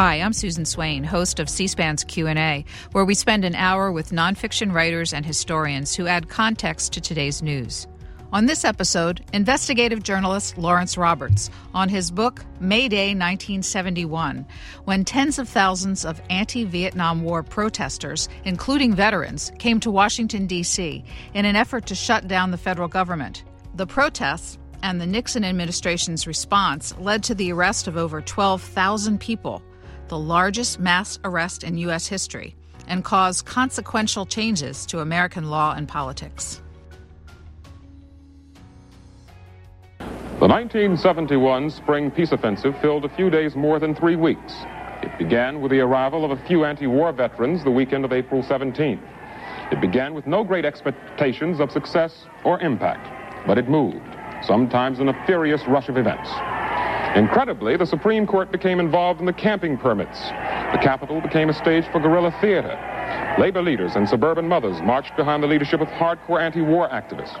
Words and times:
Hi, 0.00 0.20
I'm 0.20 0.32
Susan 0.32 0.64
Swain, 0.64 1.02
host 1.02 1.40
of 1.40 1.48
C-SPAN's 1.48 2.04
Q&A, 2.04 2.64
where 2.92 3.04
we 3.04 3.16
spend 3.16 3.44
an 3.44 3.56
hour 3.56 3.90
with 3.90 4.12
nonfiction 4.12 4.72
writers 4.72 5.12
and 5.12 5.26
historians 5.26 5.96
who 5.96 6.06
add 6.06 6.28
context 6.28 6.92
to 6.92 7.00
today's 7.00 7.42
news. 7.42 7.88
On 8.32 8.46
this 8.46 8.64
episode, 8.64 9.24
investigative 9.32 10.04
journalist 10.04 10.56
Lawrence 10.56 10.96
Roberts 10.96 11.50
on 11.74 11.88
his 11.88 12.12
book 12.12 12.44
Mayday 12.60 13.08
1971, 13.08 14.46
when 14.84 15.04
tens 15.04 15.36
of 15.36 15.48
thousands 15.48 16.04
of 16.04 16.22
anti 16.30 16.62
Vietnam 16.62 17.24
War 17.24 17.42
protesters, 17.42 18.28
including 18.44 18.94
veterans, 18.94 19.50
came 19.58 19.80
to 19.80 19.90
Washington, 19.90 20.46
D.C. 20.46 21.04
in 21.34 21.44
an 21.44 21.56
effort 21.56 21.86
to 21.86 21.96
shut 21.96 22.28
down 22.28 22.52
the 22.52 22.56
federal 22.56 22.86
government. 22.86 23.42
The 23.74 23.88
protests 23.88 24.58
and 24.84 25.00
the 25.00 25.06
Nixon 25.06 25.44
administration's 25.44 26.28
response 26.28 26.96
led 26.98 27.24
to 27.24 27.34
the 27.34 27.52
arrest 27.52 27.88
of 27.88 27.96
over 27.96 28.20
12,000 28.20 29.18
people, 29.18 29.60
the 30.08 30.18
largest 30.18 30.80
mass 30.80 31.18
arrest 31.24 31.64
in 31.64 31.78
U.S. 31.78 32.06
history, 32.06 32.56
and 32.86 33.04
caused 33.04 33.44
consequential 33.44 34.26
changes 34.26 34.86
to 34.86 35.00
American 35.00 35.50
law 35.50 35.74
and 35.74 35.86
politics. 35.86 36.62
The 39.98 40.46
1971 40.46 41.70
Spring 41.70 42.10
Peace 42.10 42.30
Offensive 42.30 42.80
filled 42.80 43.04
a 43.04 43.08
few 43.16 43.28
days 43.28 43.56
more 43.56 43.80
than 43.80 43.94
three 43.94 44.14
weeks. 44.14 44.54
It 45.02 45.16
began 45.18 45.60
with 45.60 45.72
the 45.72 45.80
arrival 45.80 46.24
of 46.24 46.30
a 46.30 46.46
few 46.46 46.64
anti-war 46.64 47.12
veterans 47.12 47.64
the 47.64 47.70
weekend 47.70 48.04
of 48.04 48.12
April 48.12 48.42
17th. 48.42 49.02
It 49.72 49.80
began 49.80 50.14
with 50.14 50.26
no 50.26 50.44
great 50.44 50.64
expectations 50.64 51.60
of 51.60 51.70
success 51.70 52.26
or 52.44 52.60
impact, 52.60 53.46
but 53.46 53.58
it 53.58 53.68
moved, 53.68 54.14
sometimes 54.42 55.00
in 55.00 55.08
a 55.08 55.26
furious 55.26 55.62
rush 55.66 55.88
of 55.88 55.96
events. 55.96 56.30
Incredibly, 57.16 57.76
the 57.76 57.86
Supreme 57.86 58.26
Court 58.26 58.52
became 58.52 58.80
involved 58.80 59.20
in 59.20 59.26
the 59.26 59.32
camping 59.32 59.78
permits. 59.78 60.20
The 60.72 60.78
Capitol 60.82 61.20
became 61.20 61.48
a 61.48 61.54
stage 61.54 61.84
for 61.90 62.00
guerrilla 62.00 62.30
theater. 62.40 62.76
Labor 63.38 63.62
leaders 63.62 63.96
and 63.96 64.08
suburban 64.08 64.46
mothers 64.46 64.80
marched 64.82 65.16
behind 65.16 65.42
the 65.42 65.46
leadership 65.46 65.80
of 65.80 65.88
hardcore 65.88 66.40
anti-war 66.40 66.88
activists 66.90 67.38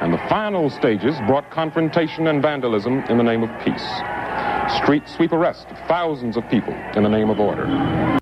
and 0.00 0.12
the 0.12 0.18
final 0.28 0.68
stages 0.68 1.16
brought 1.26 1.50
confrontation 1.50 2.26
and 2.26 2.42
vandalism 2.42 3.02
in 3.08 3.16
the 3.16 3.24
name 3.24 3.42
of 3.42 3.50
peace. 3.64 3.86
Street 4.76 5.08
sweep 5.08 5.32
arrest 5.32 5.66
of 5.68 5.78
thousands 5.88 6.36
of 6.36 6.48
people 6.50 6.74
in 6.94 7.02
the 7.02 7.08
name 7.08 7.30
of 7.30 7.40
order. 7.40 8.20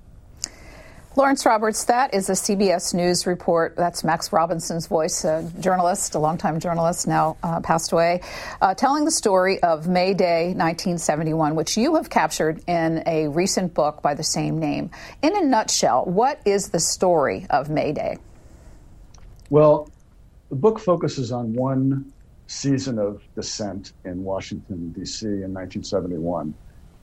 Lawrence 1.17 1.45
Roberts, 1.45 1.85
that 1.85 2.13
is 2.13 2.29
a 2.29 2.33
CBS 2.33 2.93
News 2.93 3.25
report. 3.25 3.77
That's 3.77 4.03
Max 4.03 4.33
Robinson's 4.33 4.87
voice, 4.87 5.23
a 5.23 5.49
journalist, 5.61 6.13
a 6.13 6.19
longtime 6.19 6.59
journalist, 6.59 7.07
now 7.07 7.37
uh, 7.41 7.61
passed 7.61 7.93
away, 7.93 8.19
uh, 8.61 8.73
telling 8.73 9.05
the 9.05 9.11
story 9.11 9.63
of 9.63 9.87
May 9.87 10.13
Day 10.13 10.47
1971, 10.47 11.55
which 11.55 11.77
you 11.77 11.95
have 11.95 12.09
captured 12.09 12.61
in 12.67 13.01
a 13.05 13.29
recent 13.29 13.73
book 13.73 14.01
by 14.01 14.13
the 14.13 14.25
same 14.25 14.59
name. 14.59 14.91
In 15.21 15.37
a 15.37 15.41
nutshell, 15.41 16.03
what 16.03 16.41
is 16.43 16.71
the 16.71 16.81
story 16.81 17.47
of 17.49 17.69
May 17.69 17.93
Day? 17.93 18.17
Well, 19.49 19.89
the 20.49 20.57
book 20.57 20.79
focuses 20.79 21.31
on 21.31 21.53
one 21.53 22.11
season 22.47 22.99
of 22.99 23.23
dissent 23.35 23.93
in 24.03 24.21
Washington, 24.21 24.91
D.C. 24.91 25.25
in 25.25 25.53
1971. 25.53 26.53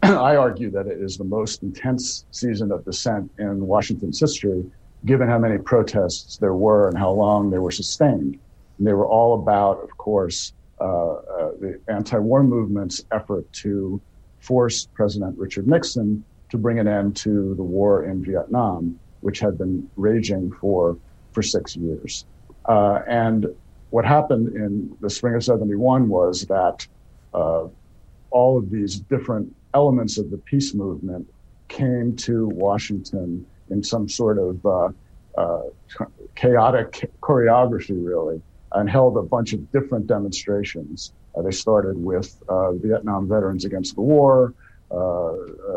I 0.04 0.34
argue 0.34 0.68
that 0.72 0.88
it 0.88 1.00
is 1.00 1.16
the 1.16 1.24
most 1.24 1.62
intense 1.62 2.24
season 2.32 2.72
of 2.72 2.84
dissent 2.84 3.30
in 3.38 3.64
Washington's 3.64 4.18
history, 4.18 4.64
given 5.04 5.28
how 5.28 5.38
many 5.38 5.58
protests 5.58 6.38
there 6.38 6.54
were 6.54 6.88
and 6.88 6.98
how 6.98 7.12
long 7.12 7.50
they 7.50 7.58
were 7.58 7.70
sustained. 7.70 8.36
And 8.78 8.86
they 8.86 8.94
were 8.94 9.06
all 9.06 9.34
about, 9.34 9.80
of 9.84 9.96
course, 9.98 10.54
uh, 10.80 10.84
uh, 10.84 11.50
the 11.60 11.80
anti 11.86 12.18
war 12.18 12.42
movement's 12.42 13.04
effort 13.12 13.50
to 13.52 14.00
force 14.40 14.88
President 14.92 15.38
Richard 15.38 15.68
Nixon 15.68 16.24
to 16.50 16.58
bring 16.58 16.80
an 16.80 16.88
end 16.88 17.14
to 17.18 17.54
the 17.54 17.62
war 17.62 18.04
in 18.04 18.24
Vietnam, 18.24 18.98
which 19.20 19.38
had 19.38 19.56
been 19.56 19.88
raging 19.94 20.50
for, 20.50 20.96
for 21.30 21.42
six 21.42 21.76
years. 21.76 22.24
Uh, 22.64 23.02
and 23.06 23.46
what 23.90 24.04
happened 24.04 24.56
in 24.56 24.96
the 25.00 25.08
spring 25.08 25.36
of 25.36 25.44
71 25.44 26.08
was 26.08 26.44
that 26.46 26.84
uh, 27.34 27.68
all 28.30 28.58
of 28.58 28.68
these 28.68 28.98
different 28.98 29.54
elements 29.74 30.18
of 30.18 30.30
the 30.30 30.38
peace 30.38 30.74
movement 30.74 31.26
came 31.68 32.14
to 32.16 32.48
Washington 32.48 33.46
in 33.70 33.82
some 33.82 34.08
sort 34.08 34.38
of 34.38 34.64
uh, 34.66 34.88
uh 35.36 35.62
chaotic 36.34 37.10
choreography, 37.20 37.96
really, 38.04 38.40
and 38.72 38.88
held 38.88 39.16
a 39.16 39.22
bunch 39.22 39.52
of 39.52 39.70
different 39.72 40.06
demonstrations. 40.06 41.12
Uh, 41.34 41.42
they 41.42 41.50
started 41.50 41.96
with 41.96 42.42
uh, 42.48 42.72
Vietnam 42.72 43.28
veterans 43.28 43.64
against 43.64 43.94
the 43.94 44.02
war. 44.02 44.54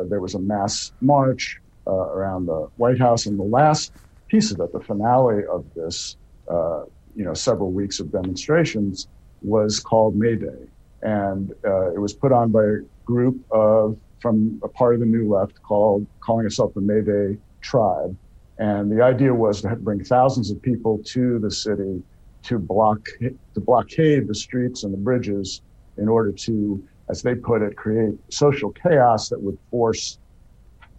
there 0.10 0.20
was 0.20 0.36
a 0.36 0.40
mass 0.40 0.92
march 1.02 1.62
around 1.88 2.46
the 2.48 2.70
White 2.78 3.00
House, 3.00 3.26
and 3.26 3.38
the 3.40 3.44
last 3.44 3.92
piece 4.28 4.52
of 4.52 4.60
it, 4.60 4.72
the 4.74 4.80
finale 4.80 5.46
of 5.46 5.66
this, 5.76 6.18
uh, 6.50 6.84
you 7.16 7.24
know, 7.24 7.34
several 7.34 7.72
weeks 7.72 8.00
of 8.00 8.12
demonstrations 8.12 9.08
was 9.42 9.80
called 9.80 10.16
May 10.16 10.36
Day. 10.36 10.68
And 11.02 11.52
uh, 11.64 11.94
it 11.94 12.00
was 12.00 12.14
put 12.14 12.32
on 12.32 12.52
by 12.52 12.80
group 13.06 13.38
of, 13.52 13.98
from 14.22 14.60
a 14.64 14.68
part 14.68 14.96
of 14.96 15.00
the 15.00 15.06
New 15.06 15.34
Left 15.34 15.62
called, 15.62 16.06
calling 16.20 16.46
itself 16.46 16.74
the 16.74 16.82
May 16.82 17.02
Day 17.02 17.38
Tribe. 17.62 18.16
And 18.58 18.92
the 18.92 19.04
idea 19.04 19.34
was 19.34 19.62
to 19.62 19.76
bring 19.76 20.04
thousands 20.04 20.50
of 20.52 20.62
people 20.62 21.00
to 21.06 21.40
the 21.40 21.52
city 21.52 22.02
to 22.44 22.60
block, 22.60 23.00
to 23.20 23.60
blockade 23.60 24.28
the 24.28 24.36
streets 24.36 24.84
and 24.84 24.94
the 24.94 24.98
bridges 24.98 25.62
in 25.98 26.08
order 26.08 26.32
to, 26.32 26.84
as 27.10 27.22
they 27.22 27.36
put 27.36 27.62
it, 27.62 27.76
create 27.76 28.14
social 28.30 28.72
chaos 28.72 29.30
that 29.30 29.42
would 29.42 29.58
force 29.72 30.20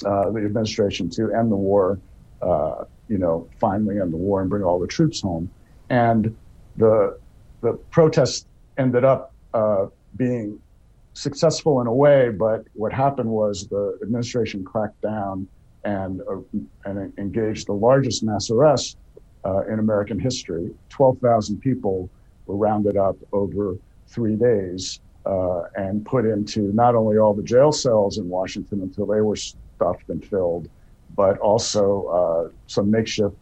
uh, 0.05 0.31
the 0.31 0.41
administration 0.41 1.09
to 1.11 1.33
end 1.33 1.51
the 1.51 1.57
war 1.57 1.99
uh, 2.43 2.85
you 3.09 3.19
know, 3.19 3.49
finally 3.61 4.01
end 4.01 4.13
the 4.13 4.17
war 4.17 4.41
and 4.41 4.51
bring 4.51 4.63
all 4.63 4.79
the 4.79 4.87
troops 4.87 5.21
home. 5.21 5.51
And 5.91 6.37
the 6.77 7.19
the 7.63 7.73
protests 7.91 8.47
ended 8.77 9.05
up 9.05 9.35
uh, 9.55 9.87
being 10.17 10.61
successful 11.17 11.81
in 11.81 11.87
a 11.87 11.95
way, 11.95 12.29
but 12.31 12.65
what 12.75 12.93
happened 12.93 13.29
was 13.29 13.67
the 13.69 13.99
administration 14.03 14.65
cracked 14.65 15.01
down 15.01 15.49
and 15.85 16.21
uh, 16.31 16.37
and 16.85 17.13
engaged 17.19 17.67
the 17.69 17.73
largest 17.73 18.23
mass 18.23 18.51
arrest 18.51 18.99
uh, 19.45 19.63
in 19.67 19.79
American 19.79 20.19
history. 20.19 20.71
Twelve 20.91 21.19
thousand 21.19 21.61
people 21.61 22.11
were 22.47 22.57
rounded 22.57 22.97
up 22.97 23.17
over 23.33 23.77
three 24.09 24.37
days 24.37 25.01
uh, 25.25 25.63
and 25.77 26.05
put 26.05 26.25
into 26.25 26.73
not 26.73 26.95
only 26.95 27.19
all 27.19 27.35
the 27.35 27.43
jail 27.43 27.73
cells 27.73 28.19
in 28.19 28.29
Washington 28.29 28.83
until 28.83 29.07
they 29.07 29.21
were 29.21 29.37
stuffed 29.37 30.09
and 30.09 30.25
filled, 30.25 30.69
but 31.17 31.39
also 31.39 31.83
uh, 32.19 32.51
some 32.67 32.91
makeshift 32.91 33.35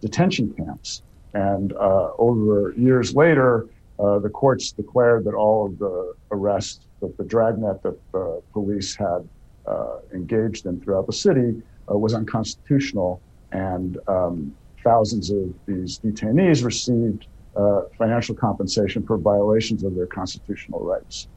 detention 0.00 0.52
camps. 0.54 1.02
And 1.34 1.72
uh, 1.72 2.10
over 2.18 2.74
years 2.76 3.14
later, 3.14 3.66
uh, 3.98 4.18
the 4.18 4.28
courts 4.28 4.72
declared 4.72 5.24
that 5.24 5.34
all 5.34 5.66
of 5.66 5.78
the 5.78 6.14
arrests, 6.30 6.80
that 7.02 7.16
the 7.18 7.24
dragnet 7.24 7.82
that 7.82 7.98
the 8.12 8.42
police 8.52 8.94
had 8.94 9.28
uh, 9.66 9.98
engaged 10.14 10.64
in 10.64 10.80
throughout 10.80 11.06
the 11.06 11.12
city 11.12 11.60
uh, 11.90 11.98
was 11.98 12.14
unconstitutional, 12.14 13.20
and 13.50 13.98
um, 14.08 14.54
thousands 14.82 15.30
of 15.30 15.52
these 15.66 15.98
detainees 15.98 16.64
received 16.64 17.26
uh, 17.56 17.82
financial 17.98 18.34
compensation 18.34 19.04
for 19.06 19.18
violations 19.18 19.84
of 19.84 19.94
their 19.94 20.06
constitutional 20.06 20.80
rights. 20.80 21.28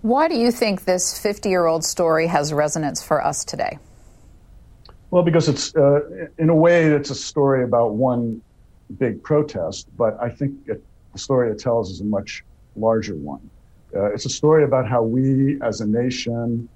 Why 0.00 0.26
do 0.26 0.34
you 0.34 0.50
think 0.50 0.84
this 0.84 1.16
50 1.18 1.48
year 1.48 1.66
old 1.66 1.84
story 1.84 2.26
has 2.26 2.52
resonance 2.52 3.02
for 3.02 3.24
us 3.24 3.44
today? 3.44 3.78
Well, 5.10 5.22
because 5.22 5.48
it's 5.48 5.76
uh, 5.76 6.00
in 6.38 6.48
a 6.48 6.54
way 6.54 6.86
it's 6.86 7.10
a 7.10 7.14
story 7.14 7.62
about 7.62 7.94
one 7.94 8.42
big 8.98 9.22
protest, 9.22 9.86
but 9.96 10.18
I 10.20 10.30
think 10.30 10.56
it, 10.66 10.82
the 11.12 11.18
story 11.18 11.50
it 11.50 11.58
tells 11.58 11.90
is 11.90 12.00
a 12.00 12.04
much 12.04 12.44
larger 12.74 13.14
one. 13.14 13.48
Uh, 13.94 14.12
it's 14.12 14.24
a 14.24 14.30
story 14.30 14.64
about 14.64 14.88
how 14.88 15.02
we, 15.02 15.60
as 15.62 15.80
a 15.80 15.86
nation, 15.86 16.68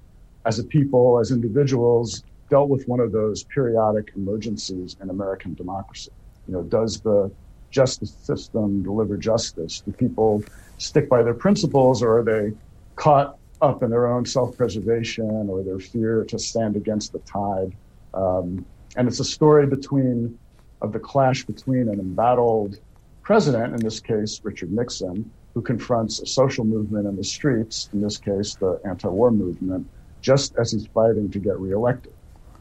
as 0.44 0.58
a 0.58 0.64
people, 0.64 1.18
as 1.18 1.30
individuals, 1.30 2.22
dealt 2.50 2.68
with 2.68 2.86
one 2.86 3.00
of 3.00 3.10
those 3.12 3.44
periodic 3.44 4.12
emergencies 4.14 4.96
in 5.00 5.10
American 5.10 5.54
democracy. 5.54 6.10
You 6.46 6.54
know, 6.54 6.62
does 6.62 7.00
the 7.00 7.30
justice 7.70 8.14
system 8.22 8.82
deliver 8.82 9.16
justice? 9.16 9.80
Do 9.80 9.92
people 9.92 10.44
stick 10.78 11.08
by 11.08 11.22
their 11.22 11.34
principles, 11.34 12.02
or 12.02 12.18
are 12.18 12.24
they 12.24 12.52
caught 12.96 13.38
up 13.60 13.82
in 13.82 13.90
their 13.90 14.06
own 14.06 14.24
self-preservation 14.26 15.48
or 15.48 15.62
their 15.62 15.78
fear 15.78 16.24
to 16.24 16.38
stand 16.38 16.76
against 16.76 17.12
the 17.12 17.19
tide? 17.20 17.72
Um, 18.14 18.64
and 18.96 19.08
it's 19.08 19.20
a 19.20 19.24
story 19.24 19.66
between 19.66 20.38
of 20.82 20.92
the 20.92 20.98
clash 20.98 21.44
between 21.44 21.88
an 21.88 21.98
embattled 21.98 22.78
president, 23.22 23.74
in 23.74 23.80
this 23.80 23.98
case 23.98 24.40
Richard 24.44 24.70
Nixon, 24.70 25.30
who 25.56 25.62
confronts 25.62 26.20
a 26.20 26.26
social 26.26 26.67
movement 26.67 27.06
in 27.06 27.17
the 27.17 27.25
streets, 27.25 27.88
in 27.94 28.03
this 28.03 28.19
case 28.19 28.56
the 28.56 28.79
anti-war 28.85 29.31
movement, 29.31 29.87
just 30.20 30.55
as 30.61 30.70
he's 30.70 30.87
fighting 30.93 31.31
to 31.31 31.38
get 31.38 31.58
reelected. 31.58 32.12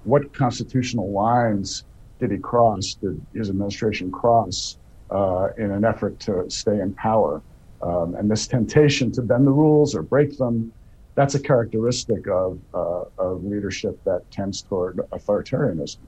What 0.03 0.33
constitutional 0.33 1.11
lines 1.11 1.83
did 2.21 2.31
he 2.31 2.37
cross? 2.37 2.95
Did 3.01 3.21
his 3.33 3.49
administration 3.49 4.13
cross 4.13 4.77
uh, 5.09 5.49
in 5.57 5.71
an 5.71 5.83
effort 5.83 6.21
to 6.21 6.49
stay 6.49 6.79
in 6.79 6.95
power? 6.95 7.43
Um, 7.81 8.15
and 8.15 8.31
this 8.31 8.47
temptation 8.47 9.11
to 9.11 9.21
bend 9.21 9.45
the 9.45 9.51
rules 9.51 9.93
or 9.93 10.01
break 10.01 10.37
them 10.37 10.71
that's 11.15 11.35
a 11.35 11.39
characteristic 11.39 12.27
of, 12.27 12.59
uh, 12.73 13.03
of 13.17 13.43
leadership 13.43 13.97
that 14.05 14.29
tends 14.31 14.61
toward 14.61 14.97
authoritarianism. 15.13 15.99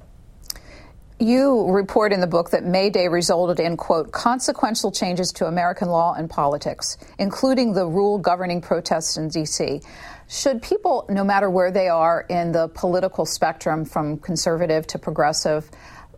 You 1.19 1.71
report 1.71 2.13
in 2.13 2.21
the 2.21 2.27
book 2.27 2.51
that 2.51 2.63
May 2.63 2.91
Day 2.91 3.07
resulted 3.07 3.59
in, 3.59 3.75
quote, 3.75 4.11
consequential 4.11 4.91
changes 4.91 5.31
to 5.33 5.47
American 5.47 5.89
law 5.89 6.13
and 6.13 6.29
politics, 6.29 6.99
including 7.17 7.73
the 7.73 7.87
rule 7.87 8.19
governing 8.19 8.61
protests 8.61 9.17
in 9.17 9.29
D.C. 9.29 9.81
Should 10.29 10.61
people, 10.61 11.07
no 11.09 11.23
matter 11.23 11.49
where 11.49 11.71
they 11.71 11.87
are 11.87 12.23
in 12.29 12.51
the 12.51 12.67
political 12.67 13.25
spectrum, 13.25 13.83
from 13.83 14.19
conservative 14.19 14.85
to 14.87 14.99
progressive, 14.99 15.71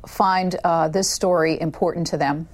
find 0.05 0.57
uh, 0.65 0.89
this 0.89 1.09
story 1.09 1.61
important 1.61 2.07
to 2.07 2.17
them? 2.17 2.49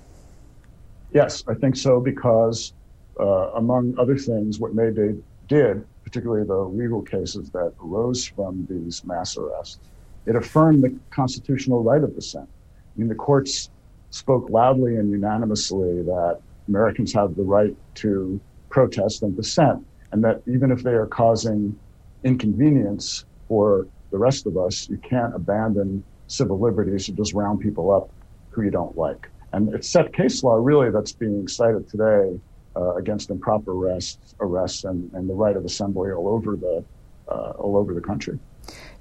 Yes, 1.13 1.43
I 1.47 1.55
think 1.55 1.75
so, 1.75 1.99
because 1.99 2.73
uh, 3.19 3.53
among 3.53 3.97
other 3.97 4.19
things, 4.19 4.59
what 4.59 4.75
May 4.75 4.91
Day 4.91 5.15
did, 5.47 5.83
particularly 6.03 6.45
the 6.45 6.53
legal 6.57 7.01
cases 7.01 7.49
that 7.51 7.73
arose 7.83 8.23
from 8.23 8.67
these 8.69 9.03
mass 9.03 9.35
arrests, 9.35 9.79
it 10.25 10.35
affirmed 10.35 10.83
the 10.83 10.97
constitutional 11.11 11.83
right 11.83 12.03
of 12.03 12.15
dissent. 12.15 12.49
I 12.49 12.99
mean, 12.99 13.07
the 13.07 13.15
courts 13.15 13.69
spoke 14.09 14.49
loudly 14.49 14.95
and 14.95 15.11
unanimously 15.11 16.01
that 16.03 16.39
Americans 16.67 17.13
have 17.13 17.35
the 17.35 17.43
right 17.43 17.75
to 17.95 18.39
protest 18.69 19.21
and 19.23 19.35
dissent, 19.35 19.85
and 20.11 20.23
that 20.23 20.41
even 20.47 20.71
if 20.71 20.83
they 20.83 20.93
are 20.93 21.05
causing 21.05 21.77
inconvenience 22.23 23.25
for 23.47 23.87
the 24.11 24.17
rest 24.17 24.47
of 24.47 24.57
us, 24.57 24.89
you 24.89 24.97
can't 24.97 25.35
abandon 25.35 26.03
civil 26.27 26.59
liberties 26.59 27.05
to 27.05 27.11
just 27.11 27.33
round 27.33 27.59
people 27.59 27.93
up 27.93 28.09
who 28.49 28.63
you 28.63 28.71
don't 28.71 28.97
like. 28.97 29.29
And 29.53 29.73
it's 29.73 29.89
set 29.89 30.13
case 30.13 30.43
law 30.43 30.55
really 30.55 30.89
that's 30.89 31.13
being 31.13 31.47
cited 31.47 31.87
today 31.89 32.39
uh, 32.75 32.95
against 32.95 33.29
improper 33.29 33.71
arrests, 33.71 34.35
arrests 34.39 34.83
and, 34.83 35.11
and 35.13 35.29
the 35.29 35.33
right 35.33 35.55
of 35.55 35.65
assembly 35.65 36.11
all 36.11 36.27
over 36.27 36.55
the 36.55 36.83
uh, 37.27 37.51
all 37.57 37.77
over 37.77 37.93
the 37.93 38.01
country. 38.01 38.37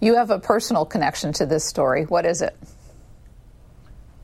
You 0.01 0.17
have 0.17 0.31
a 0.31 0.39
personal 0.39 0.85
connection 0.85 1.33
to 1.35 1.47
this 1.47 1.65
story. 1.65 2.05
What 2.05 2.27
is 2.27 2.43
it? 2.43 2.57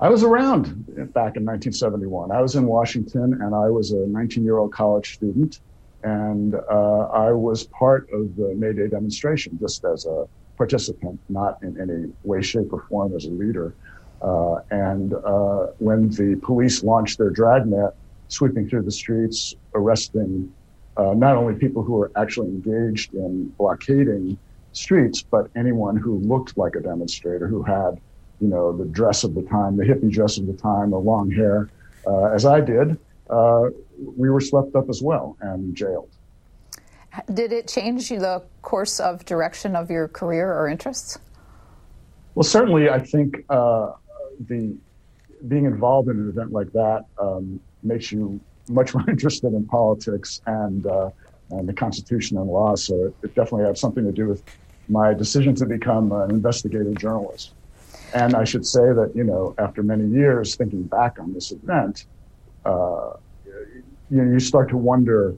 I 0.01 0.09
was 0.09 0.23
around 0.23 0.87
back 1.13 1.37
in 1.37 1.45
1971. 1.45 2.31
I 2.31 2.41
was 2.41 2.55
in 2.55 2.67
Washington 2.67 3.35
and 3.43 3.55
I 3.55 3.69
was 3.69 3.93
a 3.93 4.07
19 4.07 4.45
year 4.45 4.59
old 4.59 4.73
college 4.73 5.15
student. 5.15 5.61
And 6.03 6.55
uh, 6.55 7.09
I 7.13 7.33
was 7.33 7.65
part 7.65 8.09
of 8.11 8.35
the 8.37 8.55
May 8.55 8.73
Day 8.73 8.89
demonstration 8.89 9.59
just 9.61 9.85
as 9.85 10.07
a 10.07 10.27
participant, 10.57 11.21
not 11.29 11.63
in 11.63 11.79
any 11.79 12.13
way, 12.25 12.41
shape, 12.41 12.73
or 12.73 12.83
form 12.89 13.15
as 13.15 13.27
a 13.27 13.31
leader. 13.31 13.75
Uh, 14.23 14.57
and 14.71 15.13
uh, 15.13 15.67
when 15.79 16.09
the 16.11 16.39
police 16.43 16.83
launched 16.83 17.19
their 17.19 17.31
dragnet, 17.31 17.95
sweeping 18.29 18.69
through 18.69 18.83
the 18.83 18.91
streets, 18.91 19.55
arresting 19.75 20.53
uh, 20.97 21.15
not 21.15 21.37
only 21.37 21.55
people 21.55 21.83
who 21.83 21.93
were 21.93 22.11
actually 22.17 22.49
engaged 22.49 23.13
in 23.15 23.47
blockading 23.59 24.39
streets, 24.73 25.23
but 25.23 25.51
anyone 25.57 25.97
who 25.97 26.19
looked 26.19 26.57
like 26.57 26.75
a 26.77 26.81
demonstrator, 26.81 27.49
who 27.49 27.63
had, 27.63 28.01
you 28.41 28.49
know, 28.49 28.77
the 28.77 28.85
dress 28.85 29.25
of 29.25 29.35
the 29.35 29.43
time, 29.43 29.77
the 29.77 29.85
hippie 29.85 30.11
dress 30.11 30.39
of 30.39 30.47
the 30.47 30.53
time, 30.53 30.91
the 30.91 30.99
long 30.99 31.31
hair, 31.31 31.69
uh, 32.07 32.27
as 32.27 32.47
I 32.47 32.61
did, 32.61 32.99
uh, 33.29 33.69
we 34.17 34.31
were 34.31 34.41
swept 34.41 34.75
up 34.75 34.89
as 34.89 35.03
well 35.03 35.37
and 35.41 35.75
jailed. 35.75 36.11
Did 37.33 37.53
it 37.53 37.69
change 37.69 38.09
the 38.09 38.43
course 38.63 39.01
of 39.01 39.25
direction 39.25 39.75
of 39.75 39.91
your 39.91 40.09
career 40.09 40.53
or 40.53 40.69
interests? 40.69 41.19
Well, 42.35 42.45
certainly, 42.45 42.89
I 42.89 43.01
think 43.01 43.45
uh, 43.49 43.93
the 44.49 44.77
being 45.49 45.65
involved 45.65 46.09
in 46.09 46.19
an 46.19 46.29
event 46.29 46.53
like 46.53 46.73
that 46.73 47.07
um, 47.19 47.61
makes 47.83 48.13
you 48.13 48.41
much 48.69 48.95
more 48.95 49.09
interested 49.09 49.53
in 49.53 49.67
politics 49.67 50.41
and 50.47 50.87
uh, 50.87 51.11
and 51.51 51.69
the 51.69 51.73
Constitution 51.73 52.39
and 52.39 52.47
law. 52.47 52.77
So 52.77 53.07
it, 53.07 53.15
it, 53.25 53.35
definitely 53.35 53.67
had 53.67 53.77
something 53.77 54.05
to 54.05 54.13
do 54.13 54.29
with 54.29 54.43
my 54.91 55.15
decision 55.15 55.55
to 55.57 55.67
become 55.67 56.13
an 56.13 56.31
investigative 56.31 56.97
journalist. 56.97 57.53
And 58.13 58.35
I 58.35 58.45
should 58.45 58.67
say 58.67 58.93
that 58.93 59.13
you 59.15 59.25
know, 59.25 59.55
after 59.59 59.83
many 59.83 60.07
years 60.09 60.57
thinking 60.57 60.83
back 60.83 61.19
on 61.19 61.33
this 61.33 61.53
event, 61.53 62.07
uh, 62.65 63.13
you 64.11 64.17
know, 64.23 64.33
you 64.33 64.41
start 64.41 64.69
to 64.71 64.77
wonder 64.77 65.35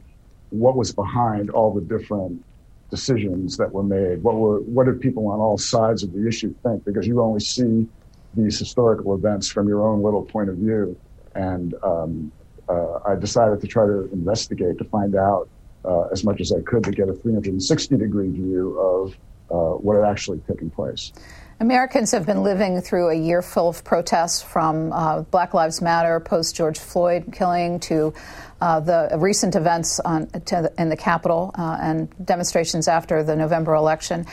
what 0.50 0.76
was 0.76 0.92
behind 0.92 1.50
all 1.50 1.72
the 1.72 1.80
different 1.82 2.42
decisions 2.90 3.56
that 3.56 3.72
were 3.72 3.82
made. 3.82 4.22
What 4.22 4.36
were 4.36 4.60
what 4.60 4.86
did 4.86 5.00
people 5.00 5.28
on 5.28 5.40
all 5.40 5.58
sides 5.58 6.02
of 6.02 6.12
the 6.12 6.26
issue 6.26 6.54
think? 6.62 6.84
Because 6.84 7.06
you 7.06 7.20
only 7.20 7.40
see 7.40 7.86
these 8.34 8.58
historical 8.58 9.14
events 9.14 9.48
from 9.48 9.68
your 9.68 9.82
own 9.86 10.02
little 10.02 10.22
point 10.22 10.48
of 10.48 10.56
view. 10.56 10.96
And 11.34 11.74
um, 11.82 12.32
uh, 12.68 12.98
I 13.06 13.14
decided 13.14 13.60
to 13.60 13.66
try 13.66 13.86
to 13.86 14.08
investigate 14.12 14.78
to 14.78 14.84
find 14.84 15.14
out 15.14 15.48
uh, 15.84 16.04
as 16.12 16.24
much 16.24 16.40
as 16.40 16.52
I 16.52 16.60
could 16.62 16.84
to 16.84 16.90
get 16.90 17.08
a 17.08 17.14
360 17.14 17.96
degree 17.96 18.30
view 18.30 18.78
of 18.78 19.16
what 19.52 19.96
had 19.96 20.04
actually 20.04 20.38
taken 20.40 20.70
place. 20.70 21.12
Americans 21.60 22.10
have 22.10 22.26
been 22.26 22.42
living 22.42 22.80
through 22.80 23.10
a 23.10 23.14
year 23.14 23.40
full 23.40 23.68
of 23.68 23.84
protests 23.84 24.42
from 24.42 24.92
uh, 24.92 25.22
Black 25.22 25.54
Lives 25.54 25.80
Matter, 25.80 26.18
post 26.18 26.56
George 26.56 26.78
Floyd 26.78 27.32
killing, 27.32 27.78
to 27.80 28.12
uh, 28.60 28.80
the 28.80 29.10
recent 29.16 29.54
events 29.54 30.00
on, 30.00 30.26
the, 30.32 30.72
in 30.76 30.88
the 30.88 30.96
Capitol 30.96 31.52
uh, 31.56 31.78
and 31.80 32.08
demonstrations 32.24 32.88
after 32.88 33.22
the 33.22 33.36
November 33.36 33.74
election. 33.74 34.26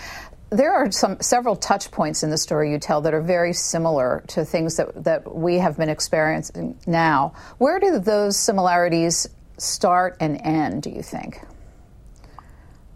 There 0.49 0.73
are 0.73 0.91
some 0.91 1.21
several 1.21 1.55
touch 1.55 1.91
points 1.91 2.23
in 2.23 2.31
the 2.31 2.37
story 2.37 2.71
you 2.71 2.79
tell 2.79 3.01
that 3.01 3.13
are 3.13 3.21
very 3.21 3.53
similar 3.53 4.23
to 4.29 4.43
things 4.43 4.77
that, 4.77 5.03
that 5.03 5.35
we 5.35 5.59
have 5.59 5.77
been 5.77 5.89
experiencing 5.89 6.79
now. 6.87 7.33
Where 7.59 7.79
do 7.79 7.99
those 7.99 8.37
similarities 8.37 9.27
start 9.59 10.17
and 10.19 10.41
end, 10.41 10.81
do 10.81 10.89
you 10.89 11.03
think? 11.03 11.41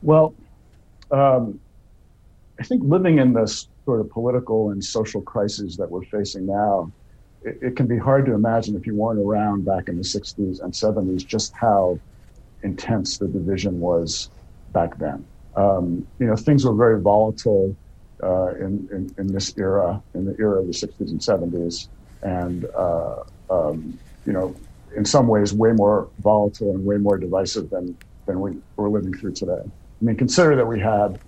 Well, 0.02 0.34
um, 1.12 1.60
I 2.63 2.65
think 2.65 2.81
living 2.86 3.19
in 3.19 3.33
this 3.33 3.68
sort 3.83 4.00
of 4.00 4.10
political 4.10 4.69
and 4.69 4.81
social 4.81 5.21
crisis 5.21 5.75
that 5.75 5.92
we're 5.92 6.06
facing 6.06 6.45
now, 6.45 6.94
it, 7.44 7.57
it, 7.62 7.75
can 7.75 7.88
be 7.88 7.98
hard 7.98 8.25
to 8.27 8.33
imagine 8.33 8.77
if 8.77 8.88
you 8.88 8.95
weren't 8.95 9.19
around 9.19 9.65
back 9.65 9.89
in 9.89 9.98
the 9.98 10.01
60s 10.01 10.63
and 10.63 10.71
70s 10.71 11.27
just 11.27 11.51
how 11.54 12.00
intense 12.62 13.18
the 13.18 13.27
division 13.27 13.81
was 13.81 14.30
back 14.71 14.98
then. 14.98 15.25
Um, 15.57 16.07
you 16.19 16.25
know, 16.25 16.38
things 16.38 16.63
were 16.63 16.74
very 16.74 17.01
volatile 17.01 17.75
uh, 18.24 18.56
in, 18.56 18.88
in, 18.94 19.13
in, 19.18 19.27
this 19.27 19.54
era, 19.57 20.01
in 20.13 20.24
the 20.24 20.36
era 20.39 20.62
of 20.62 20.68
the 20.68 20.71
60s 20.71 21.10
and 21.12 21.19
70s. 21.19 21.89
And, 22.21 22.63
uh, 22.77 23.24
um, 23.50 24.00
you 24.25 24.31
know, 24.31 24.56
in 24.95 25.04
some 25.04 25.27
ways, 25.27 25.54
way 25.54 25.74
more 25.74 26.07
volatile 26.19 26.74
and 26.74 26.86
way 26.86 26.95
more 26.95 27.17
divisive 27.17 27.70
than, 27.72 27.98
than 28.25 28.39
we, 28.39 28.53
we're 28.77 28.88
living 28.88 29.13
through 29.13 29.34
today. 29.34 29.60
I 29.62 30.05
mean, 30.05 30.15
consider 30.15 30.55
that 30.55 30.65
we 30.65 30.79
had 30.79 31.20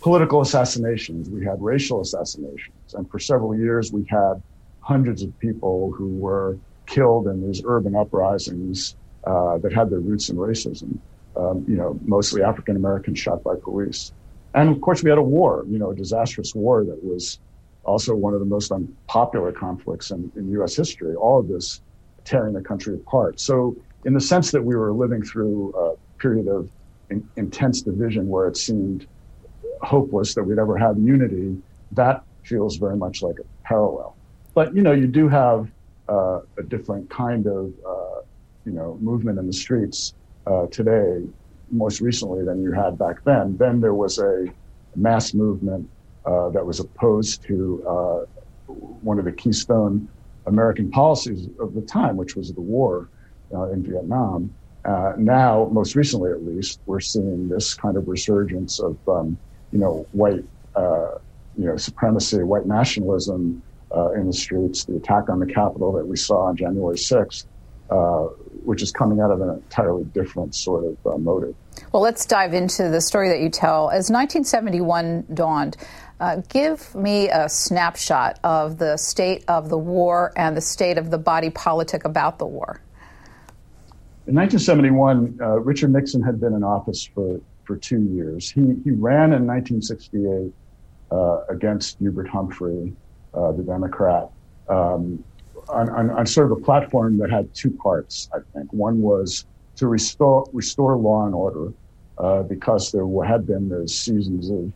political 0.00 0.40
assassinations, 0.40 1.28
we 1.28 1.44
had 1.44 1.60
racial 1.60 2.00
assassinations, 2.00 2.94
and 2.94 3.10
for 3.10 3.18
several 3.18 3.56
years 3.56 3.92
we 3.92 4.04
had 4.08 4.42
hundreds 4.80 5.22
of 5.22 5.38
people 5.38 5.92
who 5.92 6.08
were 6.08 6.58
killed 6.86 7.26
in 7.26 7.46
these 7.46 7.62
urban 7.64 7.94
uprisings 7.94 8.96
uh, 9.24 9.58
that 9.58 9.72
had 9.72 9.90
their 9.90 10.00
roots 10.00 10.28
in 10.28 10.36
racism. 10.36 10.98
Um, 11.36 11.64
you 11.68 11.76
know, 11.76 11.98
mostly 12.04 12.42
African 12.42 12.76
Americans 12.76 13.18
shot 13.18 13.44
by 13.44 13.54
police, 13.62 14.12
and 14.54 14.68
of 14.68 14.80
course 14.80 15.02
we 15.02 15.10
had 15.10 15.18
a 15.18 15.22
war. 15.22 15.64
You 15.68 15.78
know, 15.78 15.90
a 15.90 15.94
disastrous 15.94 16.54
war 16.54 16.84
that 16.84 17.02
was 17.04 17.38
also 17.84 18.14
one 18.14 18.34
of 18.34 18.40
the 18.40 18.46
most 18.46 18.72
unpopular 18.72 19.52
conflicts 19.52 20.10
in, 20.10 20.30
in 20.36 20.50
U.S. 20.52 20.74
history. 20.74 21.14
All 21.14 21.38
of 21.38 21.48
this 21.48 21.80
tearing 22.24 22.54
the 22.54 22.60
country 22.60 22.94
apart. 22.94 23.40
So, 23.40 23.76
in 24.04 24.14
the 24.14 24.20
sense 24.20 24.50
that 24.50 24.62
we 24.62 24.76
were 24.76 24.92
living 24.92 25.22
through 25.22 25.72
a 25.74 26.20
period 26.20 26.48
of 26.48 26.68
in, 27.10 27.26
intense 27.36 27.82
division 27.82 28.28
where 28.28 28.48
it 28.48 28.56
seemed 28.56 29.06
hopeless 29.82 30.34
that 30.34 30.44
we'd 30.44 30.58
ever 30.58 30.76
have 30.76 30.98
unity, 30.98 31.56
that 31.92 32.24
feels 32.42 32.76
very 32.76 32.96
much 32.96 33.22
like 33.22 33.38
a 33.38 33.66
parallel. 33.66 34.16
But 34.54 34.74
you 34.74 34.82
know, 34.82 34.92
you 34.92 35.06
do 35.06 35.28
have 35.28 35.70
uh, 36.08 36.40
a 36.56 36.62
different 36.62 37.08
kind 37.10 37.46
of 37.46 37.72
uh, 37.86 38.20
you 38.64 38.72
know 38.72 38.98
movement 39.00 39.38
in 39.38 39.46
the 39.46 39.52
streets 39.52 40.14
uh, 40.46 40.66
today, 40.66 41.22
most 41.70 42.00
recently 42.00 42.44
than 42.44 42.62
you 42.62 42.72
had 42.72 42.98
back 42.98 43.22
then. 43.24 43.56
Then 43.56 43.80
there 43.80 43.94
was 43.94 44.18
a 44.18 44.46
mass 44.96 45.34
movement 45.34 45.88
uh, 46.24 46.48
that 46.50 46.64
was 46.64 46.80
opposed 46.80 47.42
to 47.44 47.84
uh, 47.86 48.72
one 49.02 49.18
of 49.18 49.24
the 49.24 49.32
keystone 49.32 50.08
American 50.46 50.90
policies 50.90 51.48
of 51.60 51.74
the 51.74 51.82
time, 51.82 52.16
which 52.16 52.36
was 52.36 52.52
the 52.52 52.60
war 52.60 53.08
uh, 53.54 53.70
in 53.70 53.82
Vietnam. 53.82 54.52
Now, 55.18 55.68
most 55.70 55.94
recently 55.94 56.30
at 56.30 56.44
least, 56.44 56.80
we're 56.86 57.00
seeing 57.00 57.48
this 57.48 57.74
kind 57.74 57.96
of 57.98 58.08
resurgence 58.08 58.80
of, 58.80 58.96
um, 59.08 59.38
you 59.72 59.78
know, 59.78 60.06
white, 60.12 60.44
uh, 60.74 61.18
you 61.56 61.66
know, 61.66 61.76
supremacy, 61.76 62.42
white 62.42 62.66
nationalism 62.66 63.62
uh, 63.94 64.12
in 64.12 64.26
the 64.26 64.32
streets. 64.32 64.84
The 64.84 64.96
attack 64.96 65.28
on 65.28 65.40
the 65.40 65.46
Capitol 65.46 65.92
that 65.92 66.06
we 66.06 66.16
saw 66.16 66.46
on 66.46 66.56
January 66.56 66.96
6th, 66.96 67.46
uh, 67.90 68.24
which 68.64 68.82
is 68.82 68.92
coming 68.92 69.20
out 69.20 69.30
of 69.30 69.40
an 69.40 69.50
entirely 69.50 70.04
different 70.04 70.54
sort 70.54 70.84
of 70.84 71.06
uh, 71.06 71.18
motive. 71.18 71.54
Well, 71.92 72.02
let's 72.02 72.26
dive 72.26 72.54
into 72.54 72.88
the 72.88 73.00
story 73.00 73.28
that 73.28 73.40
you 73.40 73.48
tell. 73.48 73.90
As 73.90 74.10
1971 74.10 75.26
dawned, 75.32 75.76
uh, 76.20 76.42
give 76.48 76.94
me 76.94 77.28
a 77.28 77.48
snapshot 77.48 78.40
of 78.42 78.78
the 78.78 78.96
state 78.96 79.44
of 79.48 79.68
the 79.68 79.78
war 79.78 80.32
and 80.36 80.56
the 80.56 80.60
state 80.60 80.98
of 80.98 81.10
the 81.10 81.18
body 81.18 81.50
politic 81.50 82.04
about 82.04 82.38
the 82.38 82.46
war. 82.46 82.80
In 84.26 84.34
1971, 84.34 85.38
uh, 85.40 85.60
Richard 85.60 85.92
Nixon 85.92 86.22
had 86.22 86.40
been 86.40 86.52
in 86.52 86.62
office 86.62 87.08
for 87.14 87.40
for 87.68 87.76
two 87.76 88.02
years. 88.02 88.50
He, 88.50 88.62
he 88.82 88.92
ran 88.92 89.34
in 89.34 89.46
1968 89.46 90.52
uh, 91.12 91.44
against 91.50 91.98
Hubert 91.98 92.26
Humphrey, 92.26 92.94
uh, 93.34 93.52
the 93.52 93.62
Democrat, 93.62 94.30
um, 94.70 95.22
on, 95.68 95.90
on, 95.90 96.10
on, 96.10 96.24
sort 96.24 96.50
of 96.50 96.58
a 96.58 96.60
platform 96.62 97.18
that 97.18 97.30
had 97.30 97.54
two 97.54 97.70
parts, 97.70 98.30
I 98.34 98.38
think. 98.54 98.72
One 98.72 99.02
was 99.02 99.44
to 99.76 99.86
restore, 99.86 100.48
restore 100.54 100.96
law 100.96 101.26
and 101.26 101.34
order 101.34 101.72
uh, 102.16 102.42
because 102.42 102.90
there 102.90 103.06
had 103.22 103.46
been 103.46 103.68
those 103.68 103.94
seasons 103.94 104.50
of, 104.50 104.72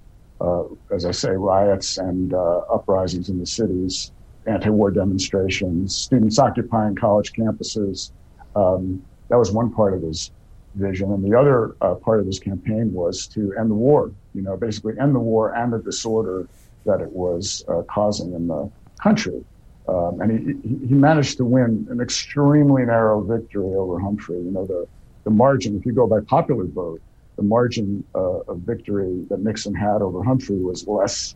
uh, 0.47 0.95
as 0.95 1.07
I 1.07 1.13
say, 1.13 1.31
riots 1.31 1.97
and 1.97 2.35
uh, 2.35 2.59
uprisings 2.71 3.31
in 3.31 3.39
the 3.39 3.47
cities, 3.47 4.13
anti-war 4.47 4.91
demonstrations, 4.91 5.97
students 5.97 6.39
occupying 6.39 6.95
college 6.95 7.33
campuses. 7.33 8.13
Um, 8.55 9.03
that 9.29 9.39
was 9.39 9.51
one 9.51 9.73
part 9.73 9.95
of 9.95 10.03
his 10.03 10.31
vision. 10.75 11.13
And 11.13 11.25
the 11.25 11.39
other 11.39 11.77
uh, 11.81 11.95
part 11.95 12.21
of 12.21 12.27
his 12.27 12.39
campaign 12.39 12.93
was 12.93 13.27
to 13.29 13.55
end 13.59 13.71
the 13.71 13.75
war, 13.75 14.13
you 14.35 14.43
know, 14.43 14.57
basically 14.57 14.95
end 15.01 15.15
the 15.15 15.21
war 15.21 15.55
and 15.55 15.73
the 15.73 15.79
disorder 15.79 16.49
that 16.85 17.01
it 17.01 17.11
was 17.11 17.65
uh, 17.69 17.83
causing 17.83 18.33
in 18.35 18.49
the 18.49 18.71
country. 19.01 19.45
Um, 19.89 20.21
and 20.21 20.31
he, 20.65 20.87
he 20.87 20.95
managed 20.95 21.37
to 21.39 21.45
win 21.45 21.87
an 21.91 22.01
extremely 22.01 22.85
narrow 22.85 23.21
victory 23.21 23.75
over 23.75 23.99
Humphrey. 23.99 24.39
You 24.39 24.51
know, 24.51 24.67
the, 24.67 24.87
the 25.25 25.31
margin, 25.31 25.77
if 25.77 25.85
you 25.85 25.93
go 25.93 26.07
by 26.07 26.21
popular 26.21 26.65
vote, 26.65 27.01
the 27.37 27.43
margin 27.43 28.05
uh, 28.15 28.41
of 28.41 28.59
victory 28.59 29.25
that 29.29 29.41
Nixon 29.41 29.75
had 29.75 30.03
over 30.03 30.23
Humphrey 30.23 30.59
was 30.59 30.87
less 30.87 31.35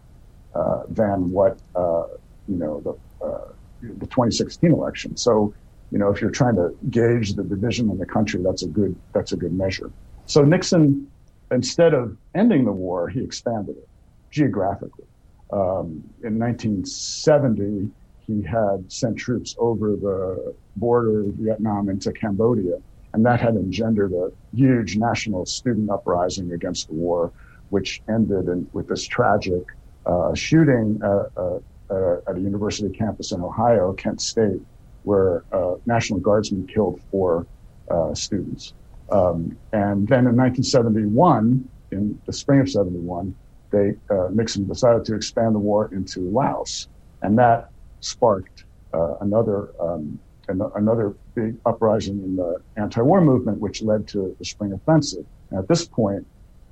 uh, 0.55 0.83
than 0.88 1.31
what, 1.31 1.59
uh, 1.75 2.05
you 2.49 2.57
know, 2.57 2.81
the, 2.81 3.25
uh, 3.26 3.49
the 3.83 4.07
2016 4.07 4.73
election. 4.73 5.16
So 5.16 5.55
you 5.90 5.99
know, 5.99 6.11
if 6.11 6.21
you're 6.21 6.31
trying 6.31 6.57
to 6.57 6.71
gauge 6.90 7.35
the 7.35 7.45
division 7.45 7.90
in 7.90 7.99
the 7.99 8.07
country, 8.07 8.40
that's 8.43 8.62
a 8.62 8.69
good 8.69 9.00
that's 9.12 9.33
a 9.33 9.37
good 9.37 9.52
measure. 9.52 9.90
So 10.26 10.43
Nixon, 10.43 11.11
instead 11.50 11.95
of 11.95 12.16
ending 12.35 12.64
the 12.64 12.73
war, 12.73 13.09
he 13.09 13.23
expanded 13.23 13.76
it 13.76 13.88
geographically. 14.31 15.07
Um, 15.52 16.02
in 16.25 16.38
1970, 16.38 17.90
he 18.26 18.43
had 18.43 18.90
sent 18.90 19.16
troops 19.16 19.55
over 19.59 19.95
the 19.95 20.57
border 20.75 21.21
of 21.21 21.35
Vietnam 21.35 21.88
into 21.88 22.12
Cambodia, 22.12 22.78
and 23.14 23.25
that 23.25 23.40
had 23.40 23.55
engendered 23.55 24.12
a 24.12 24.31
huge 24.52 24.97
national 24.97 25.47
student 25.47 25.88
uprising 25.90 26.52
against 26.52 26.88
the 26.88 26.95
war, 26.95 27.33
which 27.69 28.02
ended 28.09 28.49
in, 28.49 28.69
with 28.73 28.88
this 28.88 29.07
tragic 29.07 29.62
uh, 30.07 30.35
shooting 30.35 31.00
at, 31.02 31.26
uh, 31.37 31.59
uh, 31.90 32.16
at 32.28 32.37
a 32.37 32.40
university 32.40 32.88
campus 32.90 33.31
in 33.31 33.40
Ohio, 33.40 33.93
Kent 33.93 34.21
State, 34.21 34.61
where 35.06 35.44
uh, 35.52 35.76
National 35.86 36.18
Guardsmen 36.18 36.66
killed 36.66 37.00
four 37.12 37.46
uh, 37.88 38.12
students. 38.12 38.75
Um, 39.10 39.56
and 39.72 40.08
then 40.08 40.26
in 40.26 40.36
1971, 40.36 41.68
in 41.92 42.20
the 42.26 42.32
spring 42.32 42.58
of 42.60 42.68
71, 42.68 43.32
they 43.70 43.94
uh, 44.10 44.28
Nixon 44.32 44.66
decided 44.66 45.04
to 45.04 45.14
expand 45.14 45.54
the 45.54 45.60
war 45.60 45.88
into 45.92 46.20
Laos, 46.20 46.88
and 47.22 47.38
that 47.38 47.70
sparked 48.00 48.64
uh, 48.92 49.14
another 49.20 49.70
um, 49.80 50.18
an- 50.48 50.72
another 50.75 51.14
big 51.36 51.56
uprising 51.66 52.20
in 52.25 52.34
the 52.34 52.60
anti-war 52.76 53.20
movement, 53.20 53.60
which 53.60 53.82
led 53.82 54.08
to 54.08 54.34
the 54.40 54.44
Spring 54.44 54.72
Offensive. 54.72 55.25
And 55.50 55.60
at 55.60 55.68
this 55.68 55.86
point, 55.86 56.26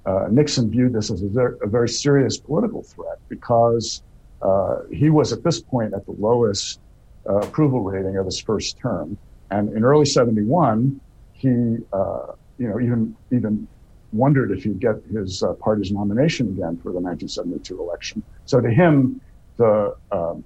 uh, 0.06 0.26
Nixon 0.28 0.70
viewed 0.70 0.92
this 0.92 1.10
as 1.12 1.22
a 1.22 1.28
very, 1.28 1.56
a 1.62 1.68
very 1.68 1.88
serious 1.88 2.36
political 2.36 2.82
threat 2.82 3.18
because 3.28 4.02
uh, 4.42 4.80
he 4.92 5.08
was 5.08 5.32
at 5.32 5.44
this 5.44 5.60
point 5.60 5.94
at 5.94 6.04
the 6.04 6.12
lowest 6.12 6.80
uh, 7.28 7.36
approval 7.38 7.80
rating 7.82 8.16
of 8.16 8.26
his 8.26 8.38
first 8.38 8.78
term. 8.78 9.16
And 9.50 9.72
in 9.72 9.84
early 9.84 10.06
71, 10.06 11.00
he, 11.32 11.48
uh, 11.92 12.32
you 12.58 12.68
know, 12.68 12.80
even, 12.80 13.16
even 13.30 13.68
wondered 14.12 14.50
if 14.50 14.64
he'd 14.64 14.80
get 14.80 14.96
his 15.12 15.42
uh, 15.42 15.52
party's 15.54 15.90
nomination 15.90 16.48
again 16.48 16.76
for 16.78 16.92
the 16.92 17.00
1972 17.00 17.80
election. 17.80 18.22
So 18.46 18.60
to 18.60 18.70
him, 18.70 19.20
the, 19.56 19.96
um, 20.12 20.44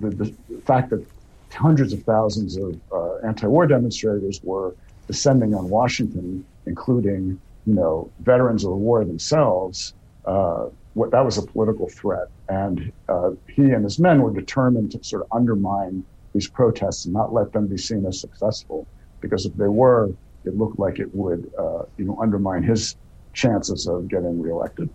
the, 0.00 0.08
the, 0.08 0.34
the, 0.48 0.60
fact 0.62 0.90
that 0.90 1.04
hundreds 1.52 1.92
of 1.92 2.02
thousands 2.02 2.56
of 2.56 2.78
uh, 2.92 3.16
anti-war 3.18 3.66
demonstrators 3.66 4.40
were 4.42 4.74
descending 5.06 5.54
on 5.54 5.68
Washington, 5.68 6.44
including, 6.66 7.40
you 7.66 7.74
know, 7.74 8.10
veterans 8.20 8.64
of 8.64 8.70
the 8.70 8.76
war 8.76 9.04
themselves, 9.04 9.94
uh, 10.24 10.66
that 11.10 11.24
was 11.24 11.38
a 11.38 11.46
political 11.46 11.88
threat. 12.00 12.28
And 12.48 12.92
uh, 13.08 13.30
he 13.54 13.62
and 13.62 13.84
his 13.84 13.98
men 13.98 14.22
were 14.22 14.32
determined 14.32 14.92
to 14.92 15.00
sort 15.02 15.22
of 15.22 15.28
undermine 15.36 16.04
these 16.34 16.50
protests 16.50 17.04
and 17.04 17.14
not 17.14 17.32
let 17.32 17.52
them 17.52 17.66
be 17.68 17.76
seen 17.76 18.04
as 18.06 18.20
successful. 18.20 18.88
Because 19.20 19.46
if 19.46 19.54
they 19.54 19.68
were, 19.68 20.10
it 20.44 20.56
looked 20.56 20.78
like 20.78 20.98
it 20.98 21.08
would, 21.12 21.46
uh, 21.58 21.82
you 21.96 22.04
know, 22.04 22.18
undermine 22.20 22.62
his 22.62 22.96
chances 23.34 23.86
of 23.86 24.08
getting 24.08 24.40
reelected. 24.40 24.88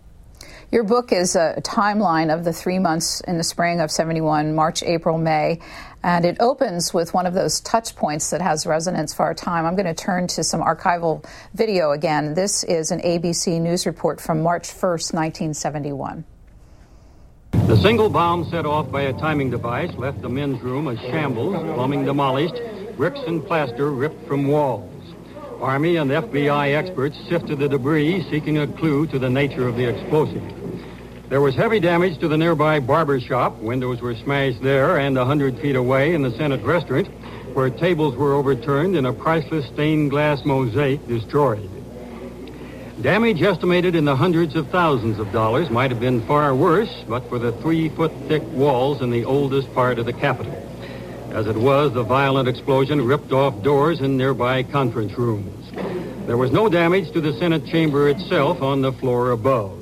Your 0.72 0.84
book 0.84 1.12
is 1.12 1.36
a 1.36 1.60
timeline 1.60 2.32
of 2.32 2.44
the 2.44 2.52
three 2.54 2.78
months 2.78 3.20
in 3.20 3.36
the 3.36 3.44
spring 3.44 3.82
of 3.82 3.90
71, 3.90 4.54
March, 4.54 4.82
April, 4.82 5.18
May. 5.18 5.60
And 6.02 6.24
it 6.24 6.38
opens 6.40 6.94
with 6.94 7.12
one 7.12 7.26
of 7.26 7.34
those 7.34 7.60
touch 7.60 7.94
points 7.94 8.30
that 8.30 8.40
has 8.40 8.64
resonance 8.64 9.12
for 9.12 9.24
our 9.24 9.34
time. 9.34 9.66
I'm 9.66 9.76
going 9.76 9.84
to 9.84 9.92
turn 9.92 10.28
to 10.28 10.42
some 10.42 10.62
archival 10.62 11.26
video 11.52 11.90
again. 11.90 12.32
This 12.32 12.64
is 12.64 12.90
an 12.90 13.02
ABC 13.02 13.60
News 13.60 13.84
report 13.84 14.18
from 14.18 14.40
March 14.40 14.62
1st, 14.62 15.12
1971. 15.12 16.24
The 17.50 17.76
single 17.76 18.08
bomb 18.08 18.48
set 18.48 18.64
off 18.64 18.90
by 18.90 19.02
a 19.02 19.12
timing 19.12 19.50
device 19.50 19.92
left 19.96 20.22
the 20.22 20.30
men's 20.30 20.62
room 20.62 20.88
a 20.88 20.96
shambles, 20.96 21.54
plumbing 21.74 22.06
demolished, 22.06 22.58
bricks 22.96 23.20
and 23.26 23.46
plaster 23.46 23.90
ripped 23.90 24.26
from 24.26 24.48
walls. 24.48 24.88
Army 25.60 25.96
and 25.96 26.10
FBI 26.10 26.74
experts 26.74 27.16
sifted 27.28 27.58
the 27.58 27.68
debris, 27.68 28.26
seeking 28.30 28.58
a 28.58 28.66
clue 28.66 29.06
to 29.08 29.18
the 29.18 29.28
nature 29.28 29.68
of 29.68 29.76
the 29.76 29.84
explosive. 29.84 30.61
There 31.32 31.40
was 31.40 31.54
heavy 31.54 31.80
damage 31.80 32.18
to 32.18 32.28
the 32.28 32.36
nearby 32.36 32.78
barber 32.78 33.18
shop. 33.18 33.56
Windows 33.56 34.02
were 34.02 34.14
smashed 34.14 34.60
there 34.60 34.98
and 34.98 35.16
a 35.16 35.24
hundred 35.24 35.58
feet 35.60 35.76
away 35.76 36.12
in 36.12 36.20
the 36.20 36.30
Senate 36.32 36.62
restaurant, 36.62 37.06
where 37.54 37.70
tables 37.70 38.14
were 38.16 38.34
overturned 38.34 38.96
and 38.96 39.06
a 39.06 39.14
priceless 39.14 39.64
stained 39.68 40.10
glass 40.10 40.44
mosaic 40.44 41.08
destroyed. 41.08 41.70
Damage 43.00 43.40
estimated 43.40 43.94
in 43.94 44.04
the 44.04 44.14
hundreds 44.14 44.54
of 44.56 44.68
thousands 44.68 45.18
of 45.18 45.32
dollars 45.32 45.70
might 45.70 45.90
have 45.90 46.00
been 46.00 46.20
far 46.20 46.54
worse, 46.54 46.94
but 47.08 47.26
for 47.30 47.38
the 47.38 47.52
three-foot 47.52 48.12
thick 48.28 48.42
walls 48.52 49.00
in 49.00 49.10
the 49.10 49.24
oldest 49.24 49.72
part 49.72 49.98
of 49.98 50.04
the 50.04 50.12
Capitol. 50.12 50.52
As 51.30 51.46
it 51.46 51.56
was, 51.56 51.94
the 51.94 52.02
violent 52.02 52.46
explosion 52.46 53.06
ripped 53.06 53.32
off 53.32 53.62
doors 53.62 54.02
in 54.02 54.18
nearby 54.18 54.64
conference 54.64 55.16
rooms. 55.16 55.72
There 56.26 56.36
was 56.36 56.52
no 56.52 56.68
damage 56.68 57.10
to 57.12 57.22
the 57.22 57.32
Senate 57.38 57.64
chamber 57.64 58.10
itself 58.10 58.60
on 58.60 58.82
the 58.82 58.92
floor 58.92 59.30
above. 59.30 59.81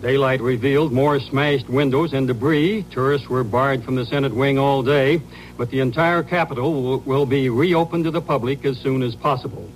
Daylight 0.00 0.42
revealed 0.42 0.92
more 0.92 1.18
smashed 1.18 1.68
windows 1.68 2.12
and 2.12 2.26
debris. 2.26 2.84
Tourists 2.90 3.28
were 3.28 3.42
barred 3.42 3.82
from 3.82 3.94
the 3.94 4.04
Senate 4.04 4.34
wing 4.34 4.58
all 4.58 4.82
day, 4.82 5.22
but 5.56 5.70
the 5.70 5.80
entire 5.80 6.22
Capitol 6.22 6.82
will, 6.82 6.98
will 7.00 7.26
be 7.26 7.48
reopened 7.48 8.04
to 8.04 8.10
the 8.10 8.20
public 8.20 8.64
as 8.64 8.78
soon 8.78 9.02
as 9.02 9.14
possible. 9.14 9.70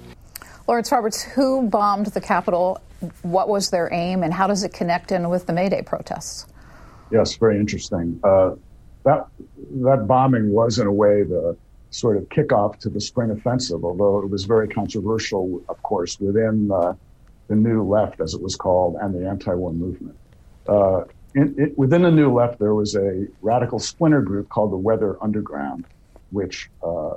Lawrence 0.69 0.93
Roberts, 0.93 1.23
who 1.23 1.69
bombed 1.69 2.07
the 2.07 2.21
Capitol? 2.21 2.81
What 3.23 3.49
was 3.49 3.71
their 3.71 3.93
aim, 3.93 4.23
and 4.23 4.33
how 4.33 4.47
does 4.47 4.63
it 4.63 4.75
connect 4.75 5.11
in 5.11 5.31
with 5.31 5.47
the 5.47 5.55
May 5.55 5.71
Day 5.71 5.83
protests? 5.83 6.47
Yes, 7.11 7.37
very 7.37 7.59
interesting. 7.59 8.21
Uh, 8.23 8.57
that 9.05 9.27
that 9.83 10.07
bombing 10.07 10.53
was, 10.53 10.79
in 10.79 10.87
a 10.87 10.93
way, 10.93 11.23
the 11.23 11.57
sort 11.89 12.19
of 12.19 12.29
kickoff 12.29 12.79
to 12.81 12.91
the 12.91 13.01
spring 13.01 13.31
offensive, 13.31 13.85
although 13.85 14.21
it 14.21 14.29
was 14.29 14.45
very 14.45 14.69
controversial, 14.69 15.63
of 15.69 15.83
course, 15.83 16.21
within 16.21 16.71
uh, 16.71 16.95
the 17.51 17.57
New 17.57 17.83
Left, 17.83 18.21
as 18.21 18.33
it 18.33 18.41
was 18.41 18.55
called, 18.55 18.97
and 19.01 19.13
the 19.13 19.29
anti-war 19.29 19.73
movement. 19.73 20.17
Uh, 20.69 21.03
in, 21.35 21.57
it, 21.59 21.77
within 21.77 22.03
the 22.03 22.11
New 22.11 22.33
Left, 22.33 22.61
there 22.61 22.75
was 22.75 22.95
a 22.95 23.27
radical 23.43 23.81
splinter 23.81 24.23
group 24.23 24.49
called 24.49 24.71
the 24.71 24.77
Weather 24.77 25.17
Underground, 25.21 25.85
which 26.31 26.71
uh, 26.81 27.15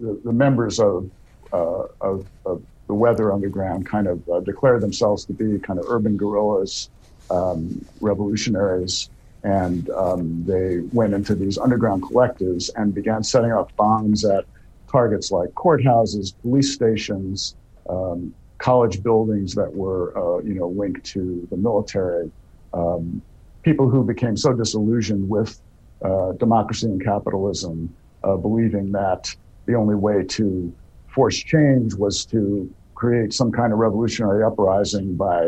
the, 0.00 0.18
the, 0.24 0.32
members 0.32 0.80
of, 0.80 1.10
uh, 1.52 1.82
of, 2.00 2.26
of, 2.46 2.62
the 2.86 2.94
Weather 2.94 3.32
Underground 3.32 3.86
kind 3.86 4.06
of 4.06 4.26
uh, 4.28 4.40
declared 4.40 4.80
themselves 4.80 5.26
to 5.26 5.32
be 5.34 5.58
kind 5.58 5.78
of 5.78 5.86
urban 5.88 6.16
guerrillas, 6.16 6.88
um, 7.30 7.84
revolutionaries, 8.00 9.10
and 9.42 9.90
um, 9.90 10.44
they 10.46 10.80
went 10.92 11.12
into 11.12 11.34
these 11.34 11.58
underground 11.58 12.02
collectives 12.02 12.70
and 12.76 12.94
began 12.94 13.22
setting 13.22 13.52
off 13.52 13.74
bombs 13.76 14.24
at 14.24 14.46
targets 14.90 15.30
like 15.30 15.50
courthouses, 15.50 16.34
police 16.42 16.72
stations, 16.72 17.54
um, 17.88 18.34
college 18.64 19.02
buildings 19.02 19.54
that 19.54 19.70
were, 19.74 20.16
uh, 20.16 20.38
you 20.42 20.54
know, 20.54 20.68
linked 20.68 21.04
to 21.04 21.46
the 21.50 21.56
military. 21.56 22.32
Um, 22.72 23.20
people 23.62 23.90
who 23.90 24.02
became 24.02 24.38
so 24.38 24.54
disillusioned 24.54 25.28
with 25.28 25.60
uh, 26.02 26.32
democracy 26.32 26.86
and 26.86 27.04
capitalism, 27.04 27.94
uh, 28.22 28.36
believing 28.36 28.90
that 28.92 29.22
the 29.66 29.74
only 29.74 29.94
way 29.94 30.24
to 30.24 30.74
force 31.08 31.36
change 31.36 31.92
was 31.92 32.24
to 32.24 32.74
create 32.94 33.34
some 33.34 33.52
kind 33.52 33.70
of 33.70 33.78
revolutionary 33.78 34.42
uprising 34.42 35.14
by, 35.14 35.42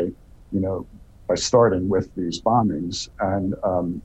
you 0.51 0.59
know, 0.59 0.85
by 1.27 1.33
starting 1.33 1.89
with 1.89 2.13
these 2.13 2.39
bombings. 2.39 3.09
And 3.19 3.55
um, 3.63 3.99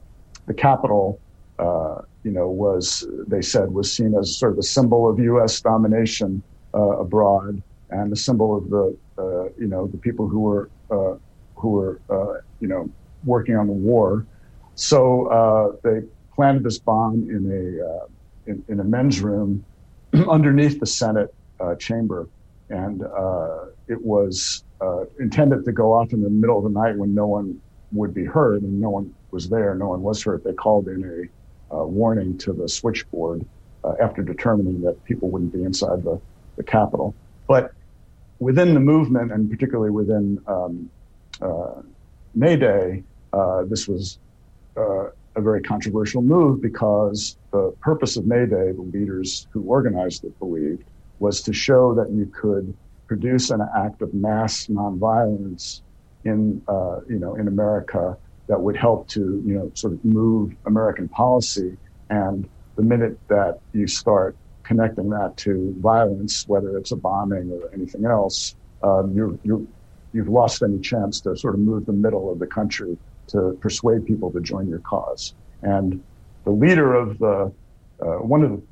the 0.47 0.55
Capitol, 0.55 1.21
uh, 1.59 1.97
you 2.25 2.31
know, 2.31 2.49
was 2.49 3.07
they 3.27 3.43
said 3.43 3.71
was 3.71 3.95
seen 3.95 4.15
as 4.15 4.39
sort 4.39 4.53
of 4.53 4.59
a 4.59 4.63
symbol 4.63 5.07
of 5.07 5.19
U.S. 5.19 5.61
domination 5.61 6.43
uh, 6.73 6.97
abroad 7.05 7.63
and 7.93 8.11
the 8.11 8.17
symbol 8.17 8.57
of 8.57 8.69
the 8.71 8.97
uh, 9.19 9.45
you 9.59 9.69
know, 9.69 9.87
the 9.87 9.99
people 9.99 10.29
who 10.29 10.41
were 10.41 10.71
uh, 10.91 11.15
who 11.57 11.71
were 11.71 12.01
uh, 12.09 12.41
you 12.61 12.69
know 12.69 12.89
working 13.25 13.57
on 13.57 13.67
the 13.67 13.73
war. 13.73 14.27
So 14.75 15.27
uh, 15.27 15.77
they 15.85 16.01
planted 16.35 16.65
this 16.65 16.79
bomb 16.79 17.29
in 17.29 17.45
a 17.47 17.87
uh, 17.87 18.07
in, 18.47 18.65
in, 18.69 18.81
a 18.81 18.85
men's 18.85 19.21
room 19.21 19.65
underneath 20.31 20.81
the 20.81 20.87
Senate 20.87 21.29
chamber, 21.79 22.29
and 22.71 23.03
it 23.87 24.03
was 24.03 24.65
intended 25.21 25.65
to 25.65 25.73
go 25.73 25.93
off 25.93 26.13
in 26.13 26.23
the 26.23 26.31
middle 26.31 26.59
of 26.59 26.65
the 26.65 26.71
night 26.71 26.97
when 26.97 27.15
no 27.15 27.27
one 27.27 27.61
would 27.93 28.13
be 28.15 28.25
heard, 28.25 28.63
and 28.63 28.81
no 28.81 28.91
one 28.91 29.15
was 29.31 29.49
there. 29.49 29.75
No 29.75 29.89
one 29.89 30.03
was 30.03 30.25
hurt. 30.25 30.43
They 30.45 30.55
called 30.55 30.89
in 30.89 31.31
a 31.71 31.87
warning 31.87 32.37
to 32.39 32.53
the 32.53 32.69
switchboard 32.69 33.47
after 34.01 34.23
determining 34.23 34.81
that 34.81 35.05
people 35.05 35.31
wouldn't 35.31 35.53
be 35.53 35.63
inside 35.63 36.03
the 36.03 36.21
the 36.57 36.65
Capitol. 36.65 37.15
But 37.47 37.71
within 38.43 38.75
the 38.75 38.81
movement, 38.81 39.31
and 39.33 39.49
particularly 39.49 39.91
within 39.91 40.39
um, 40.49 40.91
uh, 41.41 41.81
May 42.35 42.57
Day, 42.57 43.05
uh, 43.33 43.63
this 43.65 43.87
was 43.87 44.19
uh, 44.77 45.05
a 45.37 45.41
very 45.41 45.63
controversial 45.63 46.23
move 46.23 46.61
because 46.61 47.37
the 47.53 47.73
purpose 47.81 48.17
of 48.17 48.27
May 48.27 48.47
Day, 48.47 48.73
the 48.73 48.89
leaders 48.93 49.47
who 49.53 49.63
organized 49.63 50.25
it 50.25 50.37
believed, 50.41 50.83
was 51.21 51.41
to 51.43 51.53
show 51.53 51.95
that 51.95 52.11
you 52.11 52.27
could 52.27 52.77
produce 53.07 53.51
an 53.51 53.61
act 53.77 54.03
of 54.03 54.13
mass 54.13 54.67
nonviolence 54.67 55.83
in, 56.25 56.61
uh, 56.67 56.99
you 57.09 57.19
know, 57.19 57.37
in 57.37 57.47
America 57.47 58.17
that 58.49 58.61
would 58.61 58.77
help 58.77 59.09
to, 59.09 59.21
you 59.47 59.55
know, 59.55 59.71
sort 59.75 59.93
of 59.93 60.05
move 60.05 60.53
American 60.67 61.09
policy. 61.09 61.77
And 62.11 62.49
the 62.77 62.83
minute 62.83 63.21
that 63.29 63.61
you 63.73 63.87
start 63.87 64.37
connecting 64.65 65.11
that 65.11 65.37
to 65.39 65.75
violence, 65.79 66.45
whether 66.47 66.77
it's 66.77 66.93
a 66.93 66.97
bombing 66.97 67.51
or 67.51 67.73
anything 67.75 68.05
else, 68.05 68.55
um, 68.83 69.13
you 69.15 69.39
you 69.43 69.69
you've 70.13 70.29
lost 70.29 70.63
any 70.63 70.79
chance 70.81 71.21
to 71.23 71.37
sort 71.37 71.55
of 71.55 71.61
move 71.61 71.87
the 71.87 71.93
middle 71.93 72.31
of 72.31 72.39
the 72.39 72.47
country 72.47 72.99
to 73.29 73.57
persuade 73.61 74.05
people 74.05 74.31
to 74.31 74.41
join 74.41 74.69
your 74.69 74.81
cause. 74.81 75.35
And 75.63 76.03
the 76.45 76.51
leader 76.51 76.95
of 76.95 77.19
the 77.19 77.53
uh, 78.01 78.19
one 78.19 78.43
of 78.43 78.51
the 78.51 78.63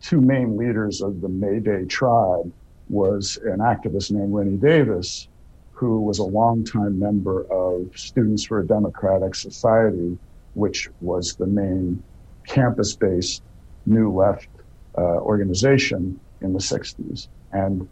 two 0.00 0.20
main 0.20 0.56
leaders 0.56 1.00
of 1.00 1.20
the 1.20 1.28
May 1.28 1.60
Day 1.60 1.84
tribe 1.84 2.52
was 2.88 3.38
an 3.44 3.58
activist 3.58 4.10
named 4.10 4.32
Rennie 4.32 4.56
Davis, 4.56 5.28
who 5.72 6.00
was 6.00 6.18
a 6.18 6.24
longtime 6.24 6.98
member 6.98 7.44
of 7.52 7.96
Students 7.96 8.44
for 8.44 8.60
a 8.60 8.66
Democratic 8.66 9.34
Society, 9.34 10.18
which 10.54 10.88
was 11.00 11.34
the 11.34 11.46
main 11.46 12.02
campus-based 12.46 13.42
New 13.84 14.10
Left 14.10 14.48
uh, 14.98 15.20
organization 15.20 16.18
in 16.40 16.52
the 16.52 16.58
60s. 16.58 17.28
And 17.52 17.88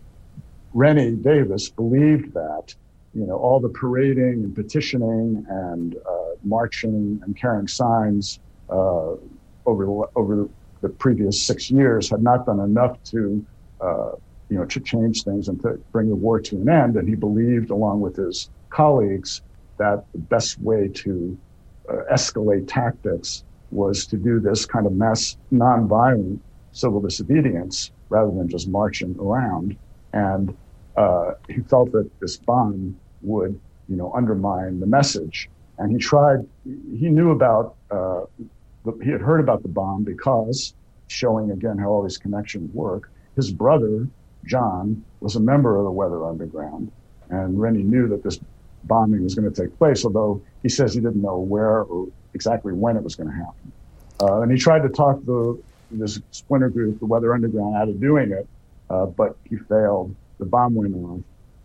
Rennie 0.74 1.12
Davis 1.12 1.70
believed 1.70 2.34
that, 2.34 2.74
you 3.14 3.24
know, 3.26 3.36
all 3.36 3.60
the 3.60 3.68
parading 3.68 4.42
and 4.44 4.54
petitioning 4.54 5.46
and 5.48 5.94
uh, 5.94 6.30
marching 6.42 7.20
and 7.22 7.36
carrying 7.36 7.68
signs 7.68 8.40
uh, 8.68 9.14
over 9.66 10.08
over 10.16 10.48
the 10.80 10.88
previous 10.88 11.40
six 11.42 11.70
years 11.70 12.10
had 12.10 12.22
not 12.22 12.44
done 12.44 12.60
enough 12.60 13.00
to, 13.04 13.46
uh, 13.80 14.10
you 14.50 14.58
know, 14.58 14.64
to 14.64 14.80
change 14.80 15.22
things 15.22 15.48
and 15.48 15.62
to 15.62 15.80
bring 15.92 16.08
the 16.08 16.16
war 16.16 16.40
to 16.40 16.56
an 16.56 16.68
end. 16.68 16.96
And 16.96 17.08
he 17.08 17.14
believed, 17.14 17.70
along 17.70 18.00
with 18.00 18.16
his 18.16 18.50
colleagues, 18.70 19.42
that 19.78 20.04
the 20.12 20.18
best 20.18 20.60
way 20.60 20.88
to 20.88 21.38
uh, 21.88 22.12
escalate 22.12 22.66
tactics 22.66 23.44
was 23.70 24.06
to 24.08 24.16
do 24.16 24.40
this 24.40 24.66
kind 24.66 24.86
of 24.86 24.92
mass 24.92 25.36
nonviolent 25.52 26.40
civil 26.76 27.00
disobedience 27.00 27.90
rather 28.10 28.30
than 28.30 28.48
just 28.48 28.68
marching 28.68 29.16
around. 29.18 29.76
And 30.12 30.56
uh, 30.96 31.32
he 31.48 31.60
felt 31.60 31.90
that 31.92 32.08
this 32.20 32.36
bomb 32.36 32.96
would, 33.22 33.58
you 33.88 33.96
know, 33.96 34.12
undermine 34.14 34.80
the 34.80 34.86
message. 34.86 35.48
And 35.78 35.90
he 35.90 35.98
tried. 35.98 36.46
He 36.64 37.08
knew 37.08 37.30
about. 37.30 37.76
Uh, 37.90 38.22
the, 38.84 38.92
he 39.02 39.10
had 39.10 39.20
heard 39.20 39.40
about 39.40 39.62
the 39.62 39.68
bomb 39.68 40.04
because, 40.04 40.74
showing 41.08 41.50
again 41.50 41.76
how 41.76 41.88
all 41.88 42.02
these 42.02 42.18
connections 42.18 42.72
work. 42.74 43.10
His 43.34 43.52
brother 43.52 44.06
John 44.46 45.04
was 45.20 45.36
a 45.36 45.40
member 45.40 45.76
of 45.76 45.84
the 45.84 45.90
Weather 45.90 46.24
Underground, 46.24 46.92
and 47.30 47.60
Rennie 47.60 47.82
knew 47.82 48.08
that 48.08 48.22
this 48.22 48.38
bombing 48.84 49.22
was 49.24 49.34
going 49.34 49.52
to 49.52 49.62
take 49.62 49.76
place. 49.76 50.04
Although 50.04 50.40
he 50.62 50.68
says 50.68 50.94
he 50.94 51.00
didn't 51.00 51.20
know 51.20 51.38
where 51.38 51.82
or 51.82 52.08
exactly 52.32 52.72
when 52.72 52.96
it 52.96 53.02
was 53.02 53.16
going 53.16 53.28
to 53.28 53.34
happen. 53.34 53.72
Uh, 54.20 54.40
and 54.42 54.52
he 54.52 54.56
tried 54.56 54.82
to 54.82 54.88
talk 54.88 55.22
the 55.26 55.58
this 55.90 56.20
splinter 56.30 56.68
group, 56.68 56.98
the 56.98 57.06
Weather 57.06 57.34
Underground, 57.34 57.76
out 57.76 57.88
of 57.88 58.00
doing 58.00 58.32
it, 58.32 58.46
uh, 58.90 59.06
but 59.06 59.36
he 59.44 59.56
failed. 59.56 60.14
The 60.38 60.46
bomb 60.46 60.74
went 60.74 60.94
off, 60.94 61.20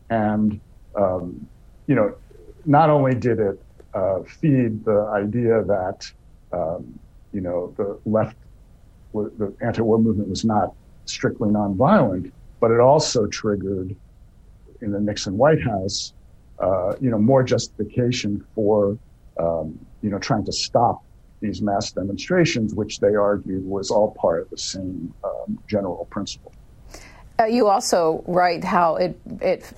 and 0.10 0.60
um, 0.96 1.48
you 1.88 1.96
know, 1.96 2.16
not 2.66 2.90
only 2.90 3.16
did 3.16 3.40
it 3.40 3.62
uh, 3.94 4.22
feed 4.24 4.86
the 4.86 5.10
idea 5.14 5.64
that 5.64 6.12
um, 6.54 7.00
you 7.34 7.42
know 7.42 7.74
the 7.78 8.00
left, 8.06 8.38
the 9.14 9.54
anti-war 9.62 9.98
movement 9.98 10.30
was 10.30 10.46
not 10.46 10.74
strictly 11.06 11.50
nonviolent, 11.50 12.32
but 12.60 12.72
it 12.72 12.80
also 12.80 13.28
triggered 13.28 13.96
in 14.82 14.92
the 14.92 15.00
Nixon 15.00 15.38
White 15.38 15.62
House, 15.62 16.14
uh, 16.60 16.94
you 17.00 17.10
know, 17.10 17.20
more 17.20 17.44
justification 17.44 18.46
for 18.56 18.98
um, 19.40 19.78
you 20.02 20.10
know 20.10 20.20
trying 20.20 20.46
to 20.46 20.52
stop 20.52 21.04
these 21.42 21.62
mass 21.62 21.92
demonstrations, 21.92 22.74
which 22.74 23.00
they 23.00 23.16
argued 23.16 23.66
was 23.66 23.92
all 23.92 24.12
part 24.12 24.44
of 24.44 24.50
the 24.50 24.58
same 24.58 25.14
um, 25.24 25.60
general 25.68 26.08
principle. 26.10 26.54
Uh, 27.40 27.46
you 27.46 27.68
also 27.68 28.24
write 28.28 28.64
how 28.64 28.98
it, 28.98 29.20
it 29.42 29.72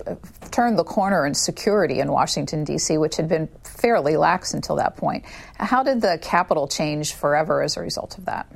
turned 0.50 0.78
the 0.78 0.84
corner 0.84 1.26
in 1.26 1.32
security 1.34 2.00
in 2.00 2.12
Washington, 2.12 2.62
D.C., 2.62 2.98
which 2.98 3.16
had 3.16 3.28
been 3.28 3.48
fairly 3.62 4.16
lax 4.16 4.52
until 4.52 4.76
that 4.76 4.96
point. 4.96 5.24
How 5.56 5.82
did 5.82 6.02
the 6.02 6.18
Capitol 6.20 6.68
change 6.68 7.14
forever 7.14 7.62
as 7.62 7.76
a 7.76 7.80
result 7.80 8.18
of 8.18 8.26
that? 8.26 8.46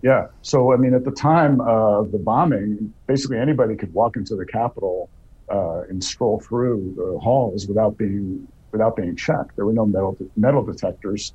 Yeah. 0.00 0.28
So, 0.42 0.72
I 0.72 0.76
mean, 0.76 0.94
at 0.94 1.04
the 1.04 1.10
time 1.10 1.60
of 1.60 2.12
the 2.12 2.18
bombing, 2.18 2.92
basically 3.06 3.38
anybody 3.38 3.74
could 3.76 3.92
walk 3.92 4.16
into 4.16 4.34
the 4.36 4.46
Capitol 4.46 5.10
uh, 5.50 5.82
and 5.82 6.02
stroll 6.02 6.40
through 6.40 6.94
the 6.96 7.18
halls 7.18 7.66
without 7.66 7.98
being 7.98 8.48
without 8.70 8.96
being 8.96 9.14
checked. 9.14 9.56
There 9.56 9.64
were 9.64 9.72
no 9.72 9.86
metal 9.86 10.16
metal 10.36 10.64
detectors. 10.64 11.32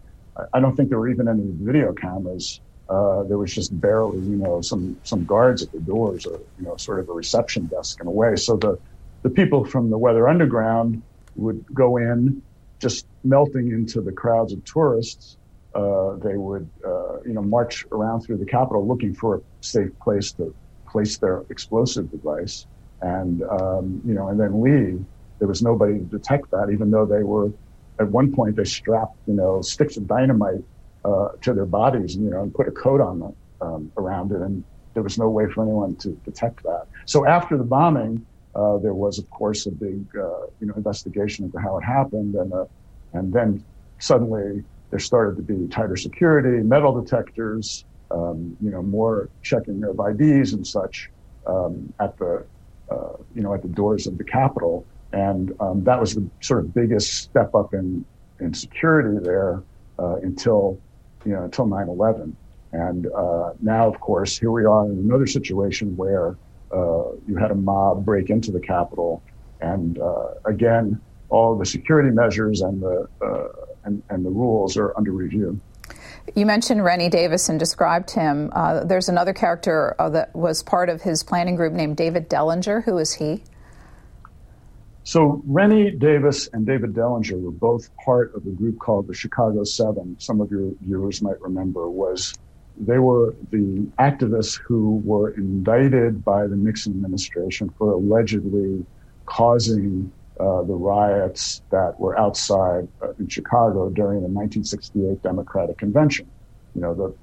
I 0.54 0.60
don't 0.60 0.76
think 0.76 0.90
there 0.90 1.00
were 1.00 1.10
even 1.10 1.28
any 1.28 1.52
video 1.60 1.94
cameras. 1.94 2.62
Uh, 2.90 3.24
there 3.24 3.38
was 3.38 3.54
just 3.54 3.80
barely, 3.80 4.20
you 4.20 4.38
know, 4.38 4.62
some 4.62 5.00
some 5.04 5.26
guards 5.26 5.62
at 5.62 5.72
the 5.72 5.80
doors, 5.80 6.26
or 6.26 6.40
you 6.58 6.64
know, 6.66 6.76
sort 6.78 7.00
of 7.00 7.10
a 7.10 7.14
reception 7.14 7.68
desk 7.68 8.00
in 8.02 8.08
a 8.08 8.12
way. 8.12 8.36
So 8.36 8.58
the 8.58 8.78
the 9.24 9.30
people 9.30 9.66
from 9.66 9.90
the 9.90 9.98
Weather 9.98 10.28
Underground 10.28 11.04
would 11.36 11.64
go 11.74 11.98
in, 11.98 12.42
just 12.82 13.06
melting 13.24 13.72
into 13.72 14.02
the 14.02 14.12
crowds 14.12 14.54
of 14.54 14.64
tourists. 14.66 15.38
Uh, 15.76 16.16
they 16.24 16.36
would, 16.36 16.68
uh, 16.86 17.22
you 17.26 17.34
know, 17.34 17.44
march 17.44 17.86
around 17.92 18.22
through 18.22 18.38
the 18.38 18.46
Capitol 18.46 18.88
looking 18.88 19.14
for 19.14 19.36
a 19.38 19.40
safe 19.62 19.92
place 20.02 20.34
to 20.34 20.56
place 20.92 21.20
their 21.20 21.44
explosive 21.52 22.10
device, 22.10 22.66
and 23.02 23.44
um, 23.44 24.02
you 24.04 24.14
know, 24.14 24.30
and 24.30 24.40
then 24.40 24.62
leave. 24.62 25.06
There 25.38 25.48
was 25.48 25.62
nobody 25.62 26.00
to 26.00 26.06
detect 26.06 26.50
that, 26.52 26.70
even 26.74 26.90
though 26.92 27.06
they 27.06 27.24
were 27.24 27.52
at 28.00 28.10
one 28.10 28.34
point 28.34 28.56
they 28.56 28.64
strapped, 28.64 29.18
you 29.26 29.34
know, 29.34 29.62
sticks 29.62 29.98
of 29.98 30.08
dynamite 30.08 30.62
uh, 31.06 31.30
to 31.42 31.54
their 31.54 31.66
bodies, 31.66 32.16
you 32.16 32.30
know, 32.30 32.44
and 32.44 32.54
put 32.54 32.68
a 32.68 32.72
coat 32.72 33.02
on 33.02 33.20
them 33.20 33.36
um, 33.62 33.92
around 33.98 34.32
it, 34.32 34.42
and 34.42 34.64
there 34.94 35.04
was 35.04 35.18
no 35.18 35.30
way 35.30 35.46
for 35.54 35.64
anyone 35.64 35.96
to 35.98 36.10
detect 36.26 36.64
that. 36.64 36.86
So 37.06 37.26
after 37.26 37.58
the 37.58 37.64
bombing, 37.64 38.26
uh, 38.56 38.78
there 38.80 38.94
was, 38.94 39.20
of 39.20 39.30
course, 39.30 39.66
a 39.66 39.72
big, 39.72 40.06
uh, 40.16 40.48
you 40.60 40.68
know, 40.68 40.74
investigation 40.76 41.46
into 41.46 41.60
how 41.60 41.78
it 41.78 41.84
happened, 41.84 42.36
and 42.36 42.52
uh, 42.54 42.66
and 43.14 43.32
then 43.34 43.66
suddenly 44.00 44.64
there 44.90 45.00
started 45.00 45.36
to 45.38 45.44
be 45.44 45.68
tighter 45.68 45.96
security, 45.96 46.64
metal 46.64 47.00
detectors, 47.00 47.86
um, 48.12 48.58
you 48.62 48.72
know, 48.72 48.82
more 48.82 49.30
checking 49.44 49.84
of 49.84 50.00
IDs 50.00 50.54
and 50.54 50.66
such 50.66 51.10
um, 51.46 51.94
at 52.00 52.18
the, 52.18 52.48
uh, 52.92 53.14
you 53.36 53.42
know, 53.42 53.54
at 53.54 53.62
the 53.62 53.68
doors 53.68 54.08
of 54.08 54.18
the 54.18 54.24
Capitol. 54.24 54.88
And 55.12 55.54
um, 55.60 55.84
that 55.86 56.00
was 56.00 56.16
the 56.16 56.28
sort 56.42 56.60
of 56.60 56.74
biggest 56.74 57.14
step 57.14 57.56
up 57.56 57.74
in, 57.74 58.06
in 58.40 58.54
security 58.54 59.18
there 59.24 59.64
uh, 59.98 60.16
until, 60.18 60.80
you 61.26 61.34
know, 61.34 61.44
until 61.44 61.68
9-11. 61.68 62.34
And 62.72 63.08
uh, 63.08 63.54
now, 63.62 63.88
of 63.88 64.00
course, 64.00 64.38
here 64.38 64.52
we 64.52 64.66
are 64.66 64.86
in 64.86 64.92
another 64.92 65.26
situation 65.26 65.98
where 65.98 66.38
uh, 66.72 67.12
you 67.28 67.36
had 67.40 67.52
a 67.52 67.56
mob 67.56 68.06
break 68.06 68.30
into 68.30 68.52
the 68.52 68.60
Capitol. 68.60 69.24
And 69.60 69.98
uh, 70.00 70.34
again, 70.46 71.02
all 71.30 71.58
the 71.58 71.66
security 71.66 72.12
measures 72.12 72.62
and 72.62 72.82
the, 72.82 73.08
uh, 73.22 73.48
and, 73.84 74.04
and 74.10 74.26
the 74.26 74.30
rules 74.30 74.78
are 74.78 74.96
under 74.98 75.12
review. 75.12 75.60
You 76.36 76.46
mentioned 76.46 76.84
Rennie 76.84 77.10
Davis 77.10 77.50
and 77.50 77.60
described 77.60 78.12
him. 78.12 78.52
Uh, 78.54 78.84
there's 78.84 79.10
another 79.10 79.34
character 79.34 79.96
uh, 80.00 80.10
that 80.10 80.36
was 80.36 80.62
part 80.62 80.90
of 80.90 81.02
his 81.02 81.24
planning 81.24 81.56
group 81.56 81.74
named 81.74 81.98
David 81.98 82.30
Dellinger. 82.30 82.84
Who 82.84 82.98
is 83.00 83.14
he? 83.14 83.44
So 85.10 85.42
Rennie 85.48 85.90
Davis 85.90 86.48
and 86.54 86.68
David 86.68 86.94
Dellinger 86.94 87.42
were 87.42 87.50
both 87.50 87.90
part 88.06 88.32
of 88.36 88.46
a 88.46 88.52
group 88.52 88.78
called 88.78 89.08
the 89.08 89.16
Chicago 89.16 89.64
Seven. 89.64 90.16
Some 90.20 90.40
of 90.40 90.52
your 90.52 90.72
viewers 90.82 91.20
might 91.24 91.42
remember 91.42 91.90
was 91.90 92.36
they 92.78 93.00
were 93.00 93.34
the 93.50 93.88
activists 93.98 94.62
who 94.68 95.02
were 95.04 95.32
indicted 95.32 96.24
by 96.24 96.46
the 96.46 96.56
Nixon 96.56 96.94
administration 96.94 97.72
for 97.76 97.94
allegedly 97.94 98.86
causing 99.26 100.12
uh, 100.40 100.62
the 100.62 100.76
riots 100.76 101.64
that 101.72 102.00
were 102.00 102.16
outside 102.16 102.88
uh, 103.02 103.14
in 103.18 103.28
Chicago 103.28 103.90
during 103.90 104.22
the 104.22 104.30
1968 104.30 105.24
Democratic 105.24 105.80
Convention. 105.80 106.30
You 106.76 106.82
know, 106.82 106.94
the 106.94 107.16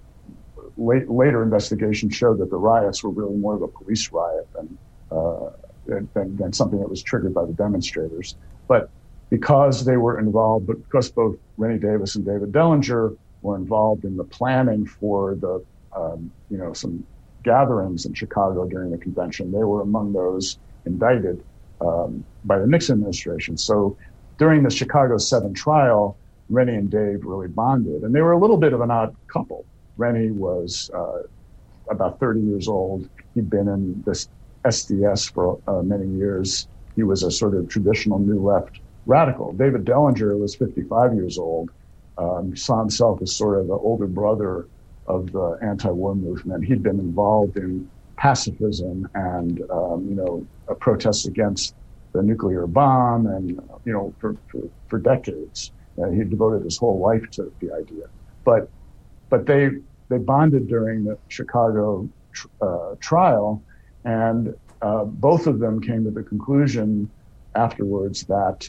late, 0.76 1.08
later 1.08 1.40
investigation 1.40 2.10
showed 2.10 2.38
that 2.38 2.50
the 2.50 2.58
riots 2.58 3.04
were 3.04 3.10
really 3.10 3.36
more 3.36 3.54
of 3.54 3.62
a 3.62 3.68
police 3.68 4.10
riot 4.10 4.48
than, 4.56 4.76
uh, 5.12 5.50
than, 5.86 6.36
than 6.36 6.52
something 6.52 6.78
that 6.80 6.88
was 6.88 7.02
triggered 7.02 7.34
by 7.34 7.44
the 7.44 7.52
demonstrators. 7.52 8.36
But 8.68 8.90
because 9.30 9.84
they 9.84 9.96
were 9.96 10.18
involved, 10.18 10.66
but 10.66 10.76
because 10.82 11.10
both 11.10 11.36
Rennie 11.56 11.78
Davis 11.78 12.14
and 12.16 12.24
David 12.24 12.52
Dellinger 12.52 13.16
were 13.42 13.56
involved 13.56 14.04
in 14.04 14.16
the 14.16 14.24
planning 14.24 14.86
for 14.86 15.34
the, 15.36 15.64
um, 15.96 16.32
you 16.50 16.58
know, 16.58 16.72
some 16.72 17.06
gatherings 17.44 18.06
in 18.06 18.14
Chicago 18.14 18.66
during 18.66 18.90
the 18.90 18.98
convention, 18.98 19.52
they 19.52 19.64
were 19.64 19.82
among 19.82 20.12
those 20.12 20.58
indicted 20.84 21.44
um, 21.80 22.24
by 22.44 22.58
the 22.58 22.66
Nixon 22.66 22.94
administration. 22.94 23.56
So 23.56 23.96
during 24.38 24.62
the 24.62 24.70
Chicago 24.70 25.18
7 25.18 25.54
trial, 25.54 26.18
Rennie 26.48 26.74
and 26.74 26.90
Dave 26.90 27.24
really 27.24 27.48
bonded. 27.48 28.02
And 28.02 28.14
they 28.14 28.20
were 28.20 28.32
a 28.32 28.38
little 28.38 28.56
bit 28.56 28.72
of 28.72 28.80
an 28.80 28.90
odd 28.90 29.14
couple. 29.32 29.66
Rennie 29.96 30.30
was 30.30 30.90
uh, 30.94 31.22
about 31.90 32.20
30 32.20 32.40
years 32.40 32.68
old. 32.68 33.08
He'd 33.34 33.50
been 33.50 33.68
in 33.68 34.02
this 34.06 34.28
SDS 34.66 35.32
for 35.32 35.60
uh, 35.66 35.82
many 35.82 36.08
years. 36.08 36.68
He 36.94 37.02
was 37.02 37.22
a 37.22 37.30
sort 37.30 37.54
of 37.56 37.68
traditional 37.68 38.18
New 38.18 38.40
Left 38.40 38.80
radical. 39.04 39.52
David 39.52 39.84
Dellinger 39.84 40.38
was 40.38 40.56
55 40.56 41.14
years 41.14 41.38
old. 41.38 41.70
Um, 42.18 42.56
saw 42.56 42.78
himself 42.80 43.20
as 43.22 43.36
sort 43.36 43.60
of 43.60 43.66
the 43.66 43.74
older 43.74 44.06
brother 44.06 44.68
of 45.06 45.30
the 45.32 45.58
anti-war 45.62 46.14
movement. 46.14 46.64
He'd 46.64 46.82
been 46.82 46.98
involved 46.98 47.56
in 47.56 47.90
pacifism 48.18 49.06
and 49.14 49.60
um, 49.70 50.06
you 50.08 50.14
know 50.16 50.48
protests 50.80 51.26
against 51.26 51.74
the 52.14 52.22
nuclear 52.22 52.66
bomb, 52.66 53.26
and 53.26 53.50
you 53.84 53.92
know 53.92 54.14
for 54.18 54.36
for, 54.50 54.62
for 54.88 54.98
decades 54.98 55.72
uh, 56.02 56.10
he 56.10 56.24
devoted 56.24 56.64
his 56.64 56.78
whole 56.78 57.00
life 57.00 57.24
to 57.32 57.52
the 57.60 57.72
idea. 57.72 58.04
But 58.44 58.70
but 59.30 59.46
they 59.46 59.70
they 60.08 60.18
bonded 60.18 60.68
during 60.68 61.04
the 61.04 61.18
Chicago 61.28 62.08
tr- 62.32 62.48
uh, 62.60 62.94
trial, 63.00 63.64
and 64.06 64.54
uh, 64.80 65.04
both 65.04 65.46
of 65.46 65.58
them 65.58 65.80
came 65.80 66.04
to 66.04 66.10
the 66.10 66.22
conclusion 66.22 67.10
afterwards 67.54 68.24
that 68.26 68.66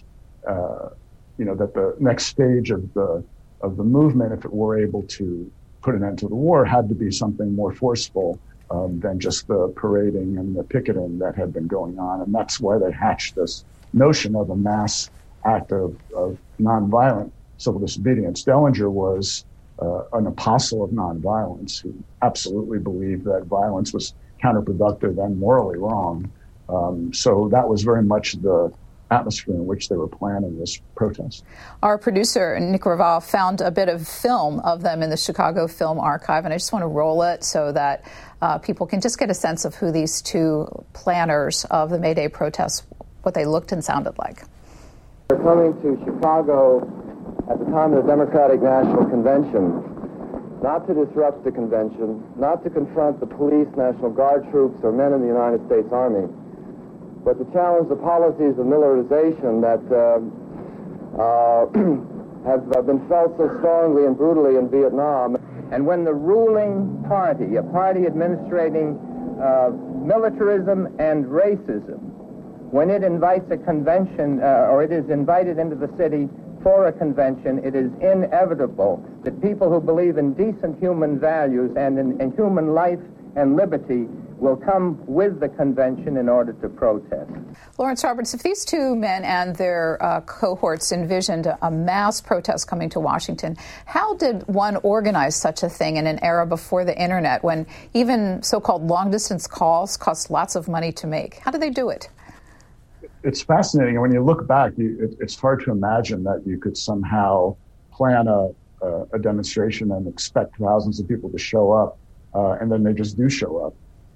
uh, 0.49 0.89
you 1.37 1.45
know 1.45 1.55
that 1.55 1.73
the 1.73 1.95
next 1.99 2.25
stage 2.25 2.71
of 2.71 2.91
the 2.93 3.25
of 3.61 3.77
the 3.77 3.83
movement, 3.83 4.33
if 4.33 4.43
it 4.43 4.53
were 4.53 4.77
able 4.77 5.03
to 5.03 5.51
put 5.83 5.95
an 5.95 6.03
end 6.03 6.19
to 6.19 6.27
the 6.27 6.35
war, 6.35 6.65
had 6.65 6.89
to 6.89 6.95
be 6.95 7.11
something 7.11 7.55
more 7.55 7.73
forceful 7.73 8.39
um, 8.71 8.99
than 8.99 9.19
just 9.19 9.47
the 9.47 9.73
parading 9.77 10.37
and 10.37 10.55
the 10.55 10.63
picketing 10.63 11.19
that 11.19 11.35
had 11.35 11.53
been 11.53 11.67
going 11.67 11.97
on, 11.99 12.21
and 12.21 12.33
that's 12.33 12.59
why 12.59 12.77
they 12.77 12.91
hatched 12.91 13.35
this 13.35 13.63
notion 13.93 14.35
of 14.35 14.49
a 14.49 14.55
mass 14.55 15.09
act 15.45 15.71
of, 15.71 15.95
of 16.15 16.37
nonviolent 16.59 17.31
civil 17.57 17.79
disobedience. 17.79 18.43
Dellinger 18.43 18.91
was 18.91 19.45
uh, 19.81 20.01
an 20.13 20.27
apostle 20.27 20.83
of 20.83 20.89
nonviolence 20.91 21.81
who 21.81 21.93
absolutely 22.21 22.79
believed 22.79 23.23
that 23.25 23.45
violence 23.45 23.93
was 23.93 24.13
counterproductive 24.43 25.23
and 25.23 25.39
morally 25.39 25.77
wrong. 25.77 26.31
Um, 26.69 27.13
so 27.13 27.49
that 27.51 27.67
was 27.67 27.83
very 27.83 28.03
much 28.03 28.33
the 28.33 28.71
atmosphere 29.09 29.55
in 29.55 29.65
which 29.65 29.89
they 29.89 29.95
were 29.95 30.07
planning 30.07 30.59
this 30.59 30.81
protest. 30.95 31.43
Our 31.81 31.97
producer, 31.97 32.59
Nick 32.59 32.81
Raval, 32.81 33.23
found 33.23 33.61
a 33.61 33.71
bit 33.71 33.89
of 33.89 34.07
film 34.07 34.59
of 34.59 34.81
them 34.81 35.01
in 35.01 35.09
the 35.09 35.17
Chicago 35.17 35.67
Film 35.67 35.99
Archive, 35.99 36.43
and 36.43 36.53
I 36.53 36.57
just 36.57 36.73
want 36.73 36.83
to 36.83 36.87
roll 36.87 37.23
it 37.23 37.43
so 37.43 37.71
that 37.71 38.05
uh, 38.41 38.57
people 38.57 38.85
can 38.85 38.99
just 38.99 39.17
get 39.17 39.29
a 39.29 39.33
sense 39.33 39.65
of 39.65 39.75
who 39.75 39.91
these 39.91 40.21
two 40.21 40.67
planners 40.93 41.65
of 41.65 41.89
the 41.89 41.99
May 41.99 42.13
Day 42.13 42.27
protests, 42.27 42.85
what 43.23 43.33
they 43.33 43.45
looked 43.45 43.71
and 43.71 43.83
sounded 43.83 44.17
like. 44.17 44.43
They're 45.29 45.39
coming 45.39 45.73
to 45.81 46.03
Chicago 46.05 46.81
at 47.49 47.59
the 47.59 47.65
time 47.65 47.93
of 47.93 48.03
the 48.03 48.09
Democratic 48.09 48.61
National 48.61 49.05
Convention, 49.05 49.96
not 50.61 50.87
to 50.87 50.93
disrupt 50.93 51.43
the 51.43 51.51
convention, 51.51 52.23
not 52.35 52.63
to 52.63 52.69
confront 52.69 53.19
the 53.19 53.25
police, 53.25 53.67
National 53.77 54.09
Guard 54.09 54.49
troops, 54.51 54.79
or 54.83 54.91
men 54.91 55.13
in 55.13 55.21
the 55.21 55.27
United 55.27 55.65
States 55.67 55.87
Army, 55.91 56.27
but 57.23 57.37
to 57.37 57.45
challenge 57.53 57.89
the 57.89 57.95
policies 57.95 58.57
of 58.57 58.65
militarization 58.65 59.61
that 59.61 59.83
uh, 59.93 60.17
uh, 61.21 61.67
have 62.47 62.85
been 62.85 63.05
felt 63.07 63.37
so 63.37 63.51
strongly 63.59 64.05
and 64.05 64.17
brutally 64.17 64.57
in 64.57 64.69
Vietnam. 64.69 65.37
And 65.71 65.85
when 65.85 66.03
the 66.03 66.13
ruling 66.13 67.03
party, 67.07 67.57
a 67.57 67.63
party 67.63 68.05
administrating 68.05 68.97
uh, 69.41 69.71
militarism 70.01 70.87
and 70.99 71.25
racism, 71.25 71.99
when 72.71 72.89
it 72.89 73.03
invites 73.03 73.49
a 73.51 73.57
convention 73.57 74.41
uh, 74.41 74.67
or 74.71 74.83
it 74.83 74.91
is 74.91 75.09
invited 75.09 75.57
into 75.57 75.75
the 75.75 75.89
city 75.97 76.29
for 76.61 76.87
a 76.87 76.91
convention, 76.91 77.59
it 77.63 77.75
is 77.75 77.91
inevitable 78.01 79.03
that 79.23 79.41
people 79.41 79.69
who 79.69 79.79
believe 79.79 80.17
in 80.17 80.33
decent 80.33 80.79
human 80.79 81.19
values 81.19 81.71
and 81.77 81.97
in, 81.97 82.19
in 82.21 82.31
human 82.33 82.73
life 82.73 82.99
and 83.35 83.55
liberty 83.55 84.07
will 84.37 84.55
come 84.55 85.03
with 85.07 85.39
the 85.39 85.49
convention 85.49 86.17
in 86.17 86.29
order 86.29 86.53
to 86.53 86.69
protest. 86.69 87.31
Lawrence 87.77 88.03
Roberts, 88.03 88.33
if 88.33 88.43
these 88.43 88.63
two 88.65 88.95
men 88.95 89.23
and 89.23 89.55
their 89.55 90.01
uh, 90.01 90.21
cohorts 90.21 90.91
envisioned 90.91 91.47
a, 91.47 91.57
a, 91.65 91.71
mass 91.71 92.21
protest 92.21 92.67
coming 92.67 92.89
to 92.89 92.99
Washington, 92.99 93.57
how 93.85 94.15
did 94.15 94.47
one 94.47 94.77
organize 94.77 95.35
such 95.35 95.63
a 95.63 95.69
thing 95.69 95.97
in 95.97 96.07
an 96.07 96.23
era 96.23 96.45
before 96.45 96.85
the 96.85 96.99
internet 96.99 97.43
when 97.43 97.65
even 97.93 98.41
so 98.43 98.59
called 98.59 98.83
long 98.83 99.09
distance 99.09 99.47
calls 99.47 99.97
cost 99.97 100.29
lots 100.29 100.55
of 100.55 100.67
money 100.67 100.91
to 100.91 101.07
make? 101.07 101.35
How 101.39 101.51
did 101.51 101.61
they 101.61 101.71
do 101.71 101.89
it? 101.89 102.09
It's 103.23 103.41
fascinating. 103.41 103.95
And 103.95 104.01
when 104.01 104.11
you 104.11 104.23
look 104.23 104.47
back, 104.47 104.73
you, 104.77 104.97
it, 105.01 105.17
it's 105.19 105.35
hard 105.35 105.63
to 105.65 105.71
imagine 105.71 106.23
that 106.23 106.43
you 106.45 106.57
could 106.57 106.77
somehow 106.77 107.55
plan 107.91 108.27
a, 108.27 108.49
a, 108.81 109.03
a, 109.13 109.19
demonstration 109.19 109.91
and 109.91 110.07
expect 110.07 110.57
thousands 110.57 110.99
of 110.99 111.07
people 111.07 111.29
to 111.31 111.37
show 111.37 111.71
up, 111.71 111.97
uh, 112.35 112.51
and 112.53 112.71
then 112.71 112.83
they 112.83 112.93
just 112.93 113.17
do 113.17 113.29
show 113.29 113.57
up. 113.57 113.73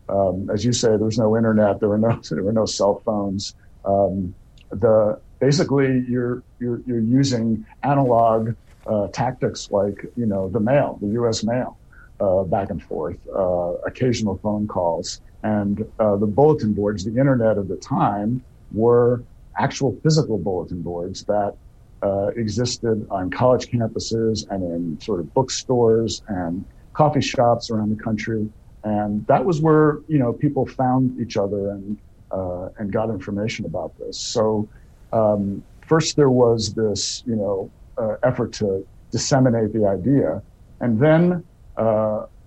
Um, 0.09 0.49
as 0.49 0.63
you 0.65 0.73
say, 0.73 0.89
there 0.89 0.99
was 0.99 1.17
no 1.17 1.35
internet, 1.37 1.79
there 1.79 1.89
were 1.89 1.97
no 1.97 2.19
there 2.29 2.43
were 2.43 2.53
no 2.53 2.65
cell 2.65 3.01
phones. 3.05 3.55
Um, 3.85 4.35
the 4.71 5.19
basically 5.39 6.05
you're 6.07 6.43
you're 6.59 6.81
you're 6.85 6.99
using 6.99 7.65
analog 7.83 8.55
uh, 8.87 9.07
tactics 9.07 9.71
like 9.71 10.05
you 10.15 10.25
know 10.25 10.49
the 10.49 10.59
mail, 10.59 10.97
the 11.01 11.07
U.S. 11.07 11.43
mail, 11.43 11.77
uh, 12.19 12.43
back 12.43 12.69
and 12.69 12.81
forth, 12.83 13.17
uh, 13.35 13.73
occasional 13.85 14.37
phone 14.37 14.67
calls, 14.67 15.21
and 15.43 15.85
uh, 15.99 16.15
the 16.17 16.27
bulletin 16.27 16.73
boards, 16.73 17.03
the 17.03 17.17
internet 17.17 17.57
of 17.57 17.67
the 17.67 17.77
time 17.77 18.43
were 18.73 19.23
actual 19.57 19.97
physical 20.03 20.37
bulletin 20.37 20.81
boards 20.81 21.23
that 21.25 21.55
uh, 22.03 22.27
existed 22.35 23.05
on 23.11 23.29
college 23.29 23.67
campuses 23.67 24.49
and 24.49 24.63
in 24.63 24.99
sort 25.01 25.19
of 25.19 25.33
bookstores 25.33 26.23
and 26.27 26.65
coffee 26.93 27.21
shops 27.21 27.69
around 27.69 27.95
the 27.95 28.03
country. 28.03 28.49
And 28.83 29.25
that 29.27 29.45
was 29.45 29.61
where, 29.61 29.99
you 30.07 30.17
know, 30.17 30.33
people 30.33 30.65
found 30.65 31.19
each 31.21 31.37
other 31.37 31.71
and, 31.71 31.97
uh, 32.31 32.69
and 32.79 32.91
got 32.91 33.09
information 33.09 33.65
about 33.65 33.97
this. 33.99 34.19
So 34.19 34.67
um, 35.13 35.63
first 35.87 36.15
there 36.15 36.31
was 36.31 36.73
this, 36.73 37.23
you 37.27 37.35
know, 37.35 37.69
uh, 37.97 38.15
effort 38.23 38.53
to 38.53 38.85
disseminate 39.11 39.73
the 39.73 39.85
idea. 39.85 40.41
And 40.79 40.99
then 40.99 41.43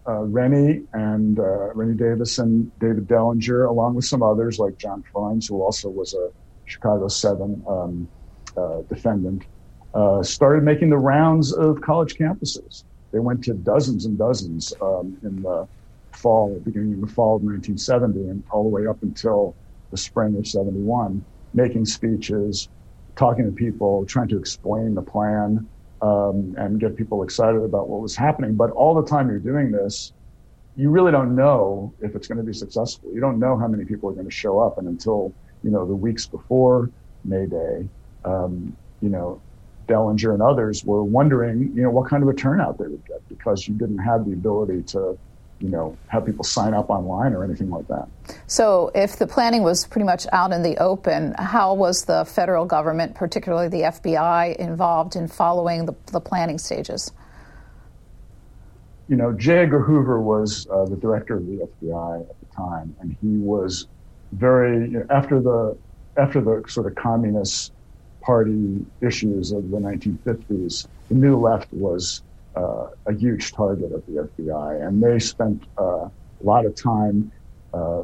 uh, 0.06 0.22
Rennie 0.22 0.82
and 0.92 1.38
uh, 1.38 1.72
Rennie 1.74 1.96
Davis 1.96 2.38
and 2.38 2.70
David 2.78 3.06
Dellinger, 3.06 3.68
along 3.68 3.94
with 3.94 4.04
some 4.04 4.22
others 4.22 4.58
like 4.58 4.76
John 4.78 5.02
Froines, 5.12 5.48
who 5.48 5.62
also 5.62 5.88
was 5.88 6.14
a 6.14 6.30
Chicago 6.66 7.08
Seven 7.08 7.62
um, 7.68 8.08
uh, 8.56 8.82
defendant, 8.88 9.44
uh, 9.94 10.22
started 10.22 10.62
making 10.62 10.90
the 10.90 10.98
rounds 10.98 11.52
of 11.52 11.80
college 11.80 12.16
campuses. 12.16 12.84
They 13.12 13.20
went 13.20 13.44
to 13.44 13.54
dozens 13.54 14.04
and 14.06 14.18
dozens 14.18 14.72
um, 14.82 15.16
in 15.22 15.42
the 15.42 15.68
fall, 16.12 16.60
beginning 16.64 16.94
of 16.94 17.00
the 17.00 17.14
fall 17.14 17.36
of 17.36 17.42
1970, 17.42 18.28
and 18.28 18.44
all 18.50 18.64
the 18.64 18.68
way 18.68 18.86
up 18.86 19.02
until 19.02 19.56
the 19.90 19.96
spring 19.96 20.36
of 20.36 20.46
71, 20.46 21.24
making 21.52 21.86
speeches, 21.86 22.68
talking 23.16 23.44
to 23.44 23.52
people, 23.52 24.04
trying 24.06 24.28
to 24.28 24.38
explain 24.38 24.94
the 24.94 25.02
plan 25.02 25.68
um, 26.04 26.54
and 26.58 26.78
get 26.78 26.96
people 26.96 27.22
excited 27.22 27.62
about 27.62 27.88
what 27.88 28.02
was 28.02 28.14
happening. 28.14 28.56
But 28.56 28.70
all 28.72 28.94
the 28.94 29.08
time 29.08 29.28
you're 29.28 29.38
doing 29.38 29.72
this, 29.72 30.12
you 30.76 30.90
really 30.90 31.12
don't 31.12 31.34
know 31.34 31.94
if 32.00 32.14
it's 32.14 32.28
going 32.28 32.38
to 32.38 32.44
be 32.44 32.52
successful. 32.52 33.10
You 33.14 33.20
don't 33.20 33.38
know 33.38 33.56
how 33.58 33.68
many 33.68 33.86
people 33.86 34.10
are 34.10 34.12
going 34.12 34.28
to 34.28 34.34
show 34.34 34.58
up, 34.60 34.76
and 34.76 34.86
until 34.86 35.34
you 35.62 35.70
know 35.70 35.86
the 35.86 35.94
weeks 35.94 36.26
before 36.26 36.90
May 37.24 37.46
Day, 37.46 37.88
um, 38.24 38.76
you 39.00 39.08
know, 39.08 39.40
Dellinger 39.88 40.34
and 40.34 40.42
others 40.42 40.84
were 40.84 41.04
wondering, 41.04 41.72
you 41.74 41.82
know, 41.82 41.90
what 41.90 42.10
kind 42.10 42.22
of 42.22 42.28
a 42.28 42.34
turnout 42.34 42.78
they 42.78 42.86
would 42.86 43.04
get 43.06 43.22
because 43.28 43.66
you 43.66 43.74
didn't 43.74 43.98
have 43.98 44.26
the 44.26 44.32
ability 44.32 44.82
to 44.88 45.18
you 45.64 45.70
know, 45.70 45.96
have 46.08 46.26
people 46.26 46.44
sign 46.44 46.74
up 46.74 46.90
online 46.90 47.32
or 47.32 47.42
anything 47.42 47.70
like 47.70 47.88
that. 47.88 48.06
So, 48.46 48.90
if 48.94 49.18
the 49.18 49.26
planning 49.26 49.62
was 49.62 49.86
pretty 49.86 50.04
much 50.04 50.26
out 50.30 50.52
in 50.52 50.62
the 50.62 50.76
open, 50.76 51.34
how 51.38 51.72
was 51.72 52.04
the 52.04 52.26
federal 52.26 52.66
government, 52.66 53.14
particularly 53.14 53.68
the 53.68 53.80
FBI, 53.80 54.56
involved 54.56 55.16
in 55.16 55.26
following 55.26 55.86
the, 55.86 55.94
the 56.12 56.20
planning 56.20 56.58
stages? 56.58 57.12
You 59.08 59.16
know, 59.16 59.32
J. 59.32 59.60
Edgar 59.60 59.80
Hoover 59.80 60.20
was 60.20 60.66
uh, 60.70 60.84
the 60.84 60.96
director 60.96 61.36
of 61.36 61.46
the 61.46 61.66
FBI 61.82 62.20
at 62.20 62.40
the 62.40 62.46
time, 62.54 62.94
and 63.00 63.16
he 63.22 63.38
was 63.38 63.86
very, 64.32 64.82
you 64.82 64.98
know, 64.98 65.06
after 65.08 65.40
the 65.40 65.78
after 66.18 66.42
the 66.42 66.62
sort 66.68 66.86
of 66.86 66.94
communist 66.94 67.72
party 68.20 68.84
issues 69.00 69.50
of 69.50 69.70
the 69.70 69.78
1950s, 69.78 70.86
the 71.08 71.14
New 71.14 71.36
Left 71.36 71.72
was 71.72 72.22
uh, 72.56 72.88
a 73.06 73.12
huge 73.14 73.52
target 73.52 73.92
of 73.92 74.04
the 74.06 74.28
FBI, 74.38 74.86
and 74.86 75.02
they 75.02 75.18
spent 75.18 75.64
uh, 75.78 76.08
a 76.08 76.42
lot 76.42 76.66
of 76.66 76.74
time 76.74 77.30
uh, 77.72 78.02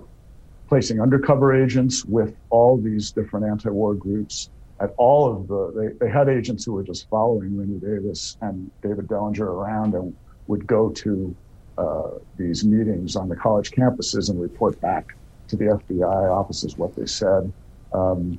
placing 0.68 1.00
undercover 1.00 1.54
agents 1.54 2.04
with 2.04 2.34
all 2.50 2.76
these 2.76 3.10
different 3.10 3.46
anti-war 3.46 3.94
groups 3.94 4.50
at 4.80 4.94
all 4.96 5.30
of 5.30 5.48
the. 5.48 5.72
They, 5.98 6.06
they 6.06 6.10
had 6.10 6.28
agents 6.28 6.64
who 6.64 6.72
were 6.72 6.82
just 6.82 7.08
following 7.08 7.56
Rennie 7.56 7.78
Davis 7.78 8.36
and 8.40 8.70
David 8.82 9.06
Dellinger 9.08 9.40
around 9.40 9.94
and 9.94 10.14
would 10.46 10.66
go 10.66 10.90
to 10.90 11.34
uh, 11.78 12.10
these 12.36 12.64
meetings 12.64 13.16
on 13.16 13.28
the 13.28 13.36
college 13.36 13.70
campuses 13.70 14.30
and 14.30 14.40
report 14.40 14.80
back 14.80 15.14
to 15.48 15.56
the 15.56 15.64
FBI 15.64 16.30
offices 16.30 16.76
what 16.76 16.94
they 16.96 17.06
said. 17.06 17.52
Um, 17.92 18.38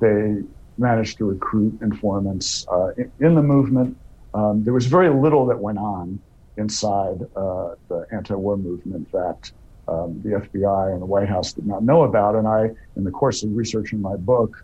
they 0.00 0.42
managed 0.78 1.18
to 1.18 1.24
recruit 1.24 1.78
informants 1.82 2.66
uh, 2.68 2.88
in, 2.96 3.10
in, 3.20 3.34
the 3.34 3.42
movement. 3.42 3.96
Um, 4.36 4.64
there 4.64 4.74
was 4.74 4.86
very 4.86 5.08
little 5.08 5.46
that 5.46 5.58
went 5.58 5.78
on 5.78 6.20
inside 6.58 7.22
uh, 7.34 7.70
the 7.88 8.04
anti-war 8.12 8.58
movement 8.58 9.10
that 9.12 9.50
um, 9.88 10.20
the 10.22 10.30
FBI 10.30 10.92
and 10.92 11.00
the 11.00 11.06
White 11.06 11.28
House 11.28 11.54
did 11.54 11.66
not 11.66 11.82
know 11.82 12.02
about. 12.02 12.34
And 12.34 12.46
I, 12.46 12.68
in 12.96 13.04
the 13.04 13.10
course 13.10 13.42
of 13.42 13.50
researching 13.54 14.00
my 14.00 14.16
book, 14.16 14.54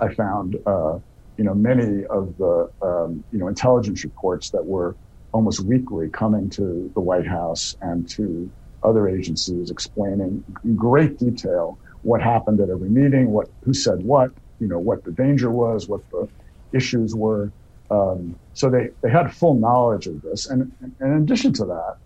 I 0.00 0.14
found, 0.14 0.56
uh, 0.64 0.98
you 1.36 1.44
know, 1.44 1.54
many 1.54 2.04
of 2.06 2.34
the, 2.38 2.70
um, 2.80 3.22
you 3.30 3.38
know, 3.38 3.48
intelligence 3.48 4.04
reports 4.04 4.50
that 4.50 4.64
were 4.64 4.96
almost 5.32 5.60
weekly 5.60 6.08
coming 6.08 6.48
to 6.50 6.90
the 6.94 7.00
White 7.00 7.26
House 7.26 7.74
and 7.82 8.08
to 8.16 8.50
other 8.82 9.06
agencies 9.06 9.70
explaining 9.70 10.44
in 10.64 10.76
great 10.76 11.18
detail 11.18 11.78
what 12.02 12.22
happened 12.22 12.60
at 12.60 12.70
every 12.70 12.88
meeting, 12.88 13.30
what 13.30 13.48
who 13.64 13.74
said 13.74 14.02
what, 14.02 14.30
you 14.60 14.66
know, 14.66 14.78
what 14.78 15.04
the 15.04 15.12
danger 15.12 15.50
was, 15.50 15.88
what 15.88 16.00
the 16.10 16.26
issues 16.72 17.14
were. 17.14 17.52
Um, 17.92 18.36
so 18.54 18.70
they, 18.70 18.88
they 19.02 19.10
had 19.10 19.34
full 19.34 19.54
knowledge 19.54 20.06
of 20.06 20.22
this. 20.22 20.48
And, 20.48 20.72
and 20.80 20.94
in 21.00 21.22
addition 21.22 21.52
to 21.54 21.64
that, 21.66 21.96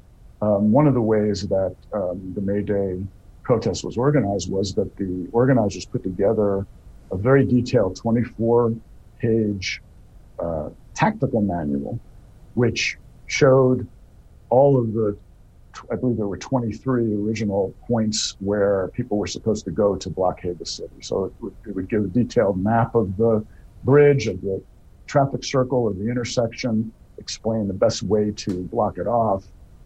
um, 0.42 0.72
one 0.72 0.87
of 0.87 0.94
the 0.94 1.01
ways 1.01 1.42
that 1.49 1.77
um, 1.92 2.33
the 2.35 2.40
May 2.40 2.62
Day 2.62 3.03
protest 3.44 3.85
was 3.85 3.96
organized 3.96 4.51
was 4.51 4.75
that 4.75 4.96
the 4.96 5.29
organizers 5.33 5.87
put 5.87 6.03
together 6.03 6.66
a 7.12 7.16
very 7.16 7.46
detailed 7.46 7.96
24 7.96 8.75
page 9.20 9.81
uh, 10.40 10.70
tactical 10.94 11.40
manual, 11.40 12.01
which 12.55 12.96
showed 13.27 13.88
all 14.49 14.79
of 14.79 14.92
the 14.92 15.16
I 15.92 15.96
believe 15.96 16.16
there 16.16 16.27
were 16.27 16.38
23 16.38 17.14
original 17.16 17.75
points 17.87 18.35
where 18.40 18.88
people 18.94 19.18
were 19.18 19.27
supposed 19.27 19.66
to 19.66 19.70
go 19.70 19.94
to 19.94 20.09
blockade 20.09 20.59
the 20.59 20.64
city. 20.64 21.03
So 21.03 21.27
it 21.27 21.33
would, 21.40 21.55
it 21.66 21.75
would 21.75 21.90
give 21.90 22.03
a 22.03 22.09
detailed 22.09 22.59
map 22.59 22.94
of 22.94 23.14
the 23.18 23.44
bridge, 23.85 24.27
of 24.27 24.40
the 24.40 24.62
traffic 25.06 25.44
circle, 25.44 25.88
of 25.88 25.98
the 25.98 26.08
intersection, 26.08 26.92
explain 27.18 27.66
the 27.68 27.74
best 27.74 28.02
way 28.02 28.30
to 28.32 28.62
block 28.64 28.98
it 28.98 29.06
off. 29.06 29.44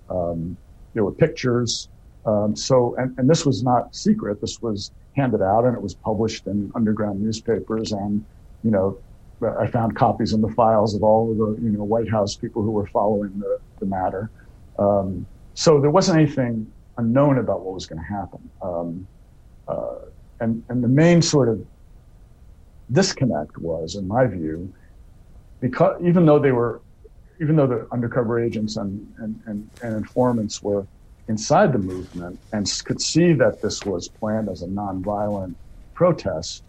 Um, 0.08 0.56
there 0.94 1.04
were 1.04 1.12
pictures. 1.12 1.88
Um, 2.26 2.54
so, 2.56 2.94
and, 2.96 3.16
and 3.18 3.28
this 3.28 3.46
was 3.46 3.62
not 3.62 3.94
secret. 3.94 4.40
This 4.40 4.60
was 4.60 4.90
handed 5.16 5.42
out 5.42 5.64
and 5.64 5.74
it 5.74 5.82
was 5.82 5.94
published 5.94 6.46
in 6.46 6.70
underground 6.74 7.20
newspapers. 7.20 7.92
And, 7.92 8.24
you 8.62 8.70
know, 8.70 8.98
I 9.58 9.66
found 9.68 9.96
copies 9.96 10.32
in 10.32 10.40
the 10.40 10.50
files 10.50 10.94
of 10.94 11.02
all 11.02 11.30
of 11.30 11.38
the, 11.38 11.62
you 11.62 11.70
know, 11.70 11.84
White 11.84 12.10
House 12.10 12.36
people 12.36 12.62
who 12.62 12.72
were 12.72 12.86
following 12.86 13.38
the, 13.38 13.58
the 13.78 13.86
matter. 13.86 14.30
Um, 14.78 15.26
so 15.54 15.80
there 15.80 15.90
wasn't 15.90 16.18
anything 16.18 16.70
unknown 16.98 17.38
about 17.38 17.60
what 17.60 17.74
was 17.74 17.86
going 17.86 18.00
to 18.00 18.04
happen. 18.04 18.50
Um, 18.60 19.06
uh, 19.66 19.94
and, 20.40 20.62
and 20.68 20.82
the 20.84 20.88
main 20.88 21.22
sort 21.22 21.48
of 21.48 21.64
disconnect 22.92 23.56
was, 23.58 23.94
in 23.94 24.06
my 24.06 24.26
view, 24.26 24.72
because 25.60 26.00
even 26.04 26.26
though 26.26 26.38
they 26.38 26.52
were, 26.52 26.82
even 27.40 27.56
though 27.56 27.66
the 27.66 27.86
undercover 27.92 28.42
agents 28.42 28.76
and, 28.76 29.06
and, 29.18 29.40
and, 29.46 29.70
and 29.82 29.96
informants 29.96 30.62
were 30.62 30.86
inside 31.28 31.72
the 31.72 31.78
movement 31.78 32.38
and 32.52 32.70
could 32.84 33.00
see 33.00 33.32
that 33.34 33.62
this 33.62 33.84
was 33.84 34.08
planned 34.08 34.48
as 34.48 34.62
a 34.62 34.66
nonviolent 34.66 35.54
protest, 35.94 36.62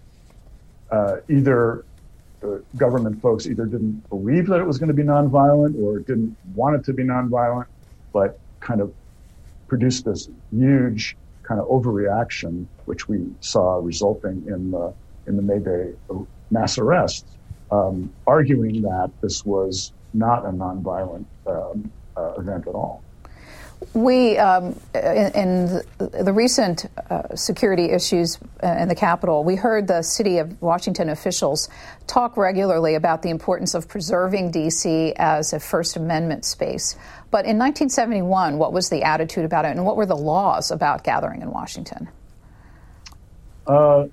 uh, 0.92 1.18
either 1.30 1.86
the 2.42 2.64
government 2.76 3.22
folks 3.22 3.46
either 3.48 3.66
didn't 3.66 4.04
believe 4.10 4.48
that 4.48 4.60
it 4.60 4.66
was 4.66 4.78
going 4.78 4.88
to 4.88 4.94
be 4.94 5.04
nonviolent 5.04 5.80
or 5.82 6.00
didn't 6.00 6.38
want 6.54 6.76
it 6.76 6.84
to 6.86 6.94
be 6.94 7.04
nonviolent, 7.04 7.66
but 8.14 8.40
kind 8.60 8.82
of 8.82 8.94
produced 9.68 10.06
this 10.06 10.28
huge 10.52 11.16
kind 11.48 11.60
of 11.62 11.68
overreaction, 11.68 12.68
which 12.86 13.08
we 13.08 13.26
saw 13.40 13.76
resulting 13.78 14.44
in 14.48 14.72
the 14.72 14.94
in 15.28 15.36
the 15.36 15.42
May 15.42 15.60
Day 15.60 15.94
mass 16.50 16.78
arrests, 16.78 17.38
um, 17.72 18.12
arguing 18.28 18.82
that 18.82 19.12
this 19.22 19.46
was 19.46 19.94
not 20.14 20.46
a 20.46 20.50
nonviolent 20.50 21.26
um, 21.48 21.92
uh, 22.18 22.34
event 22.38 22.68
at 22.68 22.76
all. 22.76 23.02
We, 23.94 24.38
um, 24.38 24.80
in, 24.94 25.32
in, 25.34 25.82
the 25.98 26.32
recent 26.32 26.86
uh, 27.10 27.36
security 27.36 27.86
issues 27.86 28.38
in 28.62 28.88
the 28.88 28.96
Capitol, 28.96 29.44
we 29.44 29.56
heard 29.56 29.88
the 29.88 30.04
city 30.04 30.38
of 30.38 30.62
Washington 30.62 31.10
officials 31.10 31.68
talk 32.06 32.38
regularly 32.38 32.94
about 32.94 33.24
the 33.24 33.30
importance 33.30 33.74
of 33.74 33.88
preserving 33.88 34.52
D.C. 34.52 35.14
as 35.18 35.54
a 35.54 35.60
First 35.60 35.96
Amendment 35.96 36.46
space. 36.46 36.96
But 37.32 37.46
in 37.46 37.58
1971, 37.58 38.60
what 38.60 38.72
was 38.72 38.90
the 38.90 39.02
attitude 39.02 39.46
about 39.46 39.66
it, 39.66 39.70
and 39.70 39.84
what 39.84 39.98
were 39.98 40.06
the 40.06 40.16
laws 40.16 40.70
about 40.70 41.04
gathering 41.04 41.42
in 41.42 41.50
Washington? 41.50 42.08
Uh, 43.66 44.06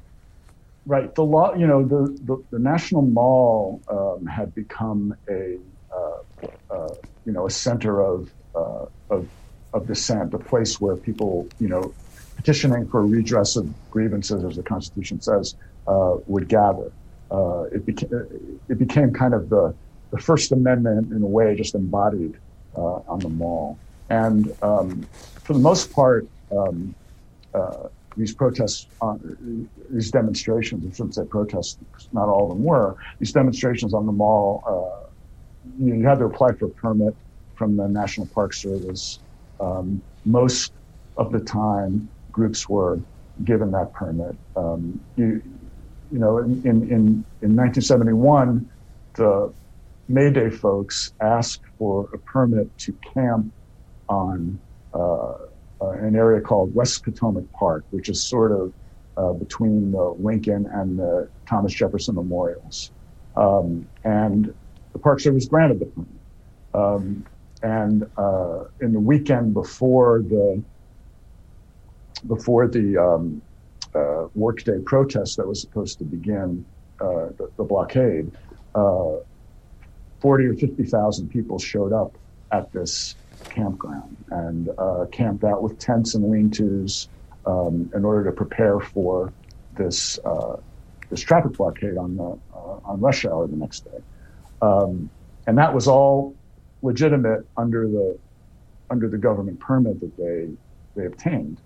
right. 0.88 1.14
The 1.14 1.22
law, 1.22 1.54
you 1.54 1.66
know, 1.66 1.84
the, 1.84 2.18
the, 2.24 2.42
the 2.50 2.58
National 2.58 3.02
Mall 3.02 3.80
um, 3.88 4.26
had 4.26 4.54
become 4.54 5.14
a, 5.28 5.58
uh, 5.94 6.46
uh, 6.70 6.94
you 7.26 7.32
know, 7.32 7.46
a 7.46 7.50
center 7.50 8.00
of, 8.00 8.30
uh, 8.54 8.86
of, 9.10 9.28
of 9.74 9.86
dissent, 9.86 10.32
a 10.34 10.38
place 10.38 10.80
where 10.80 10.96
people, 10.96 11.46
you 11.60 11.68
know, 11.68 11.94
petitioning 12.36 12.88
for 12.88 13.04
redress 13.04 13.56
of 13.56 13.72
grievances, 13.90 14.42
as 14.44 14.56
the 14.56 14.62
Constitution 14.62 15.20
says, 15.20 15.54
uh, 15.86 16.16
would 16.26 16.48
gather. 16.48 16.90
Uh, 17.30 17.64
it, 17.64 17.84
became, 17.84 18.10
it 18.68 18.78
became 18.78 19.12
kind 19.12 19.34
of 19.34 19.50
the, 19.50 19.74
the 20.10 20.18
First 20.18 20.52
Amendment, 20.52 21.12
in 21.12 21.22
a 21.22 21.26
way, 21.26 21.54
just 21.54 21.74
embodied 21.74 22.34
uh, 22.76 23.00
on 23.12 23.18
the 23.18 23.28
mall. 23.28 23.78
And 24.08 24.56
um, 24.62 25.06
for 25.44 25.52
the 25.52 25.58
most 25.58 25.92
part, 25.92 26.26
um, 26.50 26.94
uh, 27.52 27.88
these 28.18 28.34
protests, 28.34 28.86
on, 29.00 29.68
these 29.90 30.10
demonstrations, 30.10 30.84
I 30.84 30.94
shouldn't 30.94 31.14
say 31.14 31.24
protests, 31.24 31.78
not 32.12 32.28
all 32.28 32.50
of 32.50 32.56
them 32.56 32.64
were, 32.64 32.96
these 33.18 33.32
demonstrations 33.32 33.94
on 33.94 34.06
the 34.06 34.12
mall, 34.12 34.62
uh, 34.66 35.08
you, 35.78 35.94
you, 35.94 36.06
had 36.06 36.18
to 36.18 36.24
apply 36.24 36.52
for 36.52 36.66
a 36.66 36.70
permit 36.70 37.14
from 37.54 37.76
the 37.76 37.88
National 37.88 38.26
Park 38.26 38.52
Service. 38.52 39.20
Um, 39.60 40.02
most 40.24 40.72
of 41.16 41.32
the 41.32 41.40
time, 41.40 42.08
groups 42.32 42.68
were 42.68 43.00
given 43.44 43.70
that 43.70 43.92
permit. 43.92 44.36
Um, 44.56 45.00
you, 45.16 45.42
you 46.10 46.18
know, 46.18 46.38
in, 46.38 46.64
in, 46.64 47.24
in 47.42 47.56
1971, 47.56 48.68
the 49.14 49.52
May 50.08 50.30
Day 50.30 50.50
folks 50.50 51.12
asked 51.20 51.62
for 51.78 52.08
a 52.12 52.18
permit 52.18 52.76
to 52.78 52.92
camp 53.14 53.52
on 54.08 54.58
uh, 54.94 55.34
uh, 55.80 55.90
an 55.90 56.16
area 56.16 56.40
called 56.40 56.74
West 56.74 57.04
Potomac 57.04 57.50
Park, 57.52 57.84
which 57.90 58.08
is 58.08 58.22
sort 58.22 58.52
of 58.52 58.72
uh, 59.16 59.32
between 59.32 59.92
the 59.92 60.14
Lincoln 60.18 60.66
and 60.72 60.98
the 60.98 61.28
Thomas 61.46 61.72
Jefferson 61.72 62.14
memorials. 62.14 62.90
Um, 63.36 63.86
and 64.04 64.52
the 64.92 64.98
Park 64.98 65.20
Service 65.20 65.46
granted 65.46 65.80
the 65.80 65.86
permit. 65.86 66.08
Um, 66.74 67.26
and 67.62 68.08
uh, 68.16 68.64
in 68.80 68.92
the 68.92 69.00
weekend 69.00 69.54
before 69.54 70.22
the 70.22 70.62
before 72.26 72.66
the 72.68 72.96
um, 72.96 73.42
uh, 73.94 74.26
Workday 74.34 74.80
protest 74.80 75.36
that 75.36 75.46
was 75.46 75.60
supposed 75.60 75.98
to 75.98 76.04
begin 76.04 76.64
uh, 77.00 77.28
the, 77.36 77.50
the, 77.56 77.62
blockade, 77.62 78.30
40 78.74 80.46
or 80.46 80.54
50,000 80.54 81.28
people 81.28 81.58
showed 81.58 81.92
up 81.92 82.16
at 82.50 82.72
this 82.72 83.14
campground. 83.44 84.16
And 84.30 84.68
uh, 84.78 85.06
camped 85.10 85.44
out 85.44 85.62
with 85.62 85.78
tents 85.78 86.14
and 86.14 86.30
lean-tos 86.30 87.08
um, 87.46 87.90
in 87.94 88.04
order 88.04 88.24
to 88.30 88.32
prepare 88.32 88.80
for 88.80 89.32
this 89.76 90.18
uh, 90.24 90.56
this 91.10 91.20
traffic 91.20 91.52
blockade 91.52 91.96
on 91.96 92.16
the 92.16 92.38
uh, 92.54 92.80
on 92.84 93.00
rush 93.00 93.24
hour 93.24 93.46
the 93.46 93.56
next 93.56 93.80
day, 93.80 93.98
um, 94.60 95.08
and 95.46 95.56
that 95.56 95.72
was 95.72 95.88
all 95.88 96.34
legitimate 96.82 97.46
under 97.56 97.88
the 97.88 98.18
under 98.90 99.08
the 99.08 99.16
government 99.16 99.58
permit 99.60 100.00
that 100.00 100.16
they 100.16 100.48
they 100.94 101.06
obtained. 101.06 101.60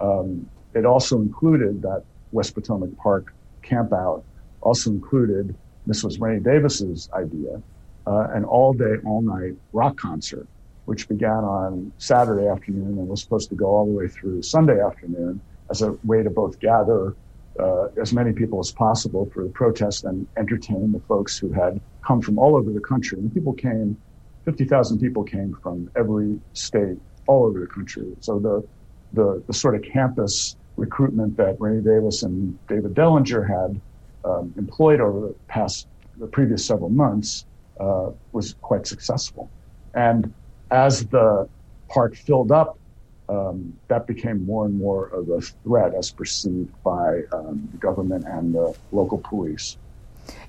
Um, 0.00 0.48
it 0.74 0.86
also 0.86 1.20
included 1.20 1.82
that 1.82 2.04
West 2.32 2.54
Potomac 2.54 2.96
Park 2.96 3.34
campout 3.62 4.22
also 4.60 4.90
included 4.90 5.54
this 5.86 6.02
was 6.02 6.18
Rennie 6.18 6.40
Davis's 6.40 7.08
idea 7.12 7.62
uh, 8.06 8.28
an 8.32 8.44
all 8.44 8.72
day, 8.72 8.96
all 9.04 9.22
night 9.22 9.54
rock 9.72 9.96
concert, 9.96 10.46
which 10.86 11.08
began 11.08 11.44
on 11.44 11.92
Saturday 11.98 12.48
afternoon 12.48 12.98
and 12.98 13.08
was 13.08 13.22
supposed 13.22 13.50
to 13.50 13.54
go 13.54 13.66
all 13.66 13.86
the 13.86 13.92
way 13.92 14.08
through 14.08 14.42
Sunday 14.42 14.80
afternoon 14.80 15.40
as 15.70 15.82
a 15.82 15.92
way 16.04 16.22
to 16.22 16.30
both 16.30 16.58
gather 16.60 17.14
uh, 17.58 17.88
as 18.00 18.12
many 18.12 18.32
people 18.32 18.60
as 18.60 18.70
possible 18.72 19.28
for 19.32 19.42
the 19.42 19.50
protest 19.50 20.04
and 20.04 20.26
entertain 20.36 20.92
the 20.92 21.00
folks 21.00 21.38
who 21.38 21.52
had 21.52 21.80
come 22.06 22.20
from 22.20 22.38
all 22.38 22.56
over 22.56 22.72
the 22.72 22.80
country. 22.80 23.18
And 23.18 23.32
people 23.32 23.52
came, 23.52 23.96
50,000 24.44 25.00
people 25.00 25.24
came 25.24 25.56
from 25.62 25.90
every 25.96 26.38
state 26.52 26.98
all 27.26 27.44
over 27.44 27.60
the 27.60 27.66
country. 27.66 28.06
So 28.20 28.38
the, 28.38 28.66
the, 29.12 29.42
the 29.46 29.52
sort 29.52 29.74
of 29.74 29.82
campus 29.82 30.56
recruitment 30.76 31.36
that 31.38 31.56
Rennie 31.58 31.82
Davis 31.82 32.22
and 32.22 32.58
David 32.68 32.94
Dellinger 32.94 33.48
had 33.48 33.80
um, 34.24 34.54
employed 34.56 35.00
over 35.00 35.28
the 35.28 35.34
past, 35.48 35.88
the 36.18 36.26
previous 36.26 36.64
several 36.64 36.90
months 36.90 37.46
uh, 37.80 38.10
was 38.32 38.54
quite 38.60 38.86
successful. 38.86 39.50
And 39.94 40.32
as 40.70 41.06
the 41.08 41.48
park 41.90 42.14
filled 42.16 42.52
up 42.52 42.78
um, 43.28 43.74
that 43.88 44.06
became 44.06 44.44
more 44.46 44.66
and 44.66 44.76
more 44.76 45.08
of 45.08 45.28
a 45.28 45.40
threat 45.64 45.94
as 45.94 46.12
perceived 46.12 46.70
by 46.84 47.20
um, 47.32 47.68
the 47.72 47.78
government 47.78 48.24
and 48.26 48.54
the 48.54 48.74
local 48.92 49.20
police. 49.28 49.76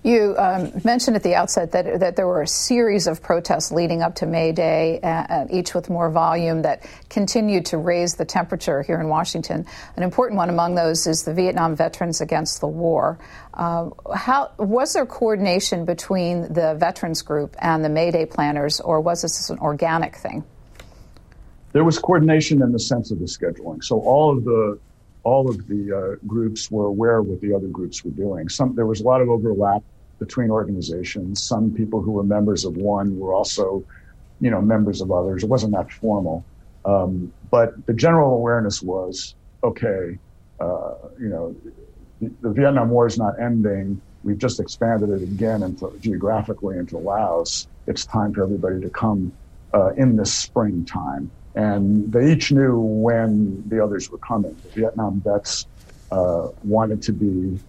You 0.03 0.35
um, 0.37 0.71
mentioned 0.83 1.15
at 1.15 1.23
the 1.23 1.35
outset 1.35 1.71
that, 1.73 1.99
that 1.99 2.15
there 2.15 2.27
were 2.27 2.41
a 2.41 2.47
series 2.47 3.07
of 3.07 3.21
protests 3.21 3.71
leading 3.71 4.01
up 4.01 4.15
to 4.15 4.25
May 4.25 4.51
Day, 4.51 4.99
uh, 5.01 5.07
uh, 5.07 5.47
each 5.49 5.73
with 5.73 5.89
more 5.89 6.09
volume 6.09 6.61
that 6.61 6.85
continued 7.09 7.65
to 7.67 7.77
raise 7.77 8.15
the 8.15 8.25
temperature 8.25 8.81
here 8.81 8.99
in 8.99 9.07
Washington. 9.07 9.65
An 9.95 10.03
important 10.03 10.37
one 10.37 10.49
among 10.49 10.75
those 10.75 11.07
is 11.07 11.23
the 11.23 11.33
Vietnam 11.33 11.75
Veterans 11.75 12.21
Against 12.21 12.61
the 12.61 12.67
War. 12.67 13.19
Uh, 13.53 13.89
how 14.15 14.51
was 14.57 14.93
there 14.93 15.05
coordination 15.05 15.85
between 15.85 16.53
the 16.53 16.75
veterans 16.79 17.21
group 17.21 17.55
and 17.59 17.83
the 17.83 17.89
May 17.89 18.11
Day 18.11 18.25
planners, 18.25 18.79
or 18.79 19.01
was 19.01 19.23
this 19.23 19.49
an 19.49 19.59
organic 19.59 20.15
thing? 20.15 20.43
there 21.77 21.83
was 21.83 21.99
coordination 21.99 22.63
in 22.63 22.71
the 22.71 22.79
sense 22.79 23.11
of 23.11 23.19
the 23.19 23.25
scheduling. 23.25 23.83
So 23.83 23.99
all 23.99 24.35
of 24.35 24.43
the 24.43 24.79
all 25.23 25.49
of 25.49 25.67
the 25.67 25.91
uh, 25.91 26.25
groups 26.25 26.71
were 26.71 26.85
aware 26.85 27.17
of 27.19 27.27
what 27.27 27.41
the 27.41 27.53
other 27.53 27.67
groups 27.67 28.03
were 28.03 28.11
doing. 28.11 28.49
Some 28.49 28.75
there 28.75 28.85
was 28.85 29.01
a 29.01 29.03
lot 29.03 29.21
of 29.21 29.29
overlap 29.29 29.83
between 30.19 30.49
organizations. 30.49 31.43
Some 31.43 31.73
people 31.73 32.01
who 32.01 32.11
were 32.11 32.23
members 32.23 32.65
of 32.65 32.77
one 32.77 33.19
were 33.19 33.33
also, 33.33 33.83
you 34.41 34.49
know, 34.49 34.61
members 34.61 35.01
of 35.01 35.11
others. 35.11 35.43
It 35.43 35.49
wasn't 35.49 35.73
that 35.73 35.91
formal, 35.91 36.45
um, 36.85 37.31
but 37.51 37.85
the 37.85 37.93
general 37.93 38.33
awareness 38.35 38.81
was 38.81 39.35
okay. 39.63 40.17
Uh, 40.59 40.93
you 41.19 41.29
know, 41.29 41.55
the, 42.21 42.31
the, 42.41 42.49
Vietnam 42.49 42.89
War 42.89 43.05
is 43.05 43.17
not 43.17 43.39
ending. 43.39 44.01
We've 44.23 44.37
just 44.39 44.59
expanded 44.59 45.09
it 45.09 45.21
again 45.21 45.61
into 45.61 45.93
geographically 45.99 46.77
into 46.77 46.97
Laos. 46.97 47.67
It's 47.85 48.05
time 48.05 48.33
for 48.33 48.43
everybody 48.43 48.81
to 48.81 48.89
come 48.89 49.31
uh, 49.73 49.93
in 49.93 50.15
this 50.15 50.33
springtime 50.33 51.29
and 51.57 52.13
they 52.13 52.31
each 52.33 52.51
knew 52.51 52.79
when 52.79 53.63
the 53.67 53.83
others 53.83 54.11
were 54.11 54.19
coming. 54.19 54.55
The 54.63 54.79
Vietnam 54.79 55.23
vets 55.25 55.65
uh, 56.11 56.49
wanted 56.61 57.01
to 57.03 57.13
be, 57.13 57.59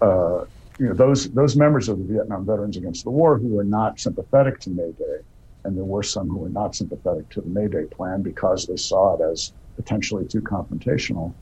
uh, 0.00 0.46
you 0.78 0.86
know, 0.88 0.94
those 0.94 1.30
those 1.32 1.54
members 1.54 1.90
of 1.90 1.98
the 1.98 2.06
Vietnam 2.06 2.46
Veterans 2.46 2.78
Against 2.78 3.04
the 3.04 3.10
War 3.10 3.38
who 3.38 3.48
were 3.48 3.62
not 3.78 4.00
sympathetic 4.00 4.60
to 4.60 4.70
May 4.70 4.92
Day, 4.92 5.18
and 5.62 5.76
there 5.76 5.84
were 5.84 6.02
some 6.02 6.26
who 6.26 6.38
were 6.38 6.48
not 6.48 6.74
sympathetic 6.74 7.28
to 7.30 7.42
the 7.42 7.50
May 7.50 7.68
Day 7.68 7.84
plan 7.94 8.22
because 8.22 8.64
they 8.66 8.76
saw 8.76 9.14
it 9.18 9.30
as 9.30 9.52
potentially 9.76 10.26
too 10.26 10.40
confrontational. 10.40 11.36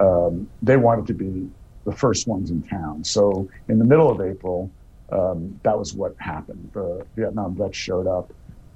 Um, 0.00 0.48
they 0.62 0.78
wanted 0.78 1.06
to 1.08 1.14
be 1.14 1.50
the 1.84 1.92
first 1.92 2.26
ones 2.26 2.50
in 2.50 2.62
town. 2.62 3.04
So 3.04 3.46
in 3.68 3.78
the 3.78 3.84
middle 3.84 4.10
of 4.10 4.22
April, 4.22 4.72
um, 5.12 5.60
that 5.64 5.78
was 5.78 5.92
what 5.92 6.14
happened. 6.18 6.70
The 6.72 7.06
Vietnam 7.14 7.56
vets 7.58 7.76
showed 7.76 8.06
up, 8.06 8.32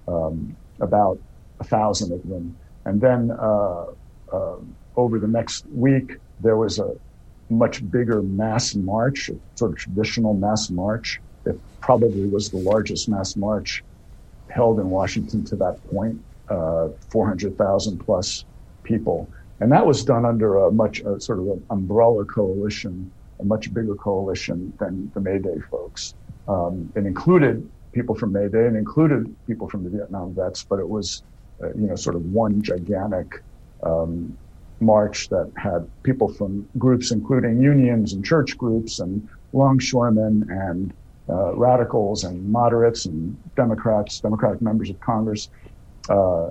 um, 0.07 0.59
about 0.79 1.19
a 1.59 1.65
thousand 1.65 2.13
of 2.13 2.23
them 2.29 2.59
and 2.87 3.01
then 3.01 3.33
uh, 3.33 3.85
uh, 4.33 4.57
over 4.97 5.19
the 5.19 5.27
next 5.27 5.67
week, 5.67 6.13
there 6.41 6.57
was 6.57 6.79
a 6.79 6.95
much 7.51 7.89
bigger 7.91 8.23
mass 8.23 8.77
march, 8.77 9.29
a 9.29 9.35
sort 9.57 9.73
of 9.73 9.77
traditional 9.77 10.35
mass 10.35 10.71
march. 10.71 11.21
It 11.45 11.59
probably 11.81 12.27
was 12.29 12.51
the 12.51 12.59
largest 12.59 13.09
mass 13.09 13.37
march 13.37 13.83
held 14.49 14.79
in 14.79 14.89
Washington 14.89 15.45
to 15.47 15.57
that 15.57 15.85
point, 15.91 16.19
uh, 16.49 16.89
400,000 17.11 17.99
plus 17.99 18.45
people. 18.85 19.29
And 19.59 19.73
that 19.73 19.85
was 19.85 20.05
done 20.05 20.25
under 20.25 20.57
a 20.59 20.71
much 20.71 21.01
a 21.01 21.21
sort 21.21 21.41
of 21.41 21.61
umbrella 21.71 22.25
coalition, 22.25 23.11
a 23.41 23.45
much 23.45 23.75
bigger 23.75 23.97
coalition 23.97 24.73
than 24.79 25.11
the 25.13 25.21
May 25.21 25.39
Day 25.39 25.59
folks. 25.71 26.15
Um, 26.47 26.93
it 26.95 27.05
included 27.05 27.69
people 27.93 28.15
from 28.15 28.33
May 28.33 28.49
Day 28.49 28.67
and 28.67 28.77
included 28.77 29.35
people 29.49 29.69
from 29.69 29.83
the 29.83 29.91
Vietnam 29.91 30.35
vets, 30.35 30.63
but 30.63 30.79
it 30.79 30.89
was 30.89 31.25
uh, 31.63 31.69
you 31.75 31.87
know, 31.87 31.97
sort 31.97 32.17
of 32.17 32.23
one 32.25 32.63
gigantic 32.63 33.29
um, 33.83 34.37
march 34.81 35.29
that 35.29 35.51
had 35.57 35.91
people 36.03 36.29
from 36.29 36.69
groups, 36.79 37.11
including 37.11 37.61
unions 37.61 38.13
and 38.13 38.25
church 38.25 38.57
groups 38.59 38.99
and 39.01 39.27
longshoremen 39.53 40.47
and 40.51 40.93
uh, 41.29 41.55
radicals 41.55 42.25
and 42.25 42.51
moderates 42.51 43.07
and 43.07 43.37
Democrats, 43.57 44.21
Democratic 44.21 44.61
members 44.61 44.91
of 44.91 45.01
Congress. 45.01 45.49
Uh, 46.09 46.51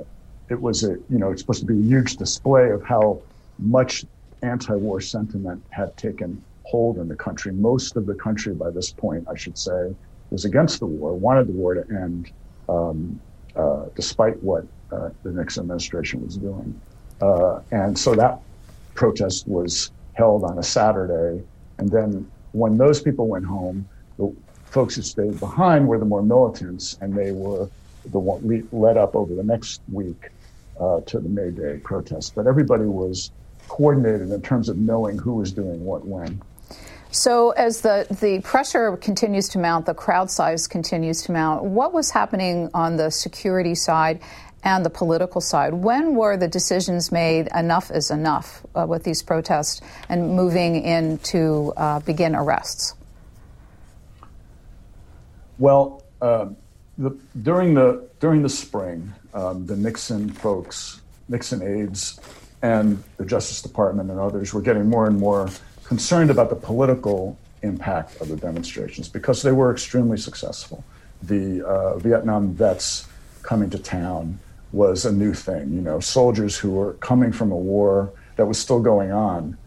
it 0.50 0.60
was 0.60 0.84
a, 0.84 0.92
you 1.10 1.18
know, 1.18 1.32
it's 1.32 1.42
supposed 1.42 1.62
to 1.62 1.66
be 1.66 1.80
a 1.80 1.84
huge 1.84 2.18
display 2.18 2.70
of 2.70 2.84
how 2.84 3.22
much 3.58 4.04
anti-war 4.42 5.00
sentiment 5.00 5.64
had 5.70 5.96
taken 5.98 6.44
hold 6.64 6.98
in 6.98 7.08
the 7.08 7.16
country. 7.16 7.54
Most 7.54 7.96
of 7.96 8.06
the 8.06 8.16
country 8.16 8.54
by 8.54 8.70
this 8.70 8.92
point, 8.92 9.26
I 9.30 9.38
should 9.38 9.58
say, 9.58 9.96
was 10.30 10.46
against 10.46 10.80
the 10.80 10.88
war, 10.88 11.14
wanted 11.14 11.48
the 11.48 11.54
war 11.54 11.76
to 11.76 11.86
end, 11.90 12.32
um, 12.68 13.22
uh, 13.56 13.86
despite 13.96 14.42
what 14.44 14.66
uh, 14.92 15.10
the 15.24 15.32
Nixon 15.32 15.62
administration 15.62 16.24
was 16.24 16.38
doing. 16.38 16.80
Uh, 17.22 17.62
and 17.72 17.98
so 17.98 18.14
that 18.16 18.40
protest 18.94 19.48
was 19.48 19.92
held 20.14 20.44
on 20.44 20.58
a 20.58 20.64
Saturday. 20.64 21.44
And 21.78 21.90
then 21.90 22.30
when 22.52 22.78
those 22.78 23.02
people 23.02 23.28
went 23.28 23.46
home, 23.46 23.88
the 24.18 24.34
folks 24.66 24.96
who 24.96 25.02
stayed 25.02 25.40
behind 25.40 25.88
were 25.88 26.00
the 26.00 26.06
more 26.06 26.24
militants, 26.24 26.98
and 27.02 27.14
they 27.14 27.32
were 27.32 27.70
the 28.12 28.20
one 28.20 28.68
led 28.72 28.98
up 28.98 29.16
over 29.16 29.34
the 29.34 29.44
next 29.44 29.82
week 29.92 30.30
uh, 30.80 31.02
to 31.02 31.20
the 31.20 31.30
May 31.30 31.52
Day 31.52 31.80
protest. 31.84 32.36
But 32.36 32.48
everybody 32.48 32.86
was 32.86 33.32
coordinated 33.68 34.32
in 34.32 34.42
terms 34.42 34.70
of 34.70 34.78
knowing 34.78 35.18
who 35.18 35.36
was 35.36 35.52
doing 35.52 35.84
what 35.84 36.06
when. 36.06 36.42
So, 37.16 37.52
as 37.52 37.80
the, 37.80 38.06
the 38.20 38.42
pressure 38.42 38.98
continues 38.98 39.48
to 39.50 39.58
mount, 39.58 39.86
the 39.86 39.94
crowd 39.94 40.30
size 40.30 40.68
continues 40.68 41.22
to 41.24 41.32
mount, 41.32 41.64
what 41.64 41.94
was 41.94 42.12
happening 42.12 42.70
on 42.74 42.98
the 42.98 43.10
security 43.10 43.74
side 43.74 44.20
and 44.64 44.86
the 44.86 44.90
political 44.90 45.40
side. 45.40 45.74
When 45.74 46.16
were 46.16 46.36
the 46.36 46.50
decisions 46.50 47.14
made 47.14 47.48
enough 47.56 47.90
is 47.90 48.12
enough 48.12 48.66
uh, 48.76 48.86
with 48.86 49.06
these 49.06 49.24
protests 49.24 49.80
and 50.10 50.36
moving 50.36 50.84
in 50.84 51.20
to 51.20 51.72
uh, 51.78 52.00
begin 52.02 52.36
arrests? 52.36 52.96
Well, 55.58 56.04
uh, 56.22 56.48
the, 56.98 57.18
during 57.42 57.76
the 57.76 58.10
during 58.20 58.42
the 58.42 58.50
spring, 58.50 59.14
um, 59.34 59.66
the 59.66 59.78
Nixon 59.78 60.32
folks, 60.32 61.00
Nixon 61.30 61.62
aides, 61.62 62.20
and 62.62 63.02
the 63.16 63.26
Justice 63.26 63.62
Department 63.62 64.12
and 64.12 64.20
others 64.20 64.54
were 64.54 64.62
getting 64.62 64.90
more 64.90 65.08
and 65.08 65.18
more 65.18 65.50
concerned 65.88 66.30
about 66.30 66.50
the 66.50 66.56
political 66.56 67.38
impact 67.62 68.22
of 68.22 68.28
the 68.28 68.36
demonstrations 68.36 69.08
because 69.08 69.42
they 69.42 69.52
were 69.52 69.72
extremely 69.72 70.18
successful. 70.18 70.84
The 71.24 71.66
uh, 71.66 71.98
Vietnam 71.98 72.54
vets 72.54 73.08
coming 73.46 73.70
to 73.70 73.80
town, 73.80 74.40
was 74.72 75.06
a 75.06 75.12
new 75.12 75.34
thing. 75.34 75.72
You 75.74 75.82
know, 75.82 76.00
soldiers 76.00 76.58
who 76.58 76.72
were 76.72 76.94
coming 76.94 77.32
from 77.32 77.52
a 77.52 77.56
war 77.56 78.12
that 78.36 78.46
was 78.46 78.58
still 78.58 78.82
going 78.82 79.12
on, 79.12 79.58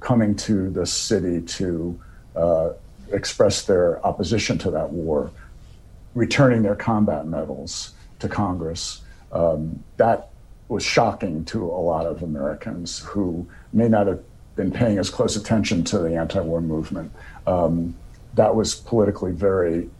coming 0.00 0.36
to 0.36 0.70
the 0.70 0.86
city 0.86 1.40
to 1.42 2.00
uh, 2.36 2.70
express 3.10 3.64
their 3.64 4.04
opposition 4.06 4.58
to 4.58 4.70
that 4.70 4.90
war, 4.90 5.30
returning 6.14 6.62
their 6.62 6.76
combat 6.76 7.26
medals 7.26 7.92
to 8.20 8.28
Congress. 8.28 9.02
Um, 9.32 9.82
that 9.96 10.28
was 10.68 10.84
shocking 10.84 11.44
to 11.46 11.64
a 11.64 11.82
lot 11.82 12.06
of 12.06 12.22
Americans 12.22 13.00
who 13.00 13.46
may 13.72 13.88
not 13.88 14.06
have 14.06 14.22
been 14.54 14.70
paying 14.70 14.98
as 14.98 15.10
close 15.10 15.36
attention 15.36 15.84
to 15.84 15.98
the 15.98 16.16
anti-war 16.16 16.60
movement. 16.60 17.12
Um, 17.46 17.94
that 18.34 18.54
was 18.54 18.74
politically 18.74 19.32
very 19.32 19.90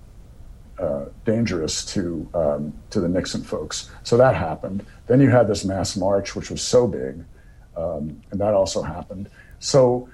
uh, 0.78 1.06
dangerous 1.24 1.84
to 1.84 2.28
um, 2.34 2.72
to 2.90 3.00
the 3.00 3.08
Nixon 3.08 3.42
folks. 3.42 3.90
So 4.02 4.16
that 4.16 4.34
happened. 4.34 4.84
Then 5.06 5.20
you 5.20 5.30
had 5.30 5.48
this 5.48 5.64
mass 5.64 5.96
march, 5.96 6.34
which 6.34 6.50
was 6.50 6.62
so 6.62 6.86
big, 6.86 7.24
um, 7.76 8.20
and 8.30 8.40
that 8.40 8.54
also 8.54 8.82
happened. 8.82 9.30
So 9.58 10.08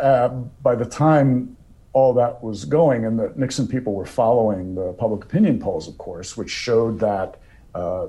uh, 0.00 0.28
by 0.62 0.74
the 0.74 0.84
time 0.84 1.56
all 1.92 2.14
that 2.14 2.42
was 2.42 2.64
going, 2.64 3.04
and 3.04 3.18
the 3.18 3.32
Nixon 3.34 3.66
people 3.66 3.94
were 3.94 4.06
following 4.06 4.74
the 4.74 4.92
public 4.92 5.24
opinion 5.24 5.58
polls, 5.58 5.88
of 5.88 5.98
course, 5.98 6.36
which 6.36 6.50
showed 6.50 7.00
that. 7.00 7.40
Uh, 7.74 8.08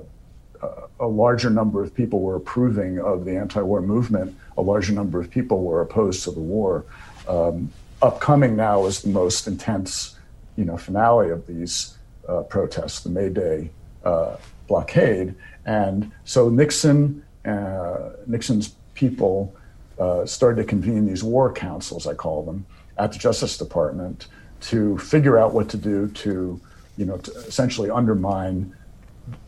a 0.98 1.06
larger 1.06 1.50
number 1.50 1.82
of 1.82 1.94
people 1.94 2.20
were 2.20 2.36
approving 2.36 2.98
of 2.98 3.24
the 3.24 3.36
anti-war 3.36 3.80
movement. 3.80 4.36
A 4.56 4.62
larger 4.62 4.92
number 4.92 5.20
of 5.20 5.30
people 5.30 5.64
were 5.64 5.80
opposed 5.80 6.24
to 6.24 6.30
the 6.30 6.40
war. 6.40 6.84
Um, 7.28 7.72
upcoming 8.02 8.56
now 8.56 8.86
is 8.86 9.02
the 9.02 9.08
most 9.08 9.46
intense 9.46 10.16
you 10.56 10.64
know 10.64 10.76
finale 10.76 11.30
of 11.30 11.46
these 11.46 11.96
uh, 12.28 12.42
protests, 12.42 13.00
the 13.00 13.10
May 13.10 13.28
Day 13.30 13.70
uh, 14.04 14.36
blockade, 14.68 15.34
and 15.64 16.10
so 16.24 16.48
Nixon, 16.48 17.24
uh, 17.44 18.10
Nixon's 18.26 18.74
people 18.94 19.54
uh, 19.98 20.24
started 20.26 20.62
to 20.62 20.64
convene 20.64 21.06
these 21.06 21.22
war 21.22 21.52
councils, 21.52 22.06
I 22.06 22.14
call 22.14 22.42
them, 22.44 22.66
at 22.98 23.12
the 23.12 23.18
Justice 23.18 23.56
Department 23.58 24.26
to 24.60 24.98
figure 24.98 25.38
out 25.38 25.54
what 25.54 25.68
to 25.70 25.76
do 25.76 26.08
to, 26.08 26.60
you 26.96 27.04
know, 27.04 27.16
to 27.18 27.30
essentially 27.32 27.90
undermine 27.90 28.74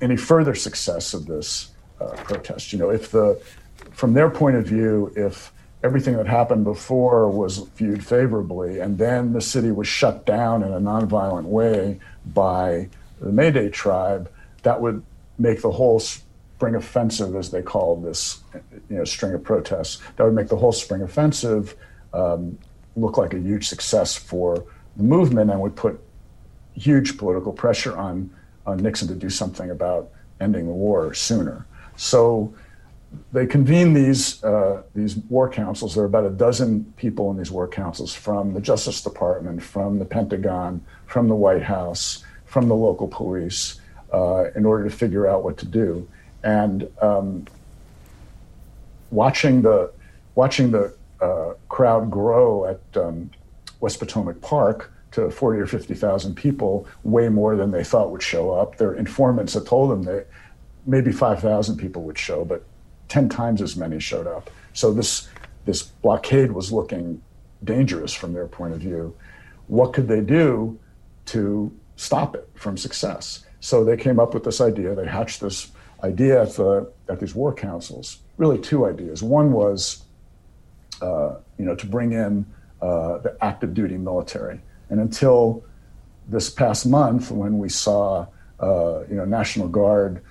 any 0.01 0.17
further 0.17 0.55
success 0.55 1.15
of 1.15 1.27
this 1.27 1.71
uh, 2.01 2.11
protest. 2.25 2.73
You 2.73 2.79
know, 2.79 2.91
if 2.91 3.11
the, 3.11 3.41
from 3.93 4.15
their 4.15 4.31
point 4.31 4.57
of 4.57 4.67
view, 4.67 5.13
if 5.17 5.53
everything 5.83 6.17
that 6.17 6.27
happened 6.27 6.65
before 6.65 7.29
was 7.29 7.59
viewed 7.77 8.05
favorably, 8.05 8.79
and 8.79 8.99
then 8.99 9.33
the 9.33 9.41
city 9.41 9.71
was 9.71 9.89
shut 9.89 10.25
down 10.27 10.63
in 10.63 10.73
a 10.73 10.81
nonviolent 10.81 11.45
way 11.45 11.99
by 12.27 12.89
the 13.21 13.33
May 13.33 13.51
Day 13.51 13.69
tribe, 13.69 14.31
that 14.63 14.81
would 14.81 15.03
make 15.39 15.63
the 15.63 15.71
whole 15.71 15.99
spring 15.99 16.75
offensive, 16.77 17.35
as 17.35 17.51
they 17.51 17.63
call 17.63 17.97
this, 17.97 18.41
you 18.89 18.97
know, 18.97 19.05
string 19.05 19.35
of 19.35 19.43
protests, 19.43 20.01
that 20.17 20.25
would 20.25 20.35
make 20.35 20.49
the 20.49 20.57
whole 20.57 20.73
spring 20.73 21.03
offensive 21.03 21.75
um, 22.13 22.57
look 22.95 23.17
like 23.17 23.35
a 23.35 23.39
huge 23.39 23.67
success 23.67 24.15
for 24.15 24.65
the 24.97 25.03
movement 25.03 25.51
and 25.51 25.61
would 25.61 25.75
put 25.75 26.01
huge 26.75 27.19
political 27.19 27.53
pressure 27.53 27.97
on 27.97 28.31
on 28.67 28.79
Nixon 28.79 29.09
to 29.09 29.15
do 29.15 29.31
something 29.31 29.71
about 29.71 30.11
ending 30.41 30.67
the 30.67 30.73
war 30.73 31.15
sooner. 31.15 31.67
So 31.97 32.55
they 33.33 33.47
convened 33.47 33.97
these 33.97 34.43
uh, 34.43 34.83
these 34.95 35.17
war 35.17 35.49
councils. 35.49 35.95
There 35.95 36.05
are 36.05 36.07
about 36.07 36.25
a 36.25 36.31
dozen 36.31 36.93
people 36.97 37.31
in 37.31 37.37
these 37.37 37.51
war 37.51 37.69
councils 37.69 38.15
from 38.15 38.55
the 38.55 38.61
Justice 38.61 39.03
Department, 39.03 39.63
from 39.63 39.99
the 39.99 40.05
Pentagon, 40.05 40.85
from 41.07 41.29
the 41.29 41.35
White 41.35 41.63
House, 41.63 42.25
from 42.47 42.69
the 42.69 42.75
local 42.75 43.09
police, 43.09 43.81
uh, 44.13 44.45
in 44.55 44.65
order 44.65 44.85
to 44.85 44.91
figure 44.91 45.27
out 45.27 45.45
what 45.45 45.59
to 45.59 45.67
do. 45.67 46.09
And 46.43 46.91
um, 47.01 47.47
watching 49.11 49.63
the 49.63 49.93
watching 50.35 50.71
the 50.71 50.95
uh, 51.21 51.55
crowd 51.69 52.11
grow 52.11 52.67
at 52.67 52.81
um, 53.01 53.31
West 53.81 53.99
Potomac 53.99 54.41
Park 54.41 54.93
to 55.13 55.31
40 55.31 55.61
or 55.61 55.67
50,000 55.67 56.35
people, 56.35 56.87
way 57.05 57.29
more 57.29 57.57
than 57.57 57.71
they 57.71 57.85
thought 57.85 58.11
would 58.11 58.23
show 58.23 58.53
up. 58.53 58.77
Their 58.77 58.95
informants 58.95 59.55
had 59.55 59.67
told 59.67 59.91
them 59.91 60.03
that 60.05 60.27
maybe 60.87 61.13
5,000 61.13 61.77
people 61.77 62.03
would 62.03 62.19
show, 62.19 62.45
but 62.45 62.65
10 63.09 63.29
times 63.29 63.61
as 63.63 63.77
many 63.77 64.01
showed 64.01 64.27
up. 64.27 64.51
So 64.73 64.93
this, 64.93 65.29
this 65.65 65.83
blockade 65.83 66.53
was 66.53 66.73
looking 66.73 67.23
dangerous 67.63 68.13
from 68.13 68.33
their 68.33 68.47
point 68.47 68.73
of 68.75 68.81
view. 68.81 69.15
What 69.69 69.93
could 69.93 70.09
they 70.09 70.21
do 70.21 70.79
to 71.27 71.73
stop 71.97 72.35
it 72.35 72.49
from 72.55 72.77
success? 72.77 73.45
So 73.61 73.85
they 73.85 73.97
came 73.97 74.19
up 74.19 74.35
with 74.35 74.45
this 74.45 74.61
idea. 74.61 74.95
They 74.95 75.07
hatched 75.07 75.41
this 75.41 75.71
idea 76.03 76.43
at, 76.43 76.55
the, 76.55 76.91
at 77.09 77.21
these 77.21 77.35
war 77.35 77.55
councils. 77.55 78.19
Really, 78.39 78.59
two 78.59 78.87
ideas. 78.87 79.23
One 79.23 79.53
was, 79.53 80.03
uh, 81.01 81.37
you 81.59 81.65
know, 81.65 81.77
to 81.77 81.87
bring 81.87 82.13
in 82.13 82.47
uh, 82.81 83.19
the 83.19 83.37
active 83.41 83.75
duty 83.75 83.97
military. 83.97 84.61
And 84.93 85.01
until 85.01 85.65
this 86.29 86.51
past 86.51 86.85
month, 86.85 87.31
when 87.31 87.57
we 87.57 87.71
saw, 87.71 88.27
uh, 88.61 89.01
you 89.09 89.17
know, 89.17 89.25
National 89.25 89.67
Guard 89.67 90.23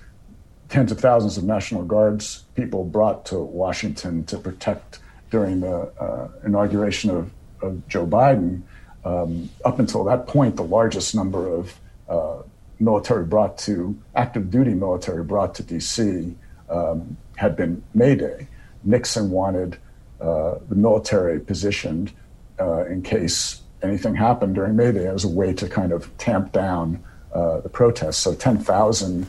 tens 0.68 0.92
of 0.92 1.00
thousands 1.00 1.36
of 1.36 1.42
National 1.42 1.82
Guards 1.82 2.44
people 2.54 2.84
brought 2.84 3.26
to 3.26 3.40
Washington 3.40 4.22
to 4.26 4.38
protect 4.38 5.00
during 5.32 5.60
the 5.60 5.90
uh, 6.00 6.28
inauguration 6.46 7.10
of, 7.10 7.32
of, 7.60 7.88
Joe 7.88 8.06
Biden. 8.06 8.62
Um, 9.04 9.50
up 9.64 9.80
until 9.80 10.04
that 10.04 10.28
point, 10.28 10.54
the 10.54 10.62
largest 10.62 11.12
number 11.12 11.48
of 11.48 11.80
uh, 12.08 12.42
military 12.78 13.24
brought 13.24 13.58
to 13.58 14.00
active 14.14 14.48
duty 14.48 14.74
military 14.74 15.24
brought 15.24 15.56
to 15.56 15.64
D.C. 15.64 16.36
Um, 16.70 17.16
had 17.34 17.56
been 17.56 17.82
May 17.94 18.14
Day. 18.14 18.46
Nixon 18.84 19.28
wanted 19.32 19.78
uh, 20.20 20.54
the 20.68 20.76
military 20.76 21.40
positioned 21.40 22.12
uh, 22.60 22.86
in 22.86 23.02
case 23.02 23.61
anything 23.82 24.14
happened 24.14 24.54
during 24.54 24.76
May 24.76 24.92
Day 24.92 25.06
as 25.06 25.24
a 25.24 25.28
way 25.28 25.52
to 25.54 25.68
kind 25.68 25.92
of 25.92 26.16
tamp 26.18 26.52
down 26.52 27.02
uh, 27.32 27.60
the 27.60 27.68
protests. 27.68 28.18
So 28.18 28.34
10,000 28.34 29.26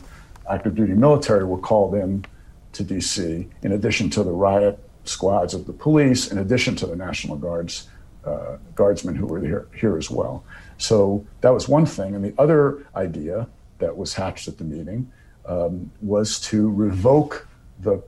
active 0.50 0.74
duty 0.74 0.94
military 0.94 1.44
were 1.44 1.58
called 1.58 1.94
in 1.94 2.24
to 2.72 2.84
DC, 2.84 3.48
in 3.62 3.72
addition 3.72 4.10
to 4.10 4.22
the 4.22 4.32
riot 4.32 4.78
squads 5.04 5.54
of 5.54 5.66
the 5.66 5.72
police, 5.72 6.30
in 6.30 6.38
addition 6.38 6.76
to 6.76 6.86
the 6.86 6.96
National 6.96 7.36
Guards 7.36 7.88
uh, 8.24 8.56
guardsmen 8.74 9.14
who 9.14 9.26
were 9.26 9.40
here, 9.40 9.68
here 9.76 9.96
as 9.96 10.10
well. 10.10 10.44
So 10.78 11.26
that 11.42 11.50
was 11.50 11.68
one 11.68 11.86
thing. 11.86 12.14
And 12.14 12.24
the 12.24 12.34
other 12.40 12.86
idea 12.96 13.46
that 13.78 13.96
was 13.96 14.14
hatched 14.14 14.48
at 14.48 14.58
the 14.58 14.64
meeting 14.64 15.10
um, 15.46 15.90
was 16.00 16.40
to 16.40 16.70
revoke 16.70 17.46
the 17.80 18.02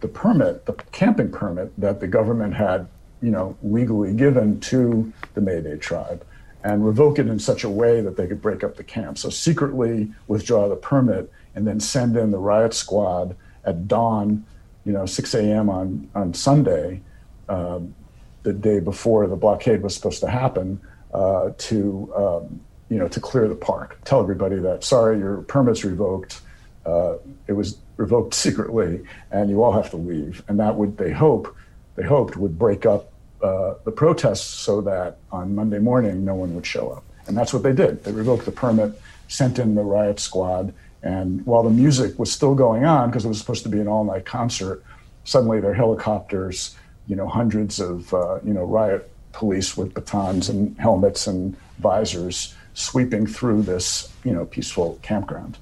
the 0.00 0.08
permit, 0.08 0.66
the 0.66 0.74
camping 0.92 1.30
permit 1.30 1.72
that 1.80 2.00
the 2.00 2.06
government 2.06 2.54
had, 2.54 2.86
you 3.22 3.30
know, 3.30 3.56
legally 3.62 4.12
given 4.12 4.60
to 4.60 5.12
the 5.34 5.40
Mayday 5.40 5.78
tribe, 5.78 6.24
and 6.64 6.84
revoke 6.84 7.18
it 7.18 7.28
in 7.28 7.38
such 7.38 7.64
a 7.64 7.70
way 7.70 8.00
that 8.00 8.16
they 8.16 8.26
could 8.26 8.42
break 8.42 8.64
up 8.64 8.76
the 8.76 8.84
camp. 8.84 9.18
So 9.18 9.30
secretly 9.30 10.12
withdraw 10.26 10.68
the 10.68 10.76
permit 10.76 11.30
and 11.54 11.66
then 11.66 11.80
send 11.80 12.16
in 12.16 12.30
the 12.30 12.38
riot 12.38 12.74
squad 12.74 13.36
at 13.64 13.88
dawn, 13.88 14.44
you 14.84 14.92
know, 14.92 15.06
6 15.06 15.34
a.m. 15.34 15.70
on, 15.70 16.08
on 16.14 16.34
Sunday, 16.34 17.02
um, 17.48 17.94
the 18.42 18.52
day 18.52 18.80
before 18.80 19.26
the 19.26 19.36
blockade 19.36 19.82
was 19.82 19.94
supposed 19.94 20.20
to 20.20 20.28
happen, 20.28 20.80
uh, 21.12 21.50
to, 21.58 22.12
um, 22.14 22.60
you 22.88 22.98
know, 22.98 23.08
to 23.08 23.20
clear 23.20 23.48
the 23.48 23.56
park. 23.56 23.98
Tell 24.04 24.20
everybody 24.20 24.56
that, 24.58 24.84
sorry, 24.84 25.18
your 25.18 25.42
permit's 25.42 25.84
revoked. 25.84 26.40
Uh, 26.84 27.16
it 27.48 27.54
was 27.54 27.78
revoked 27.96 28.34
secretly, 28.46 29.02
and 29.30 29.50
you 29.50 29.62
all 29.62 29.72
have 29.72 29.90
to 29.90 29.96
leave. 29.96 30.44
And 30.48 30.60
that 30.60 30.76
would, 30.76 30.96
they 30.98 31.10
hope, 31.10 31.54
they 31.96 32.04
hoped 32.04 32.36
would 32.36 32.58
break 32.58 32.86
up 32.86 33.12
uh, 33.42 33.74
the 33.84 33.92
protests 33.92 34.46
so 34.46 34.80
that 34.82 35.18
on 35.30 35.54
Monday 35.54 35.78
morning 35.78 36.24
no 36.24 36.34
one 36.34 36.54
would 36.54 36.66
show 36.66 36.90
up. 36.90 37.04
And 37.26 37.36
that's 37.36 37.52
what 37.52 37.62
they 37.62 37.72
did. 37.72 38.04
They 38.04 38.12
revoked 38.12 38.44
the 38.44 38.52
permit, 38.52 39.00
sent 39.28 39.58
in 39.58 39.74
the 39.74 39.82
riot 39.82 40.20
squad, 40.20 40.72
and 41.02 41.44
while 41.46 41.62
the 41.62 41.70
music 41.70 42.18
was 42.18 42.32
still 42.32 42.54
going 42.54 42.84
on, 42.84 43.10
because 43.10 43.24
it 43.24 43.28
was 43.28 43.38
supposed 43.38 43.62
to 43.64 43.68
be 43.68 43.80
an 43.80 43.88
all 43.88 44.04
night 44.04 44.24
concert, 44.24 44.82
suddenly 45.24 45.60
their 45.60 45.74
helicopters, 45.74 46.76
you 47.06 47.16
know, 47.16 47.28
hundreds 47.28 47.78
of, 47.80 48.12
uh, 48.14 48.38
you 48.44 48.52
know, 48.52 48.64
riot 48.64 49.10
police 49.32 49.76
with 49.76 49.92
batons 49.94 50.48
and 50.48 50.76
helmets 50.78 51.26
and 51.26 51.56
visors 51.78 52.54
sweeping 52.74 53.26
through 53.26 53.62
this, 53.62 54.12
you 54.24 54.32
know, 54.32 54.44
peaceful 54.46 54.98
campground. 55.02 55.58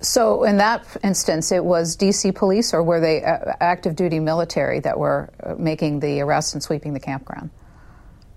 So, 0.00 0.44
in 0.44 0.58
that 0.58 0.86
instance, 1.02 1.50
it 1.50 1.64
was 1.64 1.96
DC 1.96 2.34
police, 2.34 2.72
or 2.72 2.84
were 2.84 3.00
they 3.00 3.24
uh, 3.24 3.54
active 3.60 3.96
duty 3.96 4.20
military 4.20 4.78
that 4.80 4.96
were 4.96 5.30
uh, 5.42 5.56
making 5.58 6.00
the 6.00 6.20
arrests 6.20 6.52
and 6.54 6.62
sweeping 6.62 6.92
the 6.94 7.00
campground? 7.00 7.50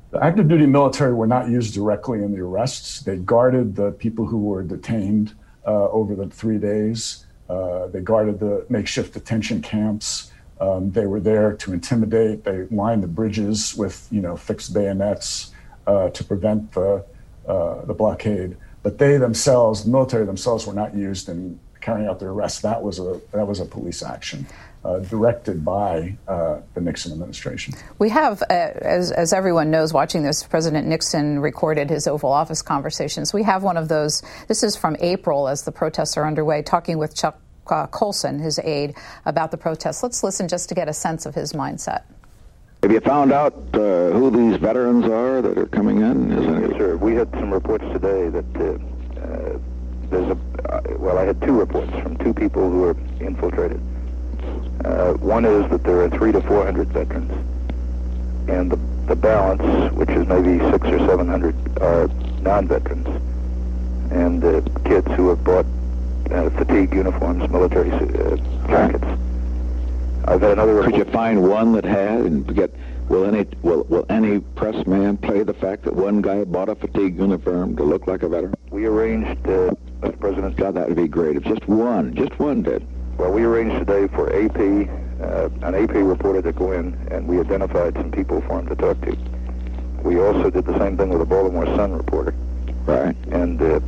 The 0.10 0.24
active 0.24 0.48
duty 0.48 0.66
military 0.66 1.14
were 1.14 1.28
not 1.28 1.50
used 1.50 1.74
directly 1.76 2.24
in 2.24 2.32
the 2.32 2.40
arrests. 2.40 3.02
They 3.02 3.18
guarded 3.18 3.76
the 3.76 3.92
people 3.92 4.26
who 4.26 4.40
were 4.40 4.64
detained 4.64 5.36
uh, 5.66 5.90
over 5.90 6.16
the 6.16 6.28
three 6.28 6.58
days. 6.58 7.26
Uh, 7.48 7.88
they 7.88 8.02
guarded 8.02 8.40
the 8.40 8.66
makeshift 8.70 9.14
detention 9.14 9.62
camps. 9.62 10.32
Um, 10.60 10.92
they 10.92 11.06
were 11.06 11.20
there 11.20 11.54
to 11.58 11.74
intimidate. 11.74 12.44
They 12.44 12.66
lined 12.72 13.04
the 13.04 13.08
bridges 13.08 13.76
with, 13.76 14.08
you 14.12 14.22
know, 14.22 14.36
fixed 14.36 14.74
bayonets 14.74 15.52
uh, 15.86 16.10
to 16.10 16.24
prevent 16.24 16.72
the 16.72 17.06
the 17.46 17.94
blockade. 17.94 18.56
But 18.84 18.98
they 18.98 19.18
themselves, 19.18 19.84
the 19.84 19.92
military 19.92 20.26
themselves, 20.26 20.66
were 20.66 20.74
not 20.74 20.96
used 20.96 21.30
in 21.30 21.60
carrying 21.82 22.08
out 22.08 22.20
their 22.20 22.30
arrests. 22.30 22.62
That 22.62 22.82
was 22.82 23.00
a 23.00 23.20
that 23.32 23.48
was 23.48 23.60
a 23.60 23.66
police 23.66 24.04
action 24.04 24.48
uh, 24.84 25.00
directed 25.00 25.64
by 25.64 26.18
uh, 26.28 26.62
the 26.74 26.82
Nixon 26.82 27.12
administration. 27.12 27.74
We 28.00 28.10
have, 28.10 28.42
uh, 28.44 28.54
as, 28.54 29.12
as 29.12 29.34
everyone 29.34 29.70
knows 29.70 29.94
watching 29.94 30.24
this, 30.24 30.44
President 30.44 30.88
Nixon 30.88 31.40
recorded 31.40 31.90
his 31.90 32.08
Oval 32.08 32.32
Office 32.32 32.62
conversations. 32.62 33.34
We 33.34 33.44
have 33.44 33.64
one 33.64 33.78
of 33.78 33.88
those. 33.88 34.24
This 34.48 34.64
is 34.64 34.76
from 34.76 34.96
April 35.00 35.48
as 35.48 35.64
the 35.64 35.72
protests 35.72 36.18
are 36.18 36.26
underway, 36.26 36.62
talking 36.64 36.98
with 36.98 37.16
Chuck 37.16 37.40
uh, 37.70 37.88
Colson, 37.88 38.40
his 38.40 38.60
aide, 38.60 38.96
about 39.26 39.52
the 39.52 39.58
protests. 39.58 40.02
Let's 40.02 40.24
listen 40.24 40.48
just 40.48 40.70
to 40.70 40.76
get 40.76 40.90
a 40.90 40.94
sense 40.94 41.26
of 41.26 41.36
his 41.36 41.54
mindset. 41.54 42.04
Have 42.84 42.92
you 42.92 43.00
found 43.02 43.32
out 43.32 43.54
uh, 43.74 44.12
who 44.12 44.32
these 44.32 44.60
veterans 44.60 45.06
are 45.06 45.42
that 45.42 45.58
are 45.58 45.68
coming 45.68 46.02
in? 46.02 46.30
Yes, 46.32 46.78
sir. 46.78 46.98
We 46.98 47.14
had 47.16 47.30
some 47.32 47.54
reports 47.54 47.86
today 47.94 48.30
that 48.30 48.56
uh, 48.56 49.58
there's 50.10 50.30
a, 50.32 50.98
well, 50.98 51.18
I 51.18 51.26
had 51.26 51.42
two 51.42 51.54
reports 51.54 51.92
from 52.02 52.18
two 52.18 52.34
people 52.34 52.70
who 52.70 52.80
were 52.82 52.98
infiltrated 53.20 53.80
uh, 54.86 55.14
one 55.14 55.46
is 55.46 55.70
that 55.70 55.84
there 55.84 56.02
are 56.02 56.10
three 56.10 56.32
to 56.32 56.42
four 56.42 56.66
hundred 56.66 56.88
veterans, 56.90 57.32
and 58.50 58.72
the, 58.72 58.78
the 59.08 59.16
balance, 59.16 59.94
which 59.94 60.10
is 60.10 60.26
maybe 60.28 60.58
six 60.72 60.88
or 60.88 61.00
seven 61.00 61.28
hundred, 61.28 61.56
are 61.80 62.08
non-veterans 62.42 63.08
and 64.12 64.44
uh, 64.44 64.62
kids 64.84 65.08
who 65.16 65.30
have 65.30 65.44
bought 65.44 65.66
uh, 66.32 66.50
fatigue 66.52 66.94
uniforms, 66.94 67.48
military 67.50 67.92
uh, 67.92 68.36
jackets. 68.68 69.06
I've 70.26 70.42
had 70.42 70.52
another. 70.52 70.84
Could 70.84 70.96
you 70.96 71.06
find 71.06 71.48
one 71.48 71.74
that 71.74 71.86
had 71.86 72.22
and 72.22 72.56
get? 72.56 72.74
Will 73.10 73.26
any 73.26 73.46
will, 73.62 73.84
will 73.90 74.06
any 74.10 74.40
press 74.40 74.86
man 74.88 75.18
play 75.18 75.44
the 75.44 75.54
fact 75.54 75.84
that 75.84 75.96
one 75.96 76.22
guy 76.22 76.44
bought 76.46 76.70
a 76.70 76.76
fatigue 76.76 77.18
uniform 77.18 77.76
to 77.76 77.84
look 77.84 78.08
like 78.08 78.24
a 78.24 78.30
veteran? 78.30 78.56
We 78.70 78.86
arranged, 78.86 79.46
uh, 79.48 79.72
Mr. 80.00 80.20
President. 80.20 80.56
God, 80.56 80.76
that 80.76 80.88
would 80.88 80.96
be 80.96 81.08
great 81.10 81.36
if 81.36 81.44
just 81.44 81.68
one, 81.68 82.16
just 82.16 82.38
one 82.40 82.62
did. 82.62 82.88
Well, 83.18 83.32
we 83.32 83.44
arranged 83.44 83.86
today 83.86 84.08
for 84.08 84.32
AP 84.32 84.90
uh, 85.22 85.50
an 85.62 85.76
AP 85.76 85.94
reporter 85.96 86.42
to 86.42 86.52
go 86.52 86.72
in, 86.72 86.96
and 87.12 87.28
we 87.28 87.40
identified 87.40 87.94
some 87.94 88.12
people 88.12 88.42
for 88.42 88.60
him 88.60 88.68
to 88.68 88.76
talk 88.76 89.00
to. 89.02 89.16
We 90.04 90.20
also 90.20 90.50
did 90.50 90.66
the 90.66 90.78
same 90.80 90.98
thing 90.98 91.10
with 91.10 91.22
a 91.22 91.26
Baltimore 91.26 91.66
Sun 91.68 91.94
reporter. 91.94 92.34
Right. 92.86 93.16
And 93.32 93.62
uh, 93.62 93.80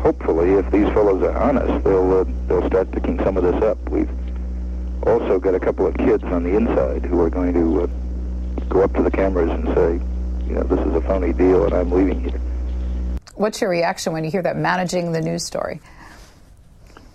hopefully, 0.00 0.54
if 0.54 0.70
these 0.72 0.88
fellows 0.88 1.22
are 1.22 1.36
honest, 1.36 1.84
they'll 1.84 2.18
uh, 2.18 2.24
they'll 2.48 2.66
start 2.66 2.90
picking 2.90 3.18
some 3.22 3.36
of 3.36 3.44
this 3.44 3.62
up. 3.62 3.78
We've 3.88 4.10
also 5.02 5.38
got 5.38 5.54
a 5.54 5.60
couple 5.60 5.86
of 5.86 5.96
kids 5.96 6.22
on 6.24 6.44
the 6.44 6.56
inside 6.56 7.04
who 7.04 7.20
are 7.20 7.30
going 7.30 7.52
to 7.54 7.82
uh, 7.82 7.86
go 8.68 8.82
up 8.82 8.94
to 8.94 9.02
the 9.02 9.10
cameras 9.10 9.50
and 9.50 9.66
say, 9.74 9.92
you 10.46 10.54
know, 10.54 10.62
this 10.62 10.80
is 10.80 10.94
a 10.94 11.00
phony 11.02 11.32
deal, 11.32 11.64
and 11.64 11.74
I'm 11.74 11.90
leaving 11.90 12.20
here. 12.22 12.40
What's 13.34 13.60
your 13.60 13.70
reaction 13.70 14.12
when 14.12 14.24
you 14.24 14.30
hear 14.30 14.42
that 14.42 14.56
managing 14.56 15.12
the 15.12 15.20
news 15.20 15.44
story? 15.44 15.80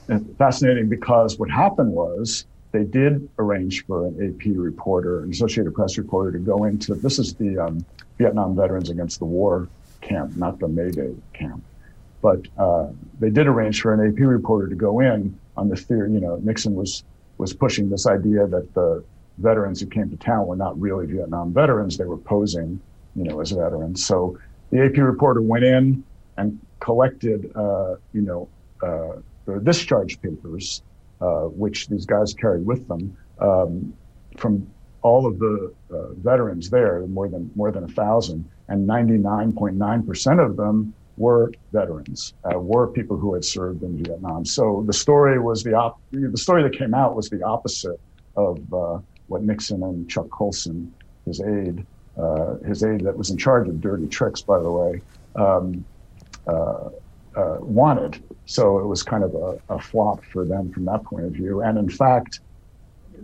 It's 0.09 0.25
fascinating 0.37 0.89
because 0.89 1.37
what 1.37 1.49
happened 1.49 1.91
was 1.91 2.45
they 2.71 2.83
did 2.83 3.29
arrange 3.39 3.85
for 3.85 4.07
an 4.07 4.15
AP 4.35 4.53
reporter, 4.55 5.23
an 5.23 5.31
Associated 5.31 5.73
Press 5.73 5.97
reporter, 5.97 6.31
to 6.31 6.39
go 6.39 6.63
into 6.63 6.95
this 6.95 7.19
is 7.19 7.35
the 7.35 7.57
um, 7.57 7.85
Vietnam 8.17 8.55
Veterans 8.55 8.89
Against 8.89 9.19
the 9.19 9.25
War 9.25 9.67
camp, 10.01 10.35
not 10.35 10.59
the 10.59 10.67
May 10.67 10.91
Day 10.91 11.13
camp. 11.33 11.63
But 12.21 12.41
uh, 12.57 12.87
they 13.19 13.29
did 13.29 13.47
arrange 13.47 13.81
for 13.81 13.93
an 13.93 14.11
AP 14.11 14.19
reporter 14.19 14.67
to 14.67 14.75
go 14.75 14.99
in 14.99 15.37
on 15.55 15.69
the 15.69 15.75
theory, 15.75 16.11
you 16.11 16.19
know, 16.19 16.37
Nixon 16.37 16.75
was 16.75 17.03
was 17.37 17.53
pushing 17.53 17.89
this 17.89 18.07
idea 18.07 18.47
that 18.47 18.73
the 18.73 19.03
veterans 19.37 19.79
who 19.79 19.87
came 19.87 20.09
to 20.09 20.17
town 20.17 20.47
were 20.47 20.55
not 20.55 20.79
really 20.79 21.05
Vietnam 21.05 21.53
veterans; 21.53 21.97
they 21.97 22.05
were 22.05 22.17
posing, 22.17 22.79
you 23.15 23.23
know, 23.23 23.39
as 23.39 23.51
veterans. 23.51 24.05
So 24.05 24.37
the 24.71 24.83
AP 24.83 24.97
reporter 24.97 25.41
went 25.41 25.63
in 25.63 26.03
and 26.37 26.59
collected, 26.79 27.51
uh, 27.55 27.95
you 28.13 28.21
know, 28.21 28.47
uh, 28.83 29.19
the 29.45 29.59
discharge 29.59 30.21
papers, 30.21 30.81
uh, 31.21 31.43
which 31.43 31.87
these 31.87 32.05
guys 32.05 32.33
carried 32.33 32.65
with 32.65 32.87
them 32.87 33.17
um, 33.39 33.93
from 34.37 34.67
all 35.01 35.25
of 35.25 35.39
the 35.39 35.73
uh, 35.91 36.13
veterans 36.13 36.69
there, 36.69 37.05
more 37.07 37.27
than 37.27 37.49
more 37.55 37.71
than 37.71 37.83
a 37.83 37.87
thousand, 37.87 38.49
and 38.67 38.87
99.9% 38.87 40.45
of 40.45 40.57
them 40.57 40.93
were 41.17 41.51
veterans, 41.73 42.33
uh, 42.43 42.57
were 42.57 42.87
people 42.87 43.17
who 43.17 43.33
had 43.33 43.43
served 43.43 43.83
in 43.83 44.03
Vietnam. 44.03 44.45
So 44.45 44.83
the 44.85 44.93
story 44.93 45.39
was 45.39 45.63
the 45.63 45.73
op- 45.73 45.99
the 46.11 46.37
story 46.37 46.63
that 46.63 46.77
came 46.77 46.93
out 46.93 47.15
was 47.15 47.29
the 47.29 47.43
opposite 47.43 47.99
of 48.35 48.59
uh, 48.71 48.99
what 49.25 49.43
Nixon 49.43 49.83
and 49.83 50.09
Chuck 50.09 50.29
Colson, 50.29 50.93
his 51.25 51.41
aide, 51.41 51.85
uh, 52.17 52.55
his 52.65 52.83
aide 52.83 53.03
that 53.03 53.17
was 53.17 53.31
in 53.31 53.37
charge 53.37 53.67
of 53.67 53.81
dirty 53.81 54.07
tricks, 54.07 54.41
by 54.41 54.59
the 54.59 54.71
way, 54.71 55.01
um, 55.35 55.85
uh, 56.47 56.89
uh, 57.35 57.57
wanted. 57.59 58.23
So 58.45 58.79
it 58.79 58.85
was 58.85 59.03
kind 59.03 59.23
of 59.23 59.33
a, 59.35 59.73
a 59.73 59.79
flop 59.79 60.23
for 60.31 60.45
them 60.45 60.71
from 60.71 60.85
that 60.85 61.03
point 61.03 61.25
of 61.25 61.31
view. 61.31 61.61
And 61.61 61.77
in 61.77 61.89
fact, 61.89 62.39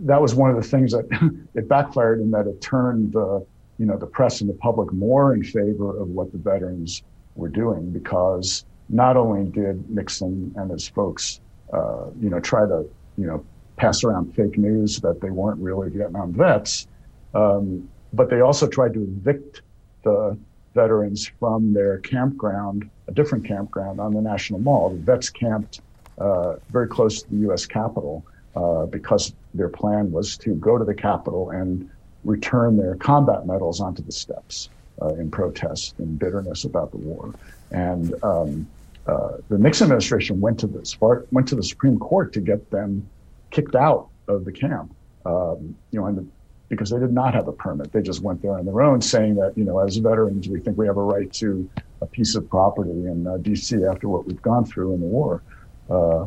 that 0.00 0.20
was 0.20 0.34
one 0.34 0.50
of 0.50 0.56
the 0.56 0.68
things 0.68 0.92
that 0.92 1.06
it 1.54 1.68
backfired 1.68 2.20
in 2.20 2.32
that 2.32 2.46
it 2.46 2.60
turned 2.60 3.12
the 3.12 3.46
you 3.78 3.86
know 3.86 3.96
the 3.96 4.06
press 4.06 4.40
and 4.40 4.48
the 4.48 4.54
public 4.54 4.92
more 4.92 5.34
in 5.34 5.42
favor 5.42 6.00
of 6.00 6.08
what 6.08 6.30
the 6.32 6.38
veterans 6.38 7.02
were 7.34 7.48
doing 7.48 7.90
because 7.90 8.64
not 8.88 9.16
only 9.16 9.50
did 9.50 9.88
Nixon 9.90 10.52
and 10.56 10.70
his 10.70 10.88
folks 10.88 11.40
uh, 11.72 12.06
you 12.20 12.30
know 12.30 12.40
try 12.40 12.66
to 12.66 12.88
you 13.16 13.26
know 13.26 13.44
pass 13.76 14.04
around 14.04 14.34
fake 14.34 14.56
news 14.56 15.00
that 15.00 15.20
they 15.20 15.30
weren't 15.30 15.60
really 15.60 15.90
Vietnam 15.90 16.32
vets, 16.32 16.86
um, 17.34 17.88
but 18.12 18.30
they 18.30 18.40
also 18.40 18.68
tried 18.68 18.94
to 18.94 19.02
evict 19.02 19.62
the 20.04 20.38
veterans 20.74 21.30
from 21.40 21.72
their 21.72 21.98
campground, 21.98 22.88
a 23.08 23.12
different 23.12 23.44
campground 23.44 24.00
on 24.00 24.12
the 24.14 24.20
National 24.20 24.60
Mall. 24.60 24.90
The 24.90 25.02
vets 25.02 25.30
camped 25.30 25.80
uh, 26.18 26.54
very 26.70 26.86
close 26.86 27.22
to 27.22 27.30
the 27.30 27.36
U.S. 27.38 27.66
Capitol 27.66 28.24
uh, 28.54 28.86
because 28.86 29.34
their 29.54 29.68
plan 29.68 30.12
was 30.12 30.36
to 30.38 30.54
go 30.54 30.78
to 30.78 30.84
the 30.84 30.94
Capitol 30.94 31.50
and 31.50 31.88
return 32.24 32.76
their 32.76 32.96
combat 32.96 33.46
medals 33.46 33.80
onto 33.80 34.02
the 34.02 34.12
steps 34.12 34.70
uh, 35.00 35.14
in 35.14 35.30
protest 35.30 35.94
and 35.98 36.18
bitterness 36.18 36.64
about 36.64 36.90
the 36.90 36.98
war. 36.98 37.34
And 37.70 38.14
um, 38.22 38.66
uh, 39.06 39.38
the 39.48 39.58
Nixon 39.58 39.86
administration 39.86 40.40
went 40.40 40.58
to 40.60 40.66
the 40.66 41.26
went 41.30 41.48
to 41.48 41.54
the 41.54 41.62
Supreme 41.62 41.98
Court 41.98 42.32
to 42.34 42.40
get 42.40 42.70
them 42.70 43.08
kicked 43.50 43.74
out 43.74 44.08
of 44.28 44.44
the 44.44 44.52
camp. 44.52 44.94
Um, 45.26 45.76
you 45.90 46.00
know, 46.00 46.12
the, 46.12 46.26
because 46.68 46.90
they 46.90 46.98
did 46.98 47.12
not 47.12 47.34
have 47.34 47.46
a 47.48 47.52
permit. 47.52 47.92
They 47.92 48.02
just 48.02 48.22
went 48.22 48.42
there 48.42 48.58
on 48.58 48.64
their 48.64 48.80
own, 48.80 49.00
saying 49.00 49.36
that 49.36 49.56
you 49.56 49.64
know, 49.64 49.78
as 49.78 49.96
veterans, 49.96 50.48
we 50.48 50.60
think 50.60 50.78
we 50.78 50.86
have 50.86 50.96
a 50.96 51.02
right 51.02 51.32
to 51.34 51.68
a 52.00 52.06
piece 52.06 52.34
of 52.34 52.48
property 52.48 52.90
in 52.90 53.26
uh, 53.26 53.36
D.C. 53.38 53.84
after 53.84 54.08
what 54.08 54.26
we've 54.26 54.42
gone 54.42 54.64
through 54.64 54.94
in 54.94 55.00
the 55.00 55.06
war. 55.06 55.42
Uh, 55.90 56.26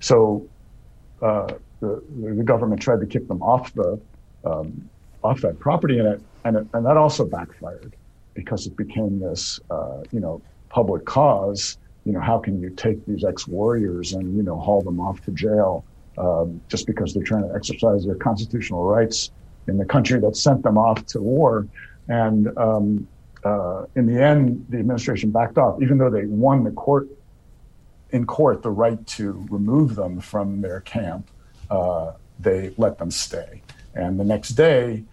so 0.00 0.46
uh, 1.22 1.52
the, 1.80 2.02
the 2.20 2.44
government 2.44 2.80
tried 2.80 3.00
to 3.00 3.06
kick 3.06 3.26
them 3.28 3.42
off 3.42 3.72
the 3.74 3.98
um, 4.44 4.88
off 5.24 5.40
that 5.40 5.58
property, 5.58 5.98
and 5.98 6.08
it, 6.08 6.22
and 6.44 6.56
it, 6.58 6.66
and 6.74 6.86
that 6.86 6.96
also 6.96 7.24
backfired 7.24 7.94
because 8.34 8.66
it 8.66 8.76
became 8.76 9.20
this 9.20 9.60
uh, 9.70 10.02
you 10.12 10.20
know 10.20 10.40
public 10.68 11.04
cause. 11.04 11.78
You 12.04 12.12
know, 12.12 12.20
how 12.20 12.38
can 12.38 12.60
you 12.60 12.70
take 12.70 13.04
these 13.06 13.24
ex-warriors 13.24 14.12
and 14.12 14.36
you 14.36 14.42
know 14.42 14.58
haul 14.58 14.82
them 14.82 15.00
off 15.00 15.22
to 15.24 15.30
jail 15.32 15.84
um, 16.16 16.60
just 16.68 16.86
because 16.86 17.14
they're 17.14 17.24
trying 17.24 17.46
to 17.48 17.54
exercise 17.54 18.06
their 18.06 18.14
constitutional 18.14 18.84
rights 18.84 19.30
in 19.66 19.76
the 19.76 19.84
country 19.84 20.18
that 20.20 20.36
sent 20.36 20.62
them 20.62 20.78
off 20.78 21.04
to 21.06 21.20
war? 21.20 21.66
And 22.08 22.56
um, 22.56 23.06
uh, 23.44 23.84
in 23.94 24.06
the 24.06 24.22
end, 24.22 24.66
the 24.70 24.78
administration 24.78 25.30
backed 25.30 25.58
off, 25.58 25.82
even 25.82 25.98
though 25.98 26.10
they 26.10 26.24
won 26.24 26.64
the 26.64 26.70
court 26.70 27.08
in 28.10 28.26
court 28.26 28.62
the 28.62 28.70
right 28.70 29.06
to 29.06 29.46
remove 29.50 29.94
them 29.94 30.20
from 30.20 30.60
their 30.60 30.80
camp. 30.80 31.28
Uh, 31.70 32.12
they 32.40 32.72
let 32.76 32.98
them 32.98 33.10
stay. 33.10 33.62
And 33.94 34.18
the 34.18 34.24
next 34.24 34.50
day, 34.50 35.04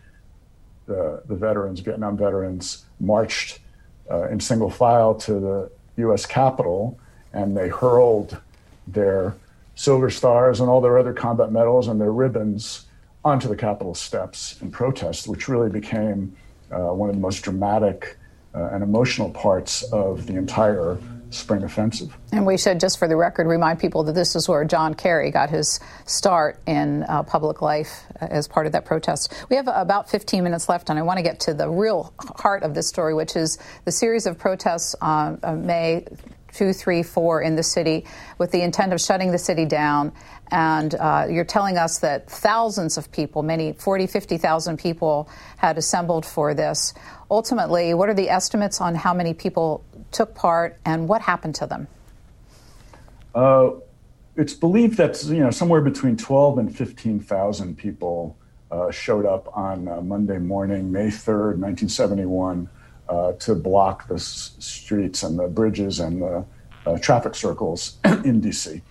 the, 0.85 1.23
the 1.25 1.35
veterans, 1.35 1.79
Vietnam 1.79 2.17
veterans, 2.17 2.84
marched 2.99 3.59
uh, 4.09 4.27
in 4.29 4.39
single 4.39 4.69
file 4.69 5.15
to 5.15 5.33
the 5.39 5.71
U.S. 5.97 6.25
Capitol 6.25 6.99
and 7.33 7.55
they 7.55 7.67
hurled 7.67 8.37
their 8.87 9.35
silver 9.75 10.09
stars 10.09 10.59
and 10.59 10.69
all 10.69 10.81
their 10.81 10.97
other 10.97 11.13
combat 11.13 11.51
medals 11.51 11.87
and 11.87 11.99
their 11.99 12.11
ribbons 12.11 12.85
onto 13.23 13.47
the 13.47 13.55
Capitol 13.55 13.95
steps 13.95 14.61
in 14.61 14.71
protest, 14.71 15.27
which 15.27 15.47
really 15.47 15.69
became 15.69 16.35
uh, 16.71 16.93
one 16.93 17.09
of 17.09 17.15
the 17.15 17.21
most 17.21 17.41
dramatic 17.41 18.17
uh, 18.53 18.69
and 18.71 18.83
emotional 18.83 19.29
parts 19.31 19.83
of 19.91 20.27
the 20.27 20.35
entire 20.35 20.97
spring 21.29 21.63
offensive. 21.63 22.15
And 22.31 22.45
we 22.45 22.57
should, 22.57 22.79
just 22.79 22.99
for 22.99 23.07
the 23.07 23.15
record, 23.15 23.47
remind 23.47 23.79
people 23.79 24.03
that 24.03 24.13
this 24.13 24.35
is 24.35 24.47
where 24.47 24.63
John 24.65 24.93
Kerry 24.93 25.31
got 25.31 25.49
his 25.49 25.79
start 26.05 26.59
in 26.65 27.03
uh, 27.03 27.23
public 27.23 27.61
life 27.61 28.03
as 28.19 28.47
part 28.47 28.65
of 28.65 28.71
that 28.73 28.85
protest. 28.85 29.33
We 29.49 29.55
have 29.55 29.67
about 29.67 30.09
15 30.09 30.43
minutes 30.43 30.69
left, 30.69 30.89
and 30.89 30.99
I 30.99 31.01
want 31.01 31.17
to 31.17 31.23
get 31.23 31.39
to 31.41 31.53
the 31.53 31.69
real 31.69 32.13
heart 32.35 32.63
of 32.63 32.73
this 32.73 32.87
story, 32.87 33.13
which 33.13 33.35
is 33.35 33.57
the 33.85 33.91
series 33.91 34.25
of 34.25 34.37
protests 34.37 34.95
on 35.01 35.39
uh, 35.43 35.53
May 35.53 36.05
two, 36.55 36.73
three, 36.73 37.03
four 37.03 37.41
in 37.41 37.55
the 37.55 37.63
city 37.63 38.05
with 38.37 38.51
the 38.51 38.61
intent 38.61 38.93
of 38.93 39.01
shutting 39.01 39.31
the 39.31 39.37
city 39.37 39.65
down. 39.65 40.13
And 40.51 40.95
uh, 40.95 41.27
you're 41.29 41.45
telling 41.45 41.77
us 41.77 41.99
that 41.99 42.29
thousands 42.29 42.97
of 42.97 43.11
people, 43.11 43.43
many 43.43 43.73
40, 43.73 44.07
50,000 44.07 44.79
people, 44.79 45.29
had 45.57 45.77
assembled 45.77 46.25
for 46.25 46.53
this. 46.53 46.93
Ultimately, 47.29 47.93
what 47.93 48.09
are 48.09 48.13
the 48.13 48.29
estimates 48.29 48.79
on 48.79 48.95
how 48.95 49.13
many 49.13 49.33
people 49.33 49.83
took 50.11 50.35
part 50.35 50.77
and 50.85 51.07
what 51.07 51.21
happened 51.21 51.55
to 51.55 51.67
them? 51.67 51.87
Uh, 53.33 53.71
it's 54.35 54.53
believed 54.53 54.97
that 54.97 55.23
you 55.25 55.39
know 55.39 55.51
somewhere 55.51 55.81
between 55.81 56.17
12 56.17 56.57
and 56.57 56.75
15,000 56.75 57.77
people 57.77 58.37
uh, 58.71 58.91
showed 58.91 59.25
up 59.25 59.55
on 59.55 59.87
uh, 59.87 60.01
Monday 60.01 60.37
morning, 60.37 60.91
May 60.91 61.07
3rd, 61.07 61.57
1971, 61.57 62.69
uh, 63.07 63.33
to 63.33 63.55
block 63.55 64.07
the 64.07 64.15
s- 64.15 64.55
streets 64.59 65.23
and 65.23 65.37
the 65.37 65.47
bridges 65.47 65.99
and 65.99 66.21
the 66.21 66.45
uh, 66.85 66.97
traffic 66.99 67.35
circles 67.35 67.97
in 68.05 68.41
DC. 68.41 68.81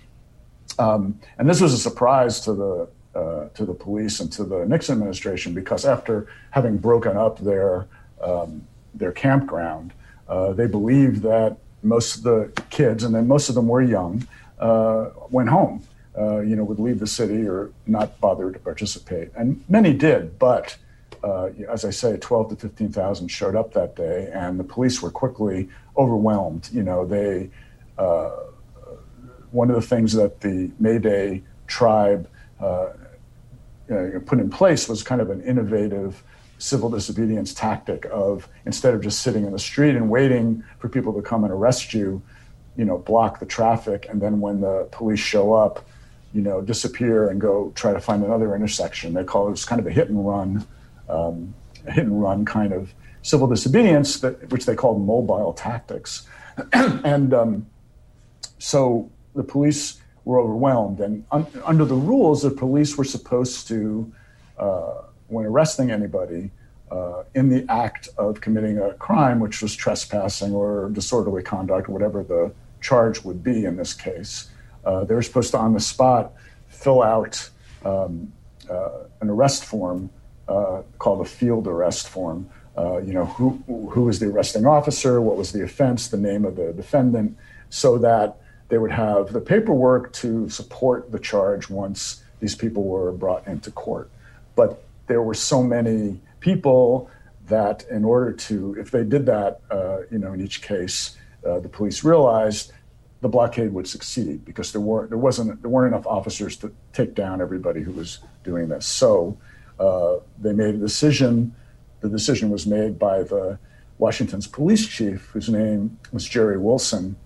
Um, 0.78 1.20
and 1.38 1.48
this 1.48 1.60
was 1.60 1.72
a 1.72 1.78
surprise 1.78 2.40
to 2.40 2.54
the 2.54 2.88
uh, 3.14 3.48
to 3.54 3.64
the 3.64 3.74
police 3.74 4.18
and 4.18 4.32
to 4.32 4.42
the 4.42 4.64
Nixon 4.66 4.94
administration 4.94 5.54
because 5.54 5.84
after 5.84 6.26
having 6.50 6.78
broken 6.78 7.16
up 7.16 7.38
their 7.38 7.86
um, 8.20 8.66
their 8.92 9.12
campground, 9.12 9.92
uh, 10.28 10.52
they 10.52 10.66
believed 10.66 11.22
that 11.22 11.56
most 11.82 12.16
of 12.16 12.22
the 12.22 12.62
kids, 12.70 13.04
and 13.04 13.14
then 13.14 13.28
most 13.28 13.48
of 13.48 13.54
them 13.54 13.68
were 13.68 13.82
young, 13.82 14.26
uh, 14.58 15.10
went 15.30 15.48
home. 15.48 15.82
Uh, 16.16 16.38
you 16.38 16.54
know, 16.54 16.62
would 16.62 16.78
leave 16.78 17.00
the 17.00 17.06
city 17.08 17.44
or 17.44 17.72
not 17.88 18.20
bother 18.20 18.52
to 18.52 18.58
participate, 18.60 19.32
and 19.34 19.64
many 19.68 19.92
did. 19.92 20.38
But 20.38 20.76
uh, 21.24 21.46
as 21.68 21.84
I 21.84 21.90
say, 21.90 22.16
12 22.16 22.50
to 22.50 22.56
15,000 22.56 23.26
showed 23.26 23.56
up 23.56 23.72
that 23.72 23.96
day, 23.96 24.30
and 24.32 24.60
the 24.60 24.64
police 24.64 25.02
were 25.02 25.10
quickly 25.10 25.68
overwhelmed. 25.96 26.68
You 26.72 26.84
know, 26.84 27.04
they 27.04 27.50
uh, 27.98 28.30
one 29.50 29.70
of 29.70 29.74
the 29.74 29.82
things 29.82 30.12
that 30.12 30.40
the 30.40 30.70
May 30.78 30.98
Day 30.98 31.42
tribe 31.66 32.28
put 33.88 34.38
in 34.38 34.50
place 34.50 34.88
was 34.88 35.02
kind 35.02 35.20
of 35.20 35.30
an 35.30 35.42
innovative 35.42 36.22
civil 36.59 36.88
disobedience 36.88 37.52
tactic 37.52 38.07
of 38.11 38.48
instead 38.66 38.94
of 38.94 39.02
just 39.02 39.22
sitting 39.22 39.44
in 39.44 39.52
the 39.52 39.59
street 39.59 39.96
and 39.96 40.09
waiting 40.09 40.64
for 40.78 40.88
people 40.88 41.12
to 41.12 41.22
come 41.22 41.44
and 41.44 41.52
arrest 41.52 41.92
you, 41.92 42.22
you 42.76 42.84
know, 42.84 42.98
block 42.98 43.40
the 43.40 43.46
traffic, 43.46 44.07
and 44.09 44.20
then 44.20 44.40
when 44.40 44.61
the 44.61 44.88
police 44.90 45.20
show 45.20 45.52
up, 45.52 45.84
you 46.32 46.42
know, 46.42 46.61
disappear 46.61 47.28
and 47.28 47.40
go 47.40 47.72
try 47.74 47.92
to 47.92 48.00
find 48.00 48.24
another 48.24 48.55
intersection. 48.55 49.14
They 49.14 49.24
call 49.24 49.52
it, 49.52 49.64
kind 49.66 49.80
of 49.80 49.86
a 49.86 49.90
hit 49.90 50.09
and 50.09 50.26
run, 50.26 50.66
um, 51.09 51.55
hit 51.86 52.05
and 52.05 52.20
run 52.20 52.44
kind 52.44 52.72
of 52.72 52.92
civil 53.22 53.46
disobedience, 53.46 54.20
that, 54.20 54.50
which 54.50 54.66
they 54.66 54.74
called 54.74 55.05
mobile 55.05 55.52
tactics. 55.52 56.26
and 56.72 57.32
um, 57.32 57.66
so 58.59 59.11
the 59.34 59.44
police 59.44 60.00
were 60.24 60.38
overwhelmed. 60.38 61.00
And 61.00 61.24
un- 61.30 61.46
under 61.64 61.84
the 61.84 61.94
rules, 61.94 62.42
the 62.42 62.50
police 62.50 62.96
were 62.96 63.05
supposed 63.05 63.68
to, 63.68 64.12
uh, 64.59 65.02
when 65.28 65.46
arresting 65.46 65.90
anybody, 65.90 66.50
uh, 66.90 67.24
in 67.34 67.48
the 67.48 67.64
act 67.68 68.08
of 68.18 68.40
committing 68.40 68.78
a 68.78 68.92
crime, 68.94 69.40
which 69.40 69.62
was 69.62 69.74
trespassing 69.74 70.52
or 70.52 70.90
disorderly 70.90 71.42
conduct, 71.42 71.88
whatever 71.88 72.22
the 72.22 72.52
charge 72.80 73.24
would 73.24 73.42
be 73.42 73.64
in 73.64 73.76
this 73.76 73.94
case, 73.94 74.50
uh, 74.84 75.04
they 75.04 75.14
were 75.14 75.22
supposed 75.22 75.50
to, 75.50 75.58
on 75.58 75.72
the 75.72 75.80
spot, 75.80 76.32
fill 76.68 77.02
out 77.02 77.48
um, 77.84 78.32
uh, 78.70 79.04
an 79.20 79.30
arrest 79.30 79.64
form 79.64 80.10
uh, 80.48 80.82
called 80.98 81.20
a 81.20 81.28
field 81.28 81.66
arrest 81.66 82.08
form. 82.08 82.48
Uh, 82.76 82.98
you 82.98 83.12
know, 83.12 83.24
who, 83.24 83.50
who 83.90 84.02
was 84.02 84.18
the 84.18 84.26
arresting 84.26 84.66
officer, 84.66 85.20
what 85.20 85.36
was 85.36 85.52
the 85.52 85.62
offense, 85.62 86.08
the 86.08 86.16
name 86.16 86.44
of 86.44 86.56
the 86.56 86.72
defendant, 86.72 87.36
so 87.70 87.98
that 87.98 88.36
they 88.68 88.78
would 88.78 88.90
have 88.90 89.32
the 89.32 89.40
paperwork 89.40 90.12
to 90.12 90.48
support 90.48 91.10
the 91.12 91.18
charge 91.18 91.70
once 91.70 92.22
these 92.40 92.54
people 92.54 92.82
were 92.84 93.12
brought 93.12 93.46
into 93.46 93.70
court. 93.70 94.10
But 94.56 94.84
there 95.07 95.22
were 95.22 95.34
so 95.34 95.62
many 95.62 96.20
people 96.40 97.11
that 97.46 97.84
in 97.90 98.05
order 98.05 98.32
to, 98.32 98.74
if 98.78 98.90
they 98.90 99.05
did 99.05 99.26
that, 99.26 99.61
uh, 99.70 99.98
you 100.11 100.18
know, 100.18 100.32
in 100.32 100.40
each 100.40 100.62
case, 100.62 101.16
uh, 101.46 101.61
the 101.61 101.68
police 101.68 102.05
realized 102.05 102.72
the 103.20 103.28
blockade 103.28 103.72
would 103.72 103.86
succeed 103.86 104.44
because 104.44 104.72
there 104.72 104.80
weren't 104.80 105.09
there 105.09 105.18
wasn't 105.18 105.61
there 105.62 105.70
weren't 105.70 105.94
enough 105.94 106.07
officers 106.07 106.57
to 106.59 106.70
take 106.92 107.14
down 107.14 107.40
everybody 107.40 107.82
who 107.82 107.92
was 107.92 108.18
doing 108.42 108.68
this. 108.68 108.86
So 108.86 109.38
uh, 109.78 110.16
they 110.38 110.52
made 110.52 110.74
a 110.74 110.78
decision. 110.78 111.55
The 112.00 112.09
decision 112.09 112.50
was 112.50 112.66
made 112.66 112.98
by 112.98 113.22
the 113.22 113.59
Washington's 113.98 114.46
police 114.46 114.86
chief, 114.86 115.30
whose 115.32 115.48
name 115.48 115.98
was 116.12 116.24
Jerry 116.26 116.59
Wilson. 116.59 117.16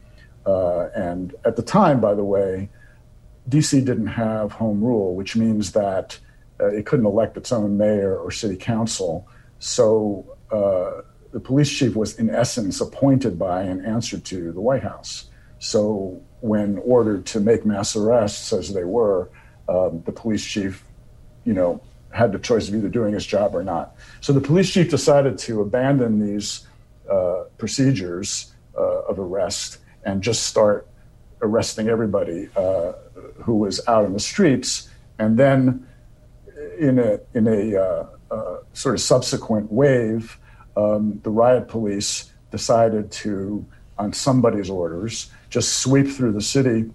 Uh, 0.47 0.89
and 0.95 1.35
at 1.45 1.57
the 1.57 1.63
time, 1.63 2.01
by 2.01 2.15
the 2.15 2.25
way, 2.25 2.69
DC 3.49 3.85
didn't 3.85 4.07
have 4.07 4.53
home 4.53 4.83
rule, 4.83 5.15
which 5.15 5.37
means 5.37 5.73
that 5.73 6.19
uh, 6.61 6.67
it 6.67 6.87
couldn't 6.87 7.07
elect 7.07 7.37
its 7.37 7.53
own 7.53 7.77
mayor 7.77 8.17
or 8.17 8.31
city 8.31 8.57
council. 8.57 9.29
So 9.59 10.37
uh, 10.51 11.03
the 11.33 11.41
police 11.41 11.71
chief 11.71 11.95
was, 11.95 12.19
in 12.19 12.31
essence, 12.31 12.81
appointed 12.81 13.39
by 13.39 13.63
and 13.63 13.85
answered 13.85 14.25
to 14.27 14.53
the 14.53 14.61
White 14.61 14.83
House. 14.83 15.31
So 15.59 16.23
when 16.41 16.79
ordered 16.79 17.27
to 17.27 17.41
make 17.41 17.67
mass 17.67 17.97
arrests, 17.97 18.53
as 18.53 18.73
they 18.73 18.85
were, 18.85 19.31
um, 19.69 20.03
the 20.07 20.13
police 20.13 20.45
chief, 20.45 20.85
you 21.45 21.53
know, 21.53 21.81
had 22.11 22.33
the 22.33 22.39
choice 22.39 22.69
of 22.69 22.75
either 22.75 22.89
doing 22.89 23.13
his 23.13 23.27
job 23.27 23.55
or 23.55 23.63
not. 23.63 23.95
So 24.21 24.33
the 24.33 24.41
police 24.41 24.71
chief 24.71 24.91
decided 24.91 25.39
to 25.39 25.61
abandon 25.61 26.25
these 26.25 26.67
uh, 27.11 27.45
procedures 27.59 28.55
uh, 28.77 29.03
of 29.03 29.19
arrest 29.19 29.79
and 30.05 30.23
just 30.23 30.45
start 30.45 30.89
arresting 31.43 31.89
everybody 31.89 32.49
uh, 32.57 32.93
who 33.43 33.57
was 33.57 33.81
out 33.89 34.05
in 34.05 34.13
the 34.13 34.21
streets. 34.21 34.89
And 35.19 35.37
then, 35.37 35.88
in 36.79 36.99
a 36.99 37.19
in 37.35 37.47
a 37.47 37.77
uh, 37.77 38.07
uh, 38.31 38.57
sort 38.73 38.95
of 38.95 39.01
subsequent 39.01 39.71
wave, 39.73 40.39
um, 40.77 41.21
the 41.23 41.31
riot 41.31 41.69
police 41.69 42.31
decided 42.51 43.11
to, 43.11 43.65
on 43.99 44.13
somebody's 44.13 44.71
orders, 44.71 45.31
just 45.51 45.81
sweep 45.81 46.09
through 46.09 46.33
the 46.33 46.41
city 46.41 46.91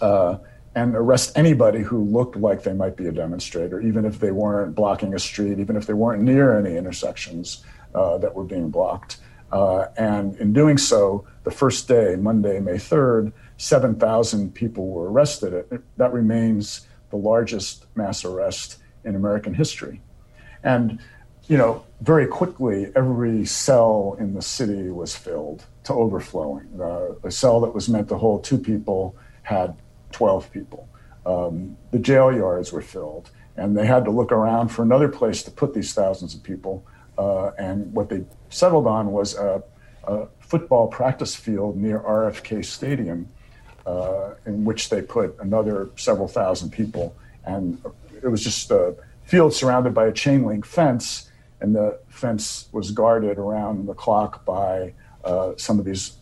uh, 0.00 0.38
and 0.74 0.94
arrest 0.94 1.36
anybody 1.36 1.80
who 1.80 2.04
looked 2.04 2.36
like 2.36 2.62
they 2.62 2.72
might 2.72 2.96
be 2.96 3.06
a 3.06 3.12
demonstrator, 3.12 3.80
even 3.80 4.04
if 4.04 4.20
they 4.20 4.30
weren't 4.30 4.74
blocking 4.74 5.14
a 5.14 5.18
street, 5.18 5.58
even 5.58 5.76
if 5.76 5.86
they 5.86 5.94
weren't 5.94 6.22
near 6.22 6.58
any 6.58 6.76
intersections 6.76 7.64
uh, 7.94 8.18
that 8.18 8.34
were 8.34 8.44
being 8.44 8.70
blocked. 8.70 9.18
Uh, 9.52 9.86
and 9.96 10.36
in 10.36 10.52
doing 10.52 10.76
so, 10.76 11.24
the 11.44 11.50
first 11.50 11.88
day, 11.88 12.16
Monday, 12.16 12.60
May 12.60 12.74
3rd, 12.74 13.32
7,000 13.58 14.52
people 14.54 14.88
were 14.88 15.10
arrested. 15.10 15.82
That 15.96 16.12
remains 16.12 16.86
the 17.10 17.16
largest 17.16 17.86
mass 17.94 18.24
arrest 18.24 18.78
in 19.06 19.14
American 19.14 19.54
history. 19.54 20.02
And, 20.62 20.98
you 21.48 21.56
know, 21.56 21.84
very 22.00 22.26
quickly, 22.26 22.92
every 22.94 23.46
cell 23.46 24.16
in 24.18 24.34
the 24.34 24.42
city 24.42 24.90
was 24.90 25.16
filled 25.16 25.64
to 25.84 25.94
overflowing. 25.94 26.68
Uh, 26.78 27.14
a 27.22 27.30
cell 27.30 27.60
that 27.60 27.74
was 27.74 27.88
meant 27.88 28.08
to 28.08 28.18
hold 28.18 28.44
two 28.44 28.58
people 28.58 29.16
had 29.42 29.76
12 30.12 30.52
people. 30.52 30.88
Um, 31.24 31.76
the 31.92 31.98
jail 31.98 32.34
yards 32.34 32.72
were 32.72 32.82
filled, 32.82 33.30
and 33.56 33.76
they 33.76 33.86
had 33.86 34.04
to 34.04 34.10
look 34.10 34.32
around 34.32 34.68
for 34.68 34.82
another 34.82 35.08
place 35.08 35.42
to 35.44 35.50
put 35.50 35.72
these 35.72 35.94
thousands 35.94 36.34
of 36.34 36.42
people. 36.42 36.84
Uh, 37.16 37.52
and 37.58 37.92
what 37.92 38.08
they 38.08 38.24
settled 38.50 38.86
on 38.86 39.12
was 39.12 39.34
a, 39.36 39.62
a, 40.04 40.26
football 40.40 40.86
practice 40.86 41.34
field 41.34 41.76
near 41.76 41.98
RFK 41.98 42.64
Stadium, 42.64 43.28
uh, 43.84 44.34
in 44.44 44.64
which 44.64 44.90
they 44.90 45.02
put 45.02 45.36
another 45.40 45.90
several 45.96 46.28
thousand 46.28 46.70
people. 46.70 47.16
And 47.44 47.82
it 48.22 48.28
was 48.28 48.42
just 48.42 48.70
a 48.70 48.94
field 49.24 49.52
surrounded 49.52 49.94
by 49.94 50.06
a 50.06 50.12
chain 50.12 50.44
link 50.44 50.64
fence, 50.64 51.30
and 51.60 51.74
the 51.74 51.98
fence 52.08 52.68
was 52.72 52.90
guarded 52.90 53.38
around 53.38 53.86
the 53.86 53.94
clock 53.94 54.44
by 54.44 54.92
uh, 55.24 55.52
some 55.56 55.78
of 55.78 55.84
these 55.84 56.16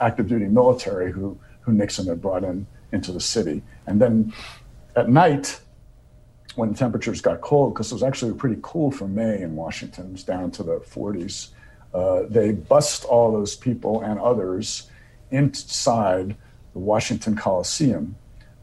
active 0.00 0.28
duty 0.28 0.46
military 0.46 1.10
who, 1.10 1.38
who 1.62 1.72
Nixon 1.72 2.06
had 2.06 2.20
brought 2.20 2.44
in 2.44 2.66
into 2.92 3.12
the 3.12 3.20
city. 3.20 3.62
And 3.86 4.00
then 4.00 4.32
at 4.96 5.08
night, 5.08 5.60
when 6.56 6.74
temperatures 6.74 7.20
got 7.20 7.40
cold, 7.40 7.74
because 7.74 7.90
it 7.90 7.94
was 7.94 8.02
actually 8.02 8.34
pretty 8.34 8.58
cool 8.62 8.90
for 8.90 9.06
May 9.08 9.40
in 9.40 9.56
Washington, 9.56 10.06
it 10.06 10.12
was 10.12 10.24
down 10.24 10.50
to 10.52 10.62
the 10.62 10.80
40s, 10.80 11.48
uh, 11.94 12.22
they 12.28 12.52
bust 12.52 13.04
all 13.04 13.32
those 13.32 13.56
people 13.56 14.02
and 14.02 14.20
others 14.20 14.90
inside 15.30 16.36
the 16.72 16.78
Washington 16.78 17.36
Coliseum, 17.36 18.16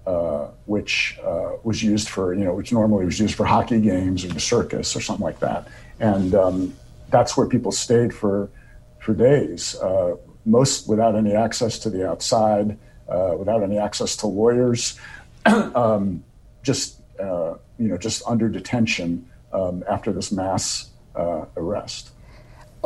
uh, 0.08 0.48
which 0.68 1.20
uh, 1.22 1.52
was 1.64 1.84
used 1.84 2.08
for, 2.08 2.34
you 2.34 2.46
know, 2.46 2.54
which 2.54 2.72
normally 2.72 3.04
was 3.06 3.20
used 3.20 3.36
for 3.36 3.46
hockey 3.46 3.82
games 3.82 4.24
or 4.24 4.30
the 4.30 4.40
circus 4.40 4.96
or 4.96 5.02
something 5.02 5.26
like 5.26 5.40
that. 5.42 5.68
And 6.00 6.34
um, 6.34 6.74
that's 7.10 7.36
where 7.36 7.46
people 7.46 7.74
stayed 7.74 8.14
for 8.14 8.50
for 9.02 9.14
days, 9.14 9.76
uh, 9.76 10.16
most 10.46 10.88
without 10.88 11.16
any 11.16 11.34
access 11.34 11.78
to 11.80 11.90
the 11.90 12.10
outside, 12.10 12.78
uh, 13.10 13.36
without 13.38 13.64
any 13.64 13.78
access 13.78 14.16
to 14.18 14.28
lawyers, 14.28 14.98
um, 15.46 16.24
just 16.64 17.02
uh, 17.20 17.56
you 17.78 17.90
know, 17.90 17.98
just 17.98 18.24
under 18.26 18.48
detention 18.48 19.28
um, 19.52 19.84
after 19.90 20.14
this 20.14 20.32
mass 20.32 20.90
uh, 21.16 21.46
arrest. 21.58 22.12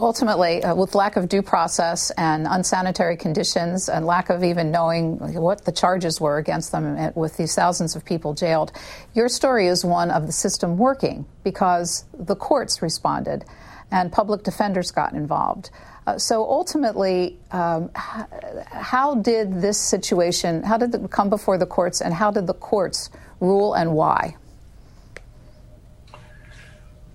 Ultimately, 0.01 0.63
uh, 0.63 0.73
with 0.73 0.95
lack 0.95 1.15
of 1.15 1.29
due 1.29 1.43
process 1.43 2.09
and 2.17 2.47
unsanitary 2.49 3.15
conditions 3.15 3.87
and 3.87 4.03
lack 4.03 4.31
of 4.31 4.43
even 4.43 4.71
knowing 4.71 5.19
what 5.39 5.63
the 5.63 5.71
charges 5.71 6.19
were 6.19 6.39
against 6.39 6.71
them 6.71 6.97
uh, 6.97 7.11
with 7.13 7.37
these 7.37 7.53
thousands 7.53 7.95
of 7.95 8.03
people 8.03 8.33
jailed, 8.33 8.71
your 9.13 9.29
story 9.29 9.67
is 9.67 9.85
one 9.85 10.09
of 10.09 10.25
the 10.25 10.31
system 10.31 10.75
working 10.75 11.23
because 11.43 12.05
the 12.17 12.35
courts 12.35 12.81
responded 12.81 13.45
and 13.91 14.11
public 14.11 14.41
defenders 14.41 14.89
got 14.89 15.13
involved. 15.13 15.69
Uh, 16.07 16.17
so 16.17 16.45
ultimately, 16.49 17.37
um, 17.51 17.91
how 17.93 19.13
did 19.13 19.61
this 19.61 19.77
situation, 19.77 20.63
how 20.63 20.77
did 20.77 20.95
it 20.95 21.11
come 21.11 21.29
before 21.29 21.59
the 21.59 21.67
courts, 21.67 22.01
and 22.01 22.11
how 22.11 22.31
did 22.31 22.47
the 22.47 22.55
courts 22.55 23.11
rule 23.39 23.75
and 23.75 23.93
why? 23.93 24.35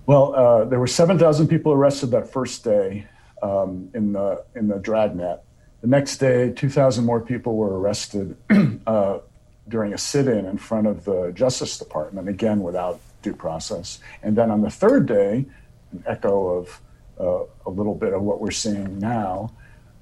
Well, 0.07 0.33
uh, 0.35 0.63
there 0.63 0.79
were 0.79 0.87
7,000 0.87 1.49
people 1.49 1.73
arrested 1.73 2.11
that 2.11 2.31
first 2.31 2.63
day 2.63 3.05
um, 3.43 3.89
in 3.93 4.13
the 4.13 4.45
in 4.55 4.69
the 4.69 4.79
dragnet. 4.79 5.43
The 5.81 5.87
next 5.87 6.17
day, 6.17 6.51
2,000 6.51 7.03
more 7.03 7.19
people 7.19 7.57
were 7.57 7.77
arrested 7.77 8.37
uh, 8.87 9.19
during 9.67 9.93
a 9.93 9.97
sit-in 9.97 10.45
in 10.45 10.57
front 10.57 10.87
of 10.87 11.03
the 11.03 11.33
Justice 11.35 11.77
Department, 11.77 12.29
again 12.29 12.61
without 12.63 13.01
due 13.21 13.33
process. 13.33 13.99
And 14.23 14.35
then 14.37 14.49
on 14.49 14.61
the 14.61 14.69
third 14.69 15.07
day, 15.07 15.45
an 15.91 16.03
echo 16.07 16.57
of 16.57 16.81
uh, 17.19 17.43
a 17.65 17.69
little 17.69 17.93
bit 17.93 18.13
of 18.13 18.21
what 18.21 18.39
we're 18.39 18.49
seeing 18.51 18.99
now. 18.99 19.51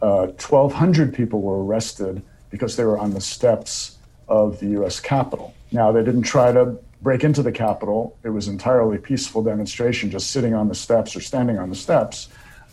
Uh, 0.03 0.27
1,200 0.27 1.15
people 1.15 1.41
were 1.41 1.63
arrested 1.63 2.21
because 2.51 2.75
they 2.75 2.85
were 2.85 2.99
on 2.99 3.11
the 3.15 3.21
steps 3.21 3.97
of 4.27 4.59
the 4.59 4.67
U.S. 4.67 4.99
Capitol. 4.99 5.55
Now, 5.71 5.91
they 5.91 6.03
didn't 6.03 6.23
try 6.23 6.51
to 6.51 6.77
break 7.05 7.23
into 7.23 7.43
the 7.43 7.51
Capitol. 7.51 8.17
It 8.23 8.29
was 8.29 8.47
entirely 8.47 8.97
peaceful 8.97 9.43
demonstration, 9.43 10.09
just 10.09 10.31
sitting 10.31 10.55
on 10.55 10.67
the 10.67 10.73
steps 10.73 11.15
or 11.15 11.21
standing 11.21 11.59
on 11.59 11.69
the 11.69 11.75
steps. 11.75 12.29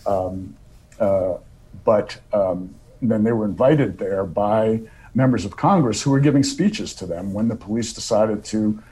Um, 0.07 0.57
uh, 0.99 1.35
but 1.85 2.19
um, 2.33 2.75
then 3.03 3.25
they 3.25 3.33
were 3.33 3.45
invited 3.45 3.99
there 3.99 4.25
by 4.25 4.81
members 5.15 5.45
of 5.45 5.59
Congress 5.59 6.01
who 6.01 6.11
were 6.11 6.19
giving 6.19 6.43
speeches 6.43 6.95
to 6.95 7.05
them 7.05 7.35
when 7.35 7.49
the 7.49 7.55
police 7.55 7.93
decided 7.93 8.43
to 8.45 8.83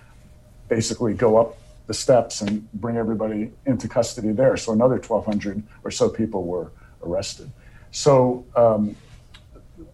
basically 0.69 1.15
go 1.15 1.39
up 1.39 1.57
the 1.87 1.95
steps 1.95 2.43
and 2.43 2.71
bring 2.75 2.99
everybody 2.99 3.51
into 3.65 3.89
custody 3.89 4.33
there. 4.33 4.59
So 4.59 4.73
another 4.73 4.97
1,200 4.97 5.63
or 5.85 5.91
so 5.91 6.11
people 6.11 6.45
were 6.45 6.71
arrested. 7.03 7.51
So 7.93 8.45
um, 8.55 8.95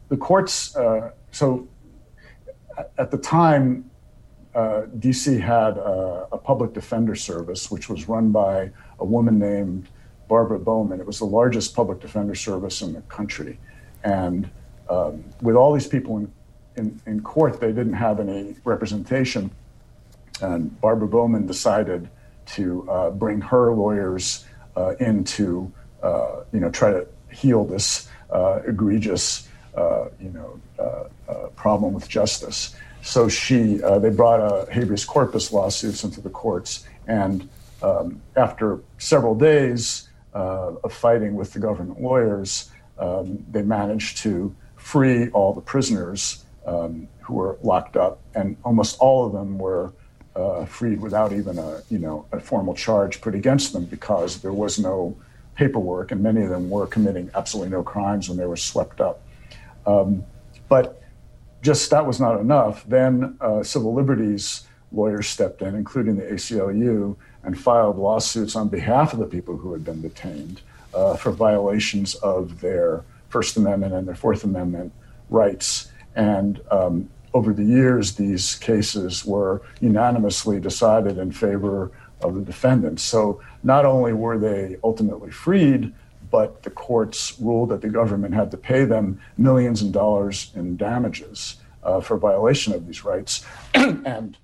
the 0.08 0.16
courts, 0.16 0.74
uh, 0.74 1.12
so 1.30 1.68
at 2.98 3.12
the 3.12 3.18
time, 3.18 3.88
uh, 4.56 4.86
DC 4.98 5.38
had 5.38 5.76
a, 5.76 6.28
a, 6.32 6.38
public 6.38 6.72
defender 6.72 7.14
service, 7.14 7.70
which 7.70 7.90
was 7.90 8.08
run 8.08 8.32
by 8.32 8.70
a 8.98 9.04
woman 9.04 9.38
named 9.38 9.86
Barbara 10.28 10.58
Bowman. 10.58 10.98
It 10.98 11.06
was 11.06 11.18
the 11.18 11.26
largest 11.26 11.76
public 11.76 12.00
defender 12.00 12.34
service 12.34 12.80
in 12.80 12.94
the 12.94 13.02
country. 13.02 13.58
And 14.02 14.48
um, 14.88 15.24
with 15.42 15.56
all 15.56 15.74
these 15.74 15.86
people 15.86 16.16
in, 16.16 16.32
in, 16.76 17.00
in, 17.04 17.20
court, 17.20 17.60
they 17.60 17.70
didn't 17.70 17.92
have 17.92 18.18
any 18.18 18.56
representation. 18.64 19.50
And 20.40 20.80
Barbara 20.80 21.08
Bowman 21.08 21.46
decided 21.46 22.08
to 22.46 22.88
uh, 22.90 23.10
bring 23.10 23.42
her 23.42 23.74
lawyers 23.74 24.46
uh, 24.74 24.94
in 25.00 25.24
to, 25.24 25.70
uh, 26.02 26.44
you 26.52 26.60
know, 26.60 26.70
try 26.70 26.92
to 26.92 27.06
heal 27.30 27.66
this 27.66 28.08
uh, 28.30 28.60
egregious, 28.66 29.48
uh, 29.76 30.06
you 30.18 30.30
know, 30.30 30.58
problem 31.56 31.92
with 31.92 32.08
justice. 32.08 32.74
So 33.06 33.28
she, 33.28 33.74
they 33.76 34.10
brought 34.10 34.40
a 34.40 34.70
habeas 34.72 35.04
corpus 35.04 35.52
lawsuits 35.52 36.02
into 36.02 36.20
the 36.20 36.30
courts, 36.30 36.84
and 37.06 37.48
um, 37.82 38.20
after 38.36 38.80
several 38.98 39.34
days 39.34 40.08
of 40.32 40.92
fighting 40.92 41.34
with 41.34 41.52
the 41.52 41.60
government 41.60 42.02
lawyers, 42.02 42.70
um, 42.98 43.44
they 43.50 43.62
managed 43.62 44.18
to 44.18 44.54
free 44.76 45.28
all 45.30 45.52
the 45.52 45.60
prisoners 45.60 46.44
um, 46.66 47.08
who 47.20 47.34
were 47.34 47.58
locked 47.62 47.96
up, 47.96 48.20
and 48.34 48.56
almost 48.64 48.98
all 48.98 49.26
of 49.26 49.32
them 49.32 49.58
were 49.58 49.92
uh, 50.34 50.64
freed 50.66 51.00
without 51.00 51.32
even 51.32 51.58
a 51.58 51.82
you 51.90 51.98
know 51.98 52.26
a 52.32 52.40
formal 52.40 52.74
charge 52.74 53.20
put 53.20 53.34
against 53.34 53.72
them 53.72 53.84
because 53.84 54.40
there 54.42 54.52
was 54.52 54.78
no 54.78 55.16
paperwork, 55.54 56.12
and 56.12 56.22
many 56.22 56.42
of 56.42 56.50
them 56.50 56.68
were 56.68 56.86
committing 56.86 57.30
absolutely 57.34 57.70
no 57.70 57.82
crimes 57.82 58.28
when 58.28 58.36
they 58.36 58.46
were 58.46 58.56
swept 58.56 59.00
up. 59.00 59.22
Um, 59.86 60.24
but 60.68 61.00
just 61.62 61.90
that 61.90 62.06
was 62.06 62.20
not 62.20 62.40
enough. 62.40 62.84
Then 62.86 63.36
uh, 63.40 63.62
civil 63.62 63.94
liberties 63.94 64.66
lawyers 64.92 65.26
stepped 65.26 65.62
in, 65.62 65.74
including 65.74 66.16
the 66.16 66.24
ACLU, 66.24 67.16
and 67.42 67.58
filed 67.58 67.96
lawsuits 67.96 68.56
on 68.56 68.68
behalf 68.68 69.12
of 69.12 69.18
the 69.18 69.26
people 69.26 69.56
who 69.56 69.72
had 69.72 69.84
been 69.84 70.02
detained 70.02 70.60
uh, 70.94 71.16
for 71.16 71.30
violations 71.30 72.14
of 72.16 72.60
their 72.60 73.04
First 73.28 73.56
Amendment 73.56 73.94
and 73.94 74.06
their 74.06 74.14
Fourth 74.14 74.44
Amendment 74.44 74.92
rights. 75.28 75.90
And 76.14 76.60
um, 76.70 77.08
over 77.34 77.52
the 77.52 77.64
years, 77.64 78.14
these 78.14 78.54
cases 78.56 79.24
were 79.24 79.62
unanimously 79.80 80.58
decided 80.58 81.18
in 81.18 81.32
favor 81.32 81.90
of 82.22 82.34
the 82.34 82.40
defendants. 82.40 83.02
So 83.02 83.42
not 83.62 83.84
only 83.84 84.12
were 84.12 84.38
they 84.38 84.76
ultimately 84.82 85.30
freed, 85.30 85.92
but 86.30 86.62
the 86.62 86.70
courts 86.70 87.38
ruled 87.40 87.70
that 87.70 87.80
the 87.80 87.88
government 87.88 88.34
had 88.34 88.50
to 88.50 88.56
pay 88.56 88.84
them 88.84 89.20
millions 89.36 89.82
of 89.82 89.92
dollars 89.92 90.52
in 90.54 90.76
damages 90.76 91.56
uh, 91.82 92.00
for 92.00 92.16
violation 92.16 92.72
of 92.72 92.86
these 92.86 93.04
rights. 93.04 93.44
and 93.74 94.36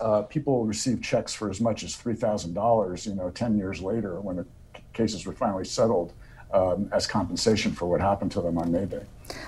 uh, 0.00 0.22
people 0.22 0.64
received 0.64 1.02
checks 1.02 1.34
for 1.34 1.50
as 1.50 1.60
much 1.60 1.82
as 1.82 1.96
$3,000, 1.96 3.06
you 3.06 3.14
know, 3.14 3.30
10 3.30 3.58
years 3.58 3.80
later 3.80 4.20
when 4.20 4.36
the 4.36 4.46
cases 4.92 5.26
were 5.26 5.32
finally 5.32 5.64
settled 5.64 6.12
um, 6.52 6.88
as 6.92 7.06
compensation 7.06 7.72
for 7.72 7.86
what 7.86 8.00
happened 8.00 8.32
to 8.32 8.40
them 8.40 8.58
on 8.58 8.72
May 8.72 8.86
Day. 8.86 9.02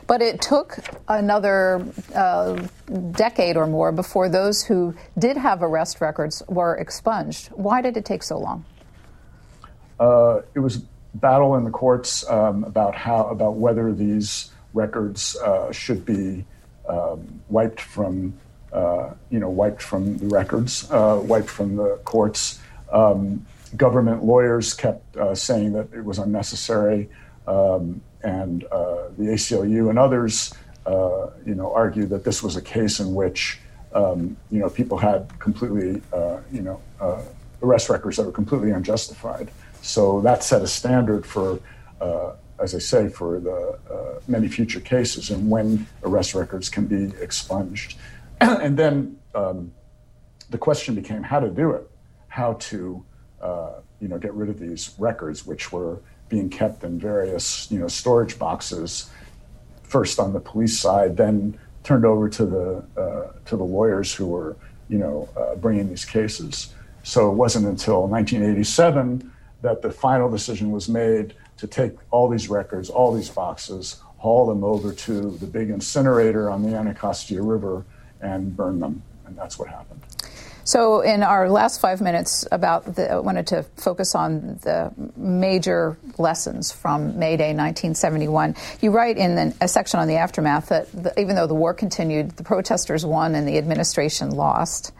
But 0.06 0.20
it 0.20 0.42
took 0.42 0.78
another 1.08 1.86
uh, 2.14 2.66
decade 3.12 3.56
or 3.56 3.66
more 3.66 3.90
before 3.92 4.28
those 4.28 4.62
who 4.62 4.94
did 5.18 5.36
have 5.36 5.62
arrest 5.62 6.00
records 6.00 6.42
were 6.48 6.76
expunged. 6.76 7.48
Why 7.48 7.80
did 7.80 7.96
it 7.96 8.04
take 8.04 8.22
so 8.22 8.38
long? 8.38 8.64
Uh, 9.98 10.40
it 10.54 10.60
was 10.60 10.82
battle 11.14 11.56
in 11.56 11.64
the 11.64 11.70
courts 11.70 12.28
um, 12.28 12.64
about 12.64 12.94
how 12.94 13.26
about 13.26 13.56
whether 13.56 13.92
these 13.92 14.50
records 14.72 15.36
uh, 15.36 15.72
should 15.72 16.04
be 16.04 16.44
um, 16.88 17.40
wiped 17.48 17.80
from 17.80 18.34
uh, 18.72 19.10
you 19.30 19.38
know 19.38 19.48
wiped 19.48 19.82
from 19.82 20.18
the 20.18 20.26
records, 20.26 20.90
uh, 20.90 21.20
wiped 21.22 21.50
from 21.50 21.76
the 21.76 21.96
courts. 22.04 22.60
Um, 22.92 23.46
government 23.76 24.24
lawyers 24.24 24.74
kept 24.74 25.16
uh, 25.16 25.34
saying 25.34 25.72
that 25.72 25.92
it 25.92 26.04
was 26.04 26.18
unnecessary, 26.18 27.08
um, 27.46 28.00
and 28.22 28.64
uh, 28.64 29.08
the 29.16 29.26
ACLU 29.26 29.90
and 29.90 29.98
others, 29.98 30.52
uh, 30.86 31.28
you 31.46 31.54
know, 31.54 31.72
argued 31.72 32.10
that 32.10 32.24
this 32.24 32.42
was 32.42 32.56
a 32.56 32.62
case 32.62 32.98
in 32.98 33.14
which, 33.14 33.60
um, 33.92 34.36
you 34.50 34.58
know, 34.58 34.68
people 34.68 34.98
had 34.98 35.28
completely, 35.38 36.02
you 36.52 36.62
know, 36.62 36.80
arrest 37.62 37.88
records 37.88 38.16
that 38.16 38.24
were 38.24 38.32
completely 38.32 38.70
unjustified. 38.70 39.50
So 39.82 40.20
that 40.22 40.42
set 40.42 40.62
a 40.62 40.66
standard 40.66 41.24
for, 41.26 41.60
uh, 42.00 42.32
as 42.58 42.74
I 42.74 42.78
say, 42.78 43.08
for 43.08 43.40
the 43.40 43.78
many 44.30 44.48
future 44.48 44.80
cases 44.80 45.30
and 45.30 45.50
when 45.50 45.86
arrest 46.04 46.34
records 46.34 46.68
can 46.68 46.86
be 46.86 47.14
expunged. 47.20 47.96
and 48.40 48.76
then 48.76 49.18
um, 49.34 49.72
the 50.50 50.58
question 50.58 50.94
became 50.94 51.22
how 51.22 51.40
to 51.40 51.48
do 51.48 51.72
it, 51.72 51.90
how 52.28 52.54
to 52.54 53.04
uh, 53.40 53.80
you 54.00 54.08
know, 54.08 54.18
get 54.18 54.32
rid 54.34 54.48
of 54.48 54.58
these 54.58 54.94
records, 54.98 55.46
which 55.46 55.72
were 55.72 56.00
being 56.28 56.48
kept 56.48 56.84
in 56.84 56.98
various, 56.98 57.70
you 57.70 57.78
know, 57.78 57.88
storage 57.88 58.38
boxes, 58.38 59.10
first 59.82 60.18
on 60.18 60.32
the 60.32 60.40
police 60.40 60.78
side, 60.78 61.16
then 61.16 61.58
turned 61.82 62.04
over 62.04 62.28
to 62.28 62.46
the 62.46 62.84
uh, 62.96 63.32
to 63.46 63.56
the 63.56 63.64
lawyers 63.64 64.14
who 64.14 64.26
were, 64.26 64.56
you 64.88 64.98
know, 64.98 65.28
uh, 65.36 65.54
bringing 65.56 65.88
these 65.88 66.04
cases. 66.04 66.72
So 67.02 67.30
it 67.30 67.34
wasn't 67.34 67.66
until 67.66 68.06
1987 68.06 69.32
that 69.62 69.82
the 69.82 69.90
final 69.90 70.30
decision 70.30 70.70
was 70.70 70.88
made 70.88 71.34
to 71.58 71.66
take 71.66 71.92
all 72.10 72.28
these 72.28 72.48
records, 72.48 72.88
all 72.88 73.12
these 73.12 73.28
boxes, 73.28 74.00
haul 74.18 74.46
them 74.46 74.64
over 74.64 74.92
to 74.92 75.30
the 75.30 75.46
big 75.46 75.70
incinerator 75.70 76.50
on 76.50 76.62
the 76.62 76.76
Anacostia 76.76 77.42
River 77.42 77.84
and 78.20 78.56
burn 78.56 78.80
them, 78.80 79.02
and 79.26 79.36
that's 79.36 79.58
what 79.58 79.68
happened. 79.68 80.00
So, 80.64 81.00
in 81.00 81.22
our 81.22 81.48
last 81.48 81.80
five 81.80 82.00
minutes, 82.00 82.46
about 82.52 82.94
the, 82.94 83.10
I 83.10 83.18
wanted 83.18 83.46
to 83.48 83.62
focus 83.76 84.14
on 84.14 84.58
the 84.62 84.92
major 85.16 85.96
lessons 86.18 86.70
from 86.70 87.18
May 87.18 87.36
Day 87.36 87.54
1971. 87.54 88.54
You 88.80 88.90
write 88.90 89.16
in 89.16 89.34
the, 89.34 89.54
a 89.60 89.66
section 89.66 90.00
on 90.00 90.06
the 90.06 90.16
aftermath 90.16 90.68
that 90.68 90.92
the, 90.92 91.18
even 91.18 91.34
though 91.34 91.46
the 91.46 91.54
war 91.54 91.74
continued, 91.74 92.32
the 92.32 92.44
protesters 92.44 93.04
won 93.04 93.34
and 93.34 93.48
the 93.48 93.58
administration 93.58 94.30
lost. 94.30 94.92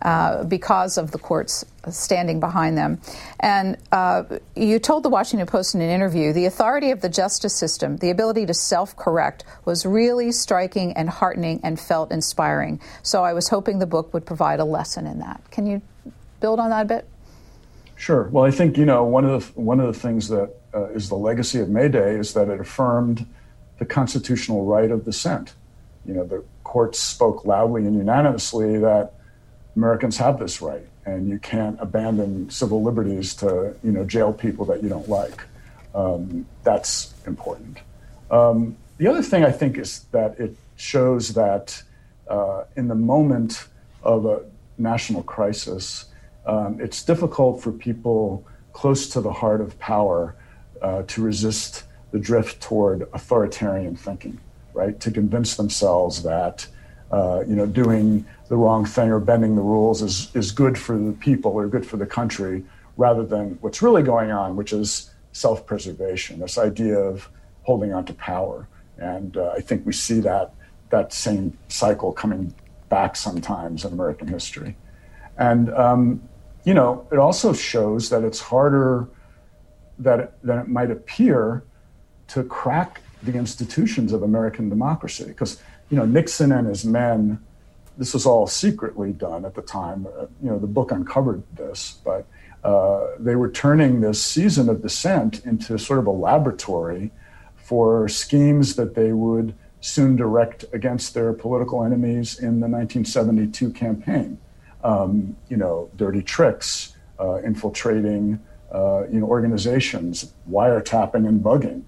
Uh, 0.00 0.44
because 0.44 0.96
of 0.96 1.10
the 1.10 1.18
courts 1.18 1.64
standing 1.90 2.38
behind 2.38 2.78
them. 2.78 3.00
And 3.40 3.76
uh, 3.90 4.22
you 4.54 4.78
told 4.78 5.02
the 5.02 5.08
Washington 5.08 5.44
Post 5.48 5.74
in 5.74 5.80
an 5.80 5.90
interview 5.90 6.32
the 6.32 6.44
authority 6.44 6.92
of 6.92 7.00
the 7.00 7.08
justice 7.08 7.56
system, 7.56 7.96
the 7.96 8.10
ability 8.10 8.46
to 8.46 8.54
self 8.54 8.94
correct, 8.94 9.42
was 9.64 9.84
really 9.84 10.30
striking 10.30 10.92
and 10.92 11.10
heartening 11.10 11.58
and 11.64 11.80
felt 11.80 12.12
inspiring. 12.12 12.80
So 13.02 13.24
I 13.24 13.32
was 13.32 13.48
hoping 13.48 13.80
the 13.80 13.86
book 13.86 14.14
would 14.14 14.24
provide 14.24 14.60
a 14.60 14.64
lesson 14.64 15.04
in 15.04 15.18
that. 15.18 15.42
Can 15.50 15.66
you 15.66 15.82
build 16.40 16.60
on 16.60 16.70
that 16.70 16.82
a 16.82 16.88
bit? 16.88 17.08
Sure. 17.96 18.28
Well, 18.30 18.44
I 18.44 18.52
think 18.52 18.78
you 18.78 18.84
know 18.84 19.02
one 19.02 19.24
of 19.24 19.52
the 19.52 19.60
one 19.60 19.80
of 19.80 19.92
the 19.92 19.98
things 19.98 20.28
that 20.28 20.54
uh, 20.72 20.90
is 20.90 21.08
the 21.08 21.16
legacy 21.16 21.58
of 21.58 21.70
May 21.70 21.88
Day 21.88 22.14
is 22.14 22.34
that 22.34 22.48
it 22.48 22.60
affirmed 22.60 23.26
the 23.80 23.84
constitutional 23.84 24.64
right 24.64 24.92
of 24.92 25.04
dissent. 25.04 25.54
You 26.06 26.14
know, 26.14 26.24
the 26.24 26.44
courts 26.62 27.00
spoke 27.00 27.44
loudly 27.44 27.84
and 27.84 27.96
unanimously 27.96 28.78
that 28.78 29.14
Americans 29.78 30.16
have 30.16 30.40
this 30.40 30.60
right, 30.60 30.88
and 31.06 31.28
you 31.28 31.38
can't 31.38 31.78
abandon 31.80 32.50
civil 32.50 32.82
liberties 32.82 33.32
to 33.36 33.76
you 33.84 33.92
know 33.92 34.04
jail 34.04 34.32
people 34.32 34.64
that 34.64 34.82
you 34.82 34.88
don't 34.88 35.08
like. 35.08 35.44
Um, 35.94 36.46
that's 36.64 37.14
important. 37.28 37.78
Um, 38.28 38.76
the 38.96 39.06
other 39.06 39.22
thing 39.22 39.44
I 39.44 39.52
think 39.52 39.78
is 39.78 40.00
that 40.10 40.40
it 40.40 40.56
shows 40.74 41.34
that 41.34 41.80
uh, 42.26 42.64
in 42.76 42.88
the 42.88 42.96
moment 42.96 43.68
of 44.02 44.26
a 44.26 44.44
national 44.78 45.22
crisis, 45.22 46.06
um, 46.44 46.80
it's 46.80 47.04
difficult 47.04 47.62
for 47.62 47.70
people 47.70 48.44
close 48.72 49.08
to 49.10 49.20
the 49.20 49.32
heart 49.32 49.60
of 49.60 49.78
power 49.78 50.34
uh, 50.82 51.02
to 51.06 51.22
resist 51.22 51.84
the 52.10 52.18
drift 52.18 52.60
toward 52.60 53.02
authoritarian 53.12 53.94
thinking, 53.94 54.40
right? 54.74 54.98
To 54.98 55.12
convince 55.12 55.54
themselves 55.56 56.24
that 56.24 56.66
uh, 57.12 57.44
you 57.46 57.54
know 57.54 57.66
doing 57.66 58.26
the 58.48 58.56
wrong 58.56 58.84
thing 58.84 59.10
or 59.10 59.20
bending 59.20 59.56
the 59.56 59.62
rules 59.62 60.02
is, 60.02 60.34
is 60.34 60.50
good 60.52 60.78
for 60.78 60.96
the 60.96 61.12
people 61.12 61.52
or 61.52 61.68
good 61.68 61.86
for 61.86 61.96
the 61.96 62.06
country 62.06 62.64
rather 62.96 63.24
than 63.24 63.58
what's 63.60 63.82
really 63.82 64.02
going 64.02 64.30
on, 64.30 64.56
which 64.56 64.72
is 64.72 65.10
self 65.32 65.66
preservation, 65.66 66.40
this 66.40 66.58
idea 66.58 66.98
of 66.98 67.30
holding 67.62 67.92
on 67.92 68.04
to 68.06 68.14
power. 68.14 68.66
And 68.96 69.36
uh, 69.36 69.52
I 69.56 69.60
think 69.60 69.86
we 69.86 69.92
see 69.92 70.20
that, 70.20 70.52
that 70.90 71.12
same 71.12 71.56
cycle 71.68 72.12
coming 72.12 72.54
back 72.88 73.14
sometimes 73.16 73.84
in 73.84 73.92
American 73.92 74.26
history. 74.26 74.76
And, 75.36 75.72
um, 75.74 76.22
you 76.64 76.74
know, 76.74 77.06
it 77.12 77.18
also 77.18 77.52
shows 77.52 78.10
that 78.10 78.24
it's 78.24 78.40
harder 78.40 79.08
that, 79.98 80.42
than 80.42 80.58
it 80.58 80.68
might 80.68 80.90
appear 80.90 81.62
to 82.28 82.42
crack 82.44 83.02
the 83.22 83.34
institutions 83.34 84.12
of 84.12 84.22
American 84.22 84.68
democracy. 84.68 85.24
Because, 85.26 85.62
you 85.90 85.96
know, 85.96 86.04
Nixon 86.04 86.50
and 86.50 86.66
his 86.66 86.84
men 86.84 87.44
this 87.98 88.14
was 88.14 88.24
all 88.24 88.46
secretly 88.46 89.12
done 89.12 89.44
at 89.44 89.54
the 89.54 89.62
time. 89.62 90.06
Uh, 90.06 90.26
you 90.40 90.48
know, 90.48 90.58
the 90.58 90.66
book 90.66 90.92
uncovered 90.92 91.42
this, 91.54 92.00
but 92.04 92.26
uh, 92.62 93.08
they 93.18 93.34
were 93.34 93.50
turning 93.50 94.00
this 94.00 94.22
season 94.22 94.68
of 94.68 94.80
dissent 94.82 95.44
into 95.44 95.76
sort 95.78 95.98
of 95.98 96.06
a 96.06 96.10
laboratory 96.10 97.10
for 97.56 98.08
schemes 98.08 98.76
that 98.76 98.94
they 98.94 99.12
would 99.12 99.54
soon 99.80 100.16
direct 100.16 100.64
against 100.72 101.12
their 101.12 101.32
political 101.32 101.84
enemies 101.84 102.38
in 102.38 102.60
the 102.60 102.68
1972 102.68 103.70
campaign. 103.72 104.38
Um, 104.84 105.36
you 105.48 105.56
know, 105.56 105.90
dirty 105.96 106.22
tricks, 106.22 106.96
uh, 107.18 107.36
infiltrating, 107.42 108.40
uh, 108.72 109.06
you 109.10 109.20
know, 109.20 109.26
organizations, 109.26 110.34
wiretapping 110.50 111.26
and 111.26 111.42
bugging. 111.42 111.82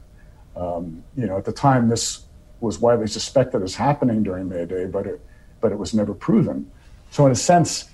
Um, 0.57 1.05
you 1.17 1.27
know, 1.27 1.39
at 1.39 1.45
the 1.45 1.53
time, 1.53 1.89
this 1.89 2.25
was 2.61 2.81
widely 2.81 3.07
suspected 3.07 3.63
as 3.63 3.75
happening 3.75 4.23
during 4.23 4.49
May 4.49 4.67
Day, 4.67 4.87
but 4.87 5.07
it, 5.07 5.21
but 5.61 5.73
it 5.73 5.79
was 5.79 5.95
never 5.95 6.15
proven. 6.15 6.71
So, 7.11 7.27
in 7.27 7.33
a 7.33 7.37
sense, 7.37 7.89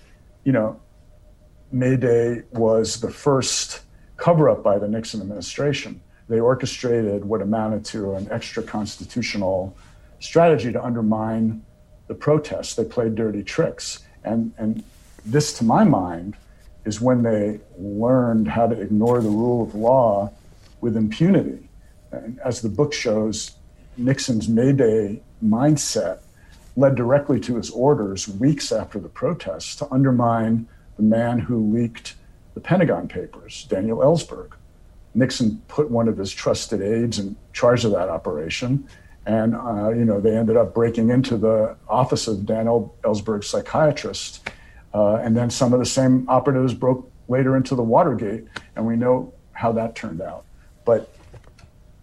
you 0.44 0.52
know, 0.52 0.80
May 1.72 1.96
Day 1.96 2.42
was 2.52 3.00
the 3.00 3.10
first 3.10 3.80
cover 4.16 4.48
up 4.48 4.62
by 4.62 4.78
the 4.78 4.88
Nixon 4.88 5.20
administration. 5.20 6.00
They 6.28 6.40
orchestrated 6.40 7.24
what 7.24 7.42
amounted 7.42 7.84
to 7.86 8.14
an 8.14 8.28
extra 8.30 8.62
constitutional 8.62 9.76
strategy 10.20 10.72
to 10.72 10.82
undermine 10.82 11.64
the 12.08 12.14
protests. 12.14 12.74
They 12.74 12.84
played 12.84 13.14
dirty 13.14 13.42
tricks. 13.42 14.00
And, 14.24 14.52
and 14.58 14.82
this, 15.24 15.52
to 15.58 15.64
my 15.64 15.84
mind, 15.84 16.36
is 16.84 17.00
when 17.00 17.22
they 17.22 17.60
learned 17.78 18.48
how 18.48 18.66
to 18.68 18.80
ignore 18.80 19.20
the 19.20 19.28
rule 19.28 19.62
of 19.62 19.74
law 19.74 20.32
with 20.80 20.96
impunity. 20.96 21.68
And 22.12 22.38
as 22.40 22.62
the 22.62 22.68
book 22.68 22.92
shows, 22.92 23.52
Nixon's 23.96 24.48
May 24.48 24.72
Day 24.72 25.20
mindset 25.44 26.20
led 26.76 26.94
directly 26.94 27.40
to 27.40 27.56
his 27.56 27.70
orders 27.70 28.28
weeks 28.28 28.70
after 28.70 28.98
the 28.98 29.08
protests 29.08 29.76
to 29.76 29.90
undermine 29.92 30.68
the 30.96 31.02
man 31.02 31.38
who 31.38 31.72
leaked 31.72 32.14
the 32.54 32.60
Pentagon 32.60 33.08
Papers, 33.08 33.66
Daniel 33.68 33.98
Ellsberg. 33.98 34.52
Nixon 35.14 35.62
put 35.68 35.90
one 35.90 36.08
of 36.08 36.18
his 36.18 36.30
trusted 36.30 36.82
aides 36.82 37.18
in 37.18 37.36
charge 37.54 37.84
of 37.84 37.92
that 37.92 38.10
operation, 38.10 38.86
and 39.24 39.54
uh, 39.54 39.88
you 39.90 40.04
know 40.04 40.20
they 40.20 40.36
ended 40.36 40.56
up 40.56 40.74
breaking 40.74 41.10
into 41.10 41.38
the 41.38 41.74
office 41.88 42.28
of 42.28 42.44
Daniel 42.44 42.94
Ellsberg's 43.02 43.46
psychiatrist, 43.46 44.50
uh, 44.92 45.16
and 45.16 45.34
then 45.34 45.48
some 45.48 45.72
of 45.72 45.78
the 45.78 45.86
same 45.86 46.28
operatives 46.28 46.74
broke 46.74 47.10
later 47.28 47.56
into 47.56 47.74
the 47.74 47.82
Watergate, 47.82 48.44
and 48.76 48.86
we 48.86 48.96
know 48.96 49.32
how 49.52 49.72
that 49.72 49.94
turned 49.94 50.20
out. 50.20 50.44
But 50.84 51.14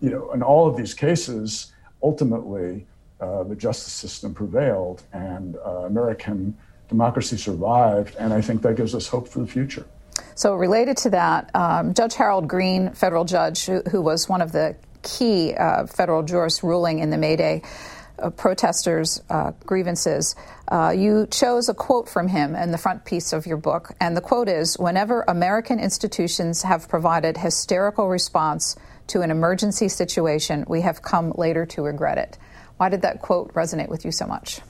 you 0.02 0.10
know, 0.10 0.32
in 0.32 0.42
all 0.42 0.68
of 0.68 0.76
these 0.76 0.96
cases, 0.96 1.72
ultimately, 2.02 2.88
uh, 3.20 3.44
the 3.44 3.56
justice 3.56 3.94
system 3.94 4.34
prevailed, 4.34 5.04
and 5.14 5.56
uh, 5.56 5.86
American 5.86 6.58
democracy 6.90 7.38
survived, 7.38 8.16
and 8.18 8.34
I 8.34 8.42
think 8.42 8.62
that 8.64 8.76
gives 8.76 8.94
us 8.94 9.08
hope 9.08 9.28
for 9.28 9.40
the 9.40 9.48
future. 9.48 9.86
So, 10.36 10.56
related 10.56 10.98
to 10.98 11.10
that, 11.12 11.50
um, 11.56 11.94
Judge 11.94 12.16
Harold 12.16 12.48
Greene, 12.48 12.92
federal 12.94 13.24
judge, 13.24 13.66
who, 13.66 13.82
who 13.92 14.02
was 14.02 14.28
one 14.28 14.42
of 14.42 14.52
the 14.52 14.76
key 15.04 15.54
uh, 15.54 15.86
federal 15.88 16.24
jurists 16.24 16.64
ruling 16.64 17.00
in 17.00 17.10
the 17.10 17.18
May 17.18 17.36
Day 17.36 17.62
uh, 18.20 18.30
protesters' 18.30 19.22
uh, 19.30 19.52
grievances, 19.66 20.36
you 20.96 21.28
chose 21.30 21.70
a 21.70 21.74
quote 21.74 22.10
from 22.10 22.28
him 22.28 22.56
in 22.56 22.72
the 22.72 22.78
front 22.78 23.06
piece 23.06 23.32
of 23.34 23.46
your 23.46 23.58
book. 23.58 23.92
And 24.00 24.18
the 24.18 24.22
quote 24.22 24.50
is 24.50 24.78
Whenever 24.78 25.24
American 25.28 25.80
institutions 25.80 26.64
have 26.64 26.90
provided 26.90 27.38
hysterical 27.38 28.10
response 28.10 28.76
to 29.08 29.22
an 29.22 29.32
emergency 29.32 29.88
situation, 29.88 30.66
we 30.68 30.82
have 30.82 31.02
come 31.02 31.32
later 31.36 31.66
to 31.68 31.84
regret 31.84 32.18
it. 32.18 32.38
Why 32.78 32.90
did 32.90 33.02
that 33.02 33.22
quote 33.22 33.54
resonate 33.54 33.90
with 33.90 34.06
you 34.06 34.12
so 34.12 34.26
much? 34.26 34.62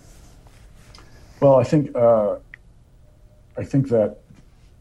Well, 1.39 1.55
I 1.55 1.63
think 1.63 1.95
uh, 1.95 2.37
I 3.57 3.63
think 3.63 3.89
that 3.89 4.19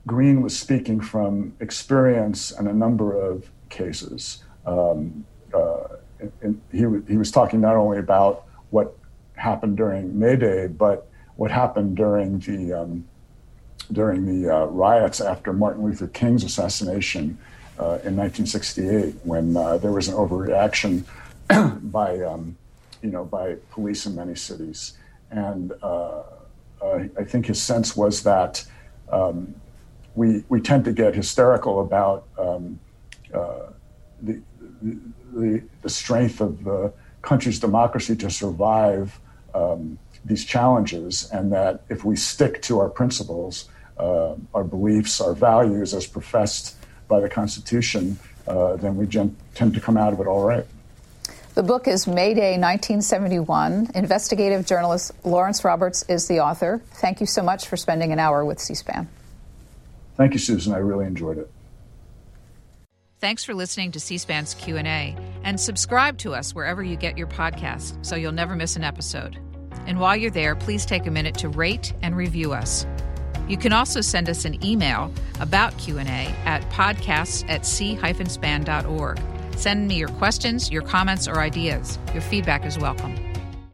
Greene 0.07 0.43
was 0.43 0.59
speaking 0.59 1.01
from 1.01 1.55
experience 1.61 2.51
and 2.51 2.69
a 2.69 2.73
number 2.73 3.15
of 3.15 3.49
cases. 3.69 4.43
Um, 4.67 5.25
uh, 5.53 5.97
and 6.41 6.61
he, 6.71 6.79
he 7.09 7.17
was 7.17 7.31
talking 7.31 7.61
not 7.61 7.77
only 7.77 7.99
about 7.99 8.45
what 8.71 8.97
happened 9.35 9.77
during 9.77 10.19
May 10.19 10.37
Day, 10.37 10.67
but 10.69 11.09
what 11.37 11.51
happened 11.51 11.97
during 11.97 12.39
the 12.41 12.73
um, 12.73 13.05
during 13.91 14.25
the 14.27 14.55
uh, 14.55 14.65
riots 14.67 15.21
after 15.21 15.53
Martin 15.53 15.85
Luther 15.85 16.07
King's 16.07 16.45
assassination 16.45 17.39
uh, 17.79 17.99
in 18.05 18.17
1968, 18.17 19.17
when 19.25 19.57
uh, 19.57 19.79
there 19.79 19.93
was 19.93 20.09
an 20.09 20.15
overreaction 20.15 21.05
by 21.91 22.21
um, 22.21 22.57
you 23.03 23.11
know 23.11 23.25
by 23.25 23.57
police 23.71 24.07
in 24.07 24.15
many 24.15 24.35
cities, 24.35 24.95
and 25.31 25.73
uh, 25.83 26.23
uh, 26.81 27.05
I 27.19 27.25
think 27.25 27.47
his 27.47 27.61
sense 27.61 27.97
was 27.97 28.23
that 28.23 28.65
um, 29.11 29.55
we 30.15 30.45
we 30.49 30.61
tend 30.61 30.85
to 30.85 30.93
get 30.93 31.15
hysterical 31.15 31.81
about 31.81 32.27
um, 32.39 32.79
uh, 33.35 33.71
the, 34.21 34.41
the, 35.33 35.63
the 35.83 35.89
strength 35.89 36.41
of 36.41 36.65
the 36.65 36.93
country's 37.23 37.59
democracy 37.59 38.17
to 38.17 38.31
survive 38.31 39.19
um, 39.55 39.99
these 40.25 40.45
challenges, 40.45 41.29
and 41.33 41.53
that 41.53 41.83
if 41.89 42.05
we 42.05 42.17
stick 42.17 42.63
to 42.63 42.79
our 42.79 42.89
principles, 42.89 43.69
uh, 43.99 44.35
our 44.55 44.65
beliefs, 44.65 45.21
our 45.21 45.35
values 45.35 45.95
as 45.95 46.07
professed 46.07 46.77
by 47.09 47.21
the 47.21 47.29
Constitution, 47.29 48.19
uh, 48.47 48.77
then 48.77 48.97
we 48.97 49.07
gen- 49.07 49.37
tend 49.55 49.75
to 49.75 49.81
come 49.81 49.97
out 49.97 50.13
of 50.13 50.21
it 50.21 50.27
all 50.27 50.45
right. 50.45 50.67
The 51.55 51.63
book 51.63 51.87
is 51.87 52.07
Mayday 52.07 52.53
1971. 52.53 53.91
Investigative 53.95 54.65
journalist 54.65 55.13
Lawrence 55.23 55.63
Roberts 55.65 56.03
is 56.09 56.27
the 56.27 56.41
author. 56.41 56.81
Thank 56.95 57.21
you 57.21 57.27
so 57.27 57.43
much 57.43 57.69
for 57.69 57.77
spending 57.77 58.11
an 58.11 58.19
hour 58.19 58.43
with 58.43 58.59
C 58.59 58.75
SPAN. 58.75 59.07
Thank 60.17 60.33
you, 60.33 60.39
Susan. 60.39 60.73
I 60.73 60.79
really 60.79 61.05
enjoyed 61.05 61.37
it. 61.37 61.51
Thanks 63.21 63.45
for 63.45 63.55
listening 63.55 63.93
to 63.93 64.01
C-SPAN's 64.01 64.55
Q&A 64.55 65.17
and 65.45 65.61
subscribe 65.61 66.19
to 66.19 66.35
us 66.35 66.57
wherever 66.57 66.83
you 66.83 66.97
get 66.97 67.17
your 67.17 67.29
podcasts 67.29 68.05
so 68.05 68.17
you'll 68.17 68.33
never 68.33 68.57
miss 68.57 68.75
an 68.75 68.83
episode. 68.83 69.39
And 69.87 70.01
while 70.01 70.17
you're 70.17 70.31
there, 70.31 70.57
please 70.57 70.85
take 70.85 71.07
a 71.07 71.11
minute 71.11 71.37
to 71.39 71.49
rate 71.49 71.93
and 72.03 72.17
review 72.17 72.53
us. 72.53 72.85
You 73.47 73.57
can 73.57 73.73
also 73.73 74.01
send 74.01 74.29
us 74.29 74.45
an 74.45 74.65
email 74.65 75.13
about 75.39 75.79
Q&A 75.79 76.03
at 76.03 76.63
podcasts 76.71 77.49
at 77.49 77.65
c-span.org. 77.65 79.21
Send 79.63 79.87
me 79.87 79.95
your 79.95 80.09
questions, 80.09 80.73
your 80.73 80.83
comments, 80.83 81.29
or 81.29 81.39
ideas. 81.39 81.97
Your 82.13 82.21
feedback 82.21 82.67
is 82.67 82.81
welcome. 82.81 83.32